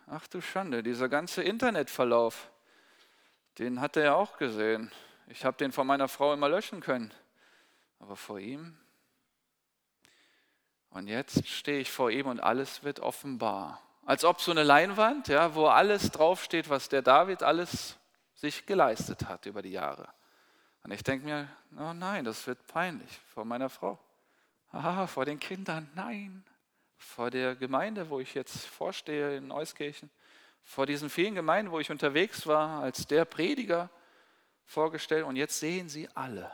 ach 0.07 0.27
du 0.27 0.41
Schande, 0.41 0.83
dieser 0.83 1.09
ganze 1.09 1.43
Internetverlauf, 1.43 2.49
den 3.59 3.81
hat 3.81 3.97
er 3.97 4.03
ja 4.03 4.13
auch 4.13 4.37
gesehen. 4.37 4.91
Ich 5.27 5.45
habe 5.45 5.57
den 5.57 5.71
von 5.71 5.85
meiner 5.85 6.07
Frau 6.07 6.33
immer 6.33 6.49
löschen 6.49 6.79
können. 6.79 7.13
Aber 7.99 8.15
vor 8.15 8.39
ihm? 8.39 8.77
Und 10.89 11.07
jetzt 11.07 11.47
stehe 11.47 11.79
ich 11.79 11.91
vor 11.91 12.11
ihm 12.11 12.27
und 12.27 12.39
alles 12.39 12.83
wird 12.83 12.99
offenbar 12.99 13.81
als 14.11 14.25
ob 14.25 14.41
so 14.41 14.51
eine 14.51 14.63
Leinwand, 14.63 15.29
ja, 15.29 15.55
wo 15.55 15.67
alles 15.67 16.11
draufsteht, 16.11 16.69
was 16.69 16.89
der 16.89 17.01
David 17.01 17.43
alles 17.43 17.95
sich 18.33 18.65
geleistet 18.65 19.29
hat 19.29 19.45
über 19.45 19.61
die 19.61 19.71
Jahre. 19.71 20.09
Und 20.83 20.91
ich 20.91 21.01
denke 21.01 21.23
mir, 21.23 21.47
oh 21.79 21.93
nein, 21.93 22.25
das 22.25 22.45
wird 22.45 22.67
peinlich 22.67 23.21
vor 23.33 23.45
meiner 23.45 23.69
Frau. 23.69 23.97
Ah, 24.73 25.07
vor 25.07 25.23
den 25.23 25.39
Kindern, 25.39 25.89
nein. 25.95 26.43
Vor 26.97 27.31
der 27.31 27.55
Gemeinde, 27.55 28.09
wo 28.09 28.19
ich 28.19 28.33
jetzt 28.33 28.65
vorstehe 28.65 29.37
in 29.37 29.49
Euskirchen. 29.49 30.09
Vor 30.65 30.85
diesen 30.85 31.09
vielen 31.09 31.33
Gemeinden, 31.33 31.71
wo 31.71 31.79
ich 31.79 31.89
unterwegs 31.89 32.45
war, 32.45 32.83
als 32.83 33.07
der 33.07 33.23
Prediger 33.23 33.89
vorgestellt. 34.65 35.23
Und 35.23 35.37
jetzt 35.37 35.57
sehen 35.57 35.87
sie 35.87 36.09
alle. 36.15 36.51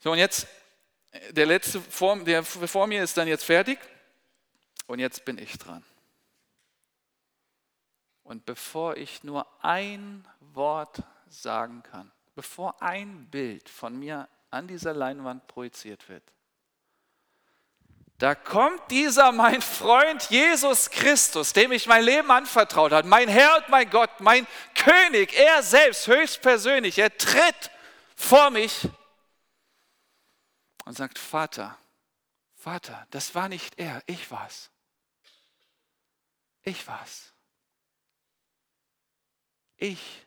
So, 0.00 0.12
und 0.12 0.18
jetzt, 0.18 0.46
der 1.30 1.46
letzte, 1.46 1.80
Form, 1.80 2.26
der 2.26 2.44
vor 2.44 2.86
mir 2.86 3.02
ist 3.02 3.16
dann 3.16 3.26
jetzt 3.26 3.44
fertig. 3.44 3.78
Und 4.90 4.98
jetzt 4.98 5.24
bin 5.24 5.38
ich 5.38 5.56
dran. 5.56 5.84
Und 8.24 8.44
bevor 8.44 8.96
ich 8.96 9.22
nur 9.22 9.46
ein 9.64 10.26
Wort 10.40 11.04
sagen 11.28 11.84
kann, 11.84 12.10
bevor 12.34 12.82
ein 12.82 13.28
Bild 13.30 13.68
von 13.68 13.96
mir 13.96 14.28
an 14.50 14.66
dieser 14.66 14.92
Leinwand 14.92 15.46
projiziert 15.46 16.08
wird, 16.08 16.24
da 18.18 18.34
kommt 18.34 18.90
dieser 18.90 19.30
mein 19.30 19.62
Freund 19.62 20.24
Jesus 20.24 20.90
Christus, 20.90 21.52
dem 21.52 21.70
ich 21.70 21.86
mein 21.86 22.02
Leben 22.02 22.32
anvertraut 22.32 22.90
habe, 22.90 23.06
mein 23.06 23.28
Herr 23.28 23.58
und 23.58 23.68
mein 23.68 23.88
Gott, 23.90 24.10
mein 24.18 24.44
König, 24.74 25.32
er 25.34 25.62
selbst 25.62 26.08
höchstpersönlich, 26.08 26.98
er 26.98 27.16
tritt 27.16 27.70
vor 28.16 28.50
mich 28.50 28.88
und 30.84 30.96
sagt, 30.96 31.16
Vater, 31.16 31.78
Vater, 32.56 33.06
das 33.12 33.36
war 33.36 33.48
nicht 33.48 33.78
er, 33.78 34.02
ich 34.06 34.32
war's. 34.32 34.68
Ich 36.62 36.86
war's. 36.86 37.32
Ich 39.76 40.26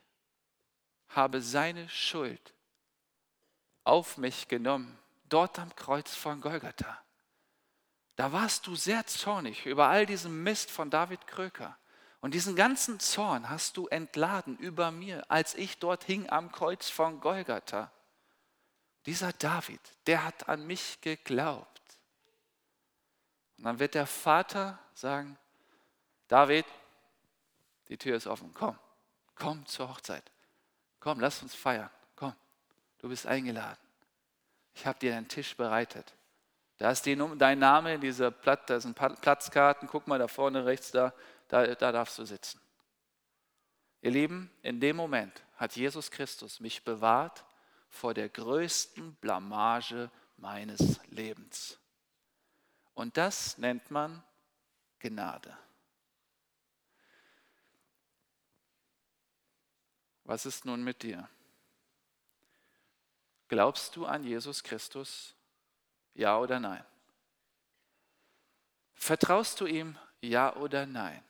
habe 1.08 1.40
seine 1.40 1.88
Schuld 1.88 2.54
auf 3.84 4.16
mich 4.16 4.48
genommen, 4.48 4.98
dort 5.28 5.58
am 5.58 5.74
Kreuz 5.76 6.14
von 6.14 6.40
Golgatha. 6.40 7.04
Da 8.16 8.32
warst 8.32 8.66
du 8.66 8.76
sehr 8.76 9.06
zornig 9.06 9.66
über 9.66 9.88
all 9.88 10.06
diesen 10.06 10.42
Mist 10.42 10.70
von 10.70 10.90
David 10.90 11.26
Kröker. 11.26 11.76
Und 12.20 12.32
diesen 12.32 12.56
ganzen 12.56 13.00
Zorn 13.00 13.50
hast 13.50 13.76
du 13.76 13.86
entladen 13.88 14.56
über 14.58 14.90
mir, 14.90 15.30
als 15.30 15.54
ich 15.54 15.78
dort 15.78 16.04
hing 16.04 16.30
am 16.30 16.50
Kreuz 16.50 16.88
von 16.88 17.20
Golgatha. 17.20 17.92
Dieser 19.06 19.32
David, 19.34 19.80
der 20.06 20.24
hat 20.24 20.48
an 20.48 20.66
mich 20.66 21.00
geglaubt. 21.00 21.82
Und 23.58 23.64
dann 23.64 23.78
wird 23.78 23.94
der 23.94 24.06
Vater 24.06 24.78
sagen, 24.94 25.38
David, 26.28 26.66
die 27.88 27.98
Tür 27.98 28.16
ist 28.16 28.26
offen. 28.26 28.52
Komm, 28.54 28.78
komm 29.34 29.66
zur 29.66 29.88
Hochzeit. 29.88 30.30
Komm, 31.00 31.20
lass 31.20 31.42
uns 31.42 31.54
feiern. 31.54 31.90
Komm, 32.16 32.34
du 32.98 33.08
bist 33.08 33.26
eingeladen. 33.26 33.78
Ich 34.74 34.86
habe 34.86 34.98
dir 34.98 35.16
einen 35.16 35.28
Tisch 35.28 35.56
bereitet. 35.56 36.14
Da 36.78 36.90
ist 36.90 37.06
die, 37.06 37.16
dein 37.38 37.58
Name 37.58 37.94
in 37.94 38.00
dieser 38.00 38.30
Platt, 38.30 38.68
da 38.68 38.80
sind 38.80 38.94
Platzkarten. 38.96 39.88
Guck 39.88 40.06
mal 40.06 40.18
da 40.18 40.28
vorne 40.28 40.64
rechts, 40.64 40.90
da, 40.90 41.12
da, 41.48 41.66
da 41.74 41.92
darfst 41.92 42.18
du 42.18 42.24
sitzen. 42.24 42.60
Ihr 44.00 44.10
Lieben, 44.10 44.50
in 44.62 44.80
dem 44.80 44.96
Moment 44.96 45.44
hat 45.56 45.76
Jesus 45.76 46.10
Christus 46.10 46.60
mich 46.60 46.84
bewahrt 46.84 47.44
vor 47.88 48.12
der 48.12 48.28
größten 48.28 49.14
Blamage 49.14 50.10
meines 50.36 51.00
Lebens. 51.06 51.78
Und 52.94 53.16
das 53.16 53.56
nennt 53.56 53.90
man 53.90 54.22
Gnade. 54.98 55.56
Was 60.24 60.46
ist 60.46 60.64
nun 60.64 60.82
mit 60.82 61.02
dir? 61.02 61.28
Glaubst 63.48 63.94
du 63.96 64.06
an 64.06 64.24
Jesus 64.24 64.62
Christus? 64.62 65.34
Ja 66.14 66.38
oder 66.38 66.58
nein? 66.58 66.84
Vertraust 68.94 69.60
du 69.60 69.66
ihm? 69.66 69.98
Ja 70.20 70.56
oder 70.56 70.86
nein? 70.86 71.22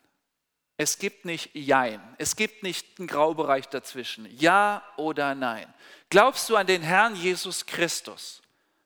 Es 0.77 0.99
gibt 0.99 1.25
nicht 1.25 1.55
Jein. 1.55 2.01
Es 2.19 2.37
gibt 2.37 2.63
nicht 2.63 2.99
einen 2.99 3.09
Graubereich 3.09 3.69
dazwischen. 3.69 4.27
Ja 4.37 4.83
oder 4.97 5.35
nein. 5.35 5.73
Glaubst 6.09 6.49
du 6.51 6.57
an 6.57 6.67
den 6.67 6.83
Herrn 6.83 7.15
Jesus 7.15 7.67
Christus? 7.67 8.43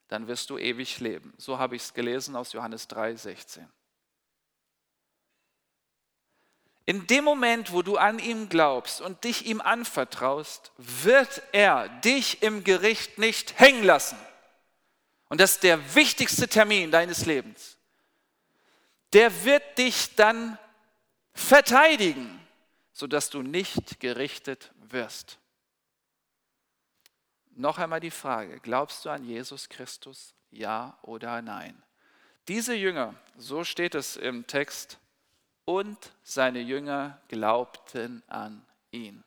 Dann 0.08 0.26
wirst 0.26 0.50
du 0.50 0.58
ewig 0.58 1.00
leben. 1.00 1.34
So 1.36 1.58
habe 1.58 1.76
ich 1.76 1.82
es 1.82 1.94
gelesen 1.94 2.36
aus 2.36 2.52
Johannes 2.52 2.88
3, 2.88 3.16
16. 3.16 3.68
In 6.88 7.06
dem 7.06 7.22
Moment, 7.22 7.74
wo 7.74 7.82
du 7.82 7.98
an 7.98 8.18
ihm 8.18 8.48
glaubst 8.48 9.02
und 9.02 9.22
dich 9.24 9.44
ihm 9.44 9.60
anvertraust, 9.60 10.72
wird 10.78 11.42
er 11.52 11.86
dich 12.00 12.42
im 12.42 12.64
Gericht 12.64 13.18
nicht 13.18 13.60
hängen 13.60 13.84
lassen. 13.84 14.16
Und 15.28 15.38
das 15.38 15.52
ist 15.52 15.64
der 15.64 15.94
wichtigste 15.94 16.48
Termin 16.48 16.90
deines 16.90 17.26
Lebens. 17.26 17.76
Der 19.12 19.44
wird 19.44 19.76
dich 19.76 20.14
dann 20.14 20.56
verteidigen, 21.34 22.40
sodass 22.94 23.28
du 23.28 23.42
nicht 23.42 24.00
gerichtet 24.00 24.72
wirst. 24.88 25.36
Noch 27.50 27.76
einmal 27.76 28.00
die 28.00 28.10
Frage, 28.10 28.60
glaubst 28.60 29.04
du 29.04 29.10
an 29.10 29.24
Jesus 29.24 29.68
Christus? 29.68 30.32
Ja 30.50 30.96
oder 31.02 31.42
nein? 31.42 31.82
Diese 32.48 32.74
Jünger, 32.74 33.14
so 33.36 33.62
steht 33.62 33.94
es 33.94 34.16
im 34.16 34.46
Text, 34.46 34.98
und 35.68 36.12
seine 36.22 36.60
Jünger 36.60 37.20
glaubten 37.28 38.22
an 38.26 38.64
ihn. 38.90 39.22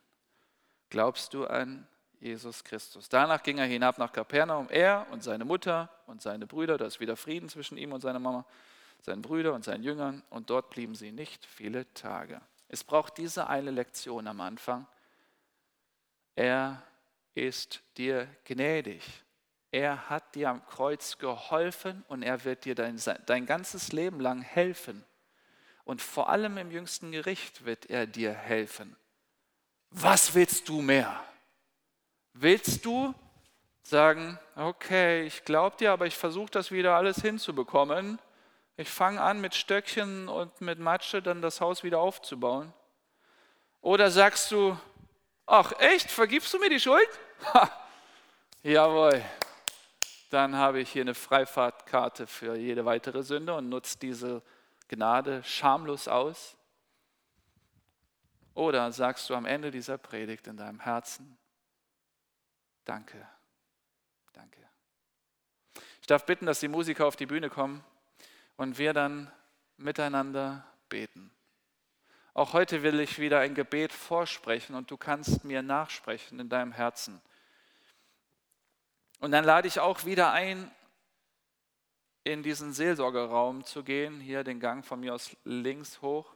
Glaubst 0.90 1.36
du 1.36 1.46
an 1.46 1.88
Jesus 2.20 2.64
Christus? 2.64 3.10
Danach 3.10 3.44
ging 3.44 3.60
er 3.60 3.68
hinab 3.68 4.00
nach 4.00 4.12
Kapernaum, 4.12 4.68
er 4.72 5.06
und 5.12 5.22
seine 5.22 5.46
Mutter 5.46 5.92
und 6.08 6.24
seine 6.24 6.48
Brüder, 6.48 6.80
da 6.80 6.86
ist 6.88 7.00
wieder 7.00 7.16
Frieden 7.16 7.48
zwischen 7.48 7.78
ihm 7.78 7.94
und 7.94 8.02
seiner 8.02 8.18
Mama, 8.18 8.44
seinen 9.02 9.22
Brüdern 9.22 9.54
und 9.54 9.64
seinen 9.64 9.84
Jüngern 9.84 10.24
und 10.32 10.50
dort 10.50 10.72
blieben 10.72 10.96
sie 10.96 11.12
nicht 11.12 11.46
viele 11.46 11.94
Tage. 11.94 12.42
Es 12.70 12.84
braucht 12.84 13.20
diese 13.20 13.46
eine 13.46 13.70
Lektion 13.70 14.26
am 14.26 14.42
Anfang. 14.42 14.88
Er 16.36 16.82
ist 17.36 17.84
dir 17.98 18.28
gnädig. 18.46 19.04
Er 19.70 20.10
hat 20.10 20.34
dir 20.34 20.50
am 20.50 20.66
Kreuz 20.66 21.20
geholfen 21.20 22.04
und 22.08 22.24
er 22.24 22.44
wird 22.46 22.66
dir 22.66 22.74
dein, 22.74 23.00
dein 23.28 23.46
ganzes 23.46 23.92
Leben 23.92 24.20
lang 24.20 24.42
helfen. 24.42 25.06
Und 25.84 26.02
vor 26.02 26.30
allem 26.30 26.58
im 26.58 26.72
jüngsten 26.72 27.12
Gericht 27.12 27.66
wird 27.66 27.90
er 27.90 28.08
dir 28.08 28.34
helfen. 28.34 28.96
Was 29.90 30.34
willst 30.36 30.70
du 30.70 30.82
mehr? 30.82 31.24
Willst 32.34 32.86
du 32.86 33.14
sagen, 33.84 34.40
okay, 34.56 35.24
ich 35.24 35.44
glaube 35.44 35.76
dir, 35.78 35.92
aber 35.92 36.06
ich 36.06 36.16
versuche 36.16 36.52
das 36.52 36.72
wieder 36.72 36.96
alles 36.96 37.22
hinzubekommen. 37.22 38.20
Ich 38.78 38.90
fange 38.90 39.22
an 39.22 39.42
mit 39.42 39.54
Stöckchen 39.54 40.30
und 40.30 40.62
mit 40.62 40.80
Matsche 40.80 41.22
dann 41.22 41.42
das 41.42 41.60
Haus 41.60 41.84
wieder 41.84 42.00
aufzubauen. 42.00 42.74
Oder 43.82 44.12
sagst 44.12 44.52
du, 44.52 44.78
ach 45.46 45.74
echt, 45.80 46.10
vergibst 46.10 46.54
du 46.54 46.60
mir 46.60 46.70
die 46.70 46.80
Schuld? 46.80 47.10
Ha, 47.54 47.70
Jawohl. 48.64 49.24
Dann 50.30 50.56
habe 50.56 50.80
ich 50.80 50.92
hier 50.92 51.02
eine 51.02 51.16
Freifahrtkarte 51.16 52.28
für 52.28 52.56
jede 52.56 52.86
weitere 52.86 53.24
Sünde 53.24 53.56
und 53.56 53.70
nutze 53.70 53.98
diese 53.98 54.44
Gnade 54.92 55.42
schamlos 55.44 56.10
aus. 56.10 56.58
Oder 58.54 58.92
sagst 58.92 59.30
du 59.30 59.36
am 59.36 59.46
Ende 59.46 59.72
dieser 59.72 59.98
Predigt 59.98 60.48
in 60.48 60.58
deinem 60.58 60.82
Herzen, 60.82 61.38
danke, 62.84 63.26
danke. 64.34 64.60
Ich 66.02 66.08
darf 66.08 66.26
bitten, 66.26 66.46
dass 66.46 66.60
die 66.60 66.68
Musiker 66.68 67.06
auf 67.06 67.16
die 67.16 67.26
Bühne 67.26 67.50
kommen 67.50 67.82
und 68.58 68.78
wir 68.78 68.92
dann 68.92 69.32
miteinander 69.78 70.66
beten. 70.90 71.32
Auch 72.34 72.52
heute 72.52 72.84
will 72.84 73.00
ich 73.00 73.18
wieder 73.18 73.40
ein 73.40 73.56
Gebet 73.56 73.94
vorsprechen 73.94 74.76
und 74.76 74.92
du 74.92 74.98
kannst 74.98 75.46
mir 75.46 75.62
nachsprechen 75.62 76.38
in 76.42 76.50
deinem 76.50 76.74
Herzen. 76.74 77.22
Und 79.22 79.32
dann 79.32 79.46
lade 79.46 79.70
ich 79.70 79.80
auch 79.80 80.04
wieder 80.04 80.34
ein, 80.34 80.70
in 82.24 82.44
diesen 82.44 82.74
Seelsorgeraum 82.74 83.64
zu 83.66 83.84
gehen, 83.84 84.20
hier 84.20 84.44
den 84.44 84.60
Gang 84.60 84.86
von 84.86 85.00
mir 85.00 85.14
aus 85.14 85.36
links 85.44 86.02
hoch. 86.02 86.36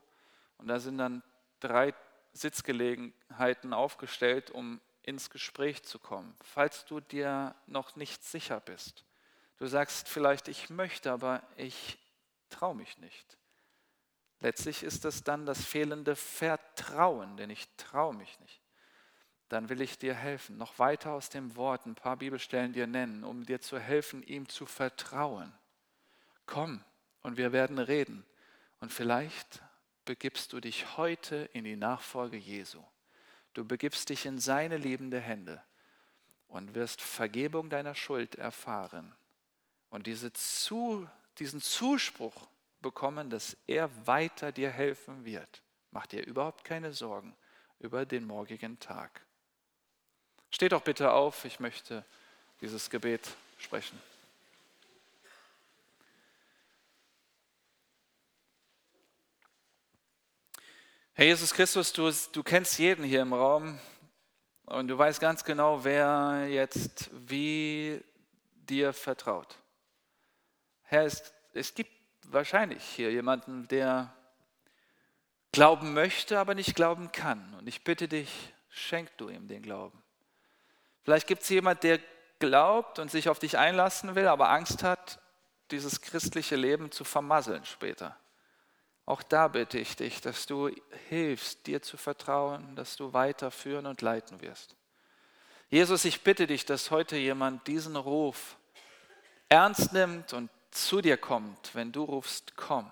Und 0.57 0.67
da 0.67 0.79
sind 0.79 0.97
dann 0.97 1.21
drei 1.59 1.93
Sitzgelegenheiten 2.33 3.73
aufgestellt, 3.73 4.51
um 4.51 4.81
ins 5.03 5.29
Gespräch 5.29 5.83
zu 5.83 5.99
kommen. 5.99 6.35
Falls 6.41 6.85
du 6.85 6.99
dir 6.99 7.55
noch 7.67 7.95
nicht 7.95 8.23
sicher 8.23 8.59
bist, 8.59 9.05
du 9.57 9.67
sagst 9.67 10.09
vielleicht, 10.09 10.47
ich 10.47 10.69
möchte, 10.69 11.11
aber 11.11 11.43
ich 11.57 11.99
traue 12.49 12.75
mich 12.75 12.97
nicht. 12.97 13.37
Letztlich 14.39 14.83
ist 14.83 15.05
es 15.05 15.23
dann 15.23 15.45
das 15.45 15.63
fehlende 15.63 16.15
Vertrauen, 16.15 17.37
denn 17.37 17.49
ich 17.49 17.67
traue 17.77 18.13
mich 18.13 18.39
nicht. 18.39 18.61
Dann 19.49 19.69
will 19.69 19.81
ich 19.81 19.97
dir 19.99 20.15
helfen, 20.15 20.57
noch 20.57 20.79
weiter 20.79 21.13
aus 21.13 21.29
dem 21.29 21.55
Wort 21.55 21.85
ein 21.85 21.95
paar 21.95 22.17
Bibelstellen 22.17 22.73
dir 22.73 22.87
nennen, 22.87 23.23
um 23.23 23.45
dir 23.45 23.61
zu 23.61 23.79
helfen, 23.79 24.23
ihm 24.23 24.49
zu 24.49 24.65
vertrauen. 24.65 25.53
Komm 26.45 26.83
und 27.21 27.37
wir 27.37 27.51
werden 27.51 27.79
reden. 27.79 28.25
Und 28.79 28.91
vielleicht 28.91 29.61
begibst 30.05 30.53
du 30.53 30.59
dich 30.59 30.97
heute 30.97 31.49
in 31.53 31.63
die 31.63 31.75
Nachfolge 31.75 32.37
Jesu. 32.37 32.83
Du 33.53 33.65
begibst 33.65 34.09
dich 34.09 34.25
in 34.25 34.37
seine 34.39 34.77
liebende 34.77 35.19
Hände 35.19 35.63
und 36.47 36.75
wirst 36.75 37.01
Vergebung 37.01 37.69
deiner 37.69 37.95
Schuld 37.95 38.35
erfahren 38.35 39.15
und 39.89 40.07
diese 40.07 40.31
zu, 40.33 41.07
diesen 41.39 41.61
Zuspruch 41.61 42.47
bekommen, 42.81 43.29
dass 43.29 43.57
er 43.65 43.89
weiter 44.05 44.51
dir 44.51 44.69
helfen 44.69 45.25
wird. 45.25 45.63
Mach 45.91 46.05
dir 46.05 46.25
überhaupt 46.25 46.63
keine 46.63 46.93
Sorgen 46.93 47.35
über 47.79 48.05
den 48.05 48.25
morgigen 48.25 48.77
Tag. 48.79 49.25
Steht 50.51 50.73
doch 50.73 50.83
bitte 50.83 51.11
auf, 51.11 51.45
ich 51.45 51.59
möchte 51.59 52.05
dieses 52.61 52.89
Gebet 52.89 53.35
sprechen. 53.57 53.99
Herr 61.17 61.27
Jesus 61.27 61.53
Christus, 61.53 61.93
du, 61.93 62.11
du 62.33 62.43
kennst 62.43 62.77
jeden 62.77 63.05
hier 63.05 63.21
im 63.21 63.31
Raum 63.31 63.79
und 64.65 64.89
du 64.89 64.97
weißt 64.97 65.21
ganz 65.21 65.45
genau, 65.45 65.85
wer 65.85 66.45
jetzt 66.49 67.09
wie 67.13 68.03
dir 68.53 68.91
vertraut. 68.91 69.57
Herr, 70.81 71.05
es, 71.05 71.33
es 71.53 71.73
gibt 71.73 71.93
wahrscheinlich 72.23 72.83
hier 72.83 73.13
jemanden, 73.13 73.65
der 73.69 74.13
glauben 75.53 75.93
möchte, 75.93 76.37
aber 76.37 76.53
nicht 76.53 76.75
glauben 76.75 77.09
kann. 77.13 77.53
Und 77.53 77.69
ich 77.69 77.85
bitte 77.85 78.09
dich, 78.09 78.53
schenk 78.67 79.09
du 79.15 79.29
ihm 79.29 79.47
den 79.47 79.61
Glauben. 79.61 80.03
Vielleicht 81.03 81.27
gibt 81.27 81.43
es 81.43 81.49
jemanden, 81.49 81.79
der 81.79 81.99
glaubt 82.39 82.99
und 82.99 83.09
sich 83.09 83.29
auf 83.29 83.39
dich 83.39 83.57
einlassen 83.57 84.15
will, 84.15 84.27
aber 84.27 84.49
Angst 84.49 84.83
hat, 84.83 85.21
dieses 85.71 86.01
christliche 86.01 86.57
Leben 86.57 86.91
zu 86.91 87.05
vermasseln 87.05 87.63
später. 87.63 88.17
Auch 89.05 89.21
da 89.21 89.47
bitte 89.47 89.77
ich 89.77 89.95
dich, 89.95 90.21
dass 90.21 90.47
du 90.47 90.69
hilfst, 91.09 91.67
dir 91.67 91.81
zu 91.81 91.95
vertrauen, 91.97 92.75
dass 92.75 92.95
du 92.95 93.13
weiterführen 93.13 93.85
und 93.85 94.01
leiten 94.01 94.41
wirst. 94.41 94.75
Jesus, 95.69 96.05
ich 96.05 96.21
bitte 96.21 96.47
dich, 96.47 96.65
dass 96.65 96.91
heute 96.91 97.17
jemand 97.17 97.67
diesen 97.67 97.95
Ruf 97.95 98.57
ernst 99.49 99.93
nimmt 99.93 100.33
und 100.33 100.49
zu 100.71 101.01
dir 101.01 101.17
kommt, 101.17 101.75
wenn 101.75 101.91
du 101.91 102.03
rufst, 102.03 102.55
komm. 102.55 102.91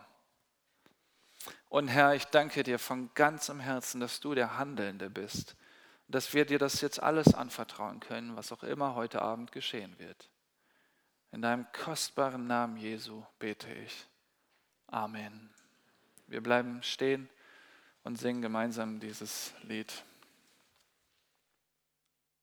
Und 1.70 1.88
Herr, 1.88 2.14
ich 2.14 2.26
danke 2.26 2.64
dir 2.64 2.80
von 2.80 3.10
ganzem 3.16 3.60
Herzen, 3.60 4.00
dass 4.00 4.20
du 4.20 4.36
der 4.36 4.58
Handelnde 4.58 5.10
bist, 5.10 5.56
dass 6.08 6.34
wir 6.34 6.46
dir 6.46 6.60
das 6.60 6.82
jetzt 6.82 7.02
alles 7.02 7.34
anvertrauen 7.34 8.00
können, 8.00 8.36
was 8.36 8.52
auch 8.52 8.64
immer 8.64 8.96
heute 8.96 9.22
Abend 9.22 9.52
geschehen 9.52 9.98
wird. 9.98 10.30
In 11.32 11.42
deinem 11.42 11.66
kostbaren 11.72 12.46
Namen 12.46 12.78
Jesu 12.78 13.24
bete 13.40 13.74
ich. 13.74 14.08
Amen. 14.88 15.53
Wir 16.34 16.42
bleiben 16.42 16.82
stehen 16.82 17.30
und 18.04 18.18
singen 18.18 18.42
gemeinsam 18.42 19.00
dieses 19.00 19.54
Lied. 19.62 20.04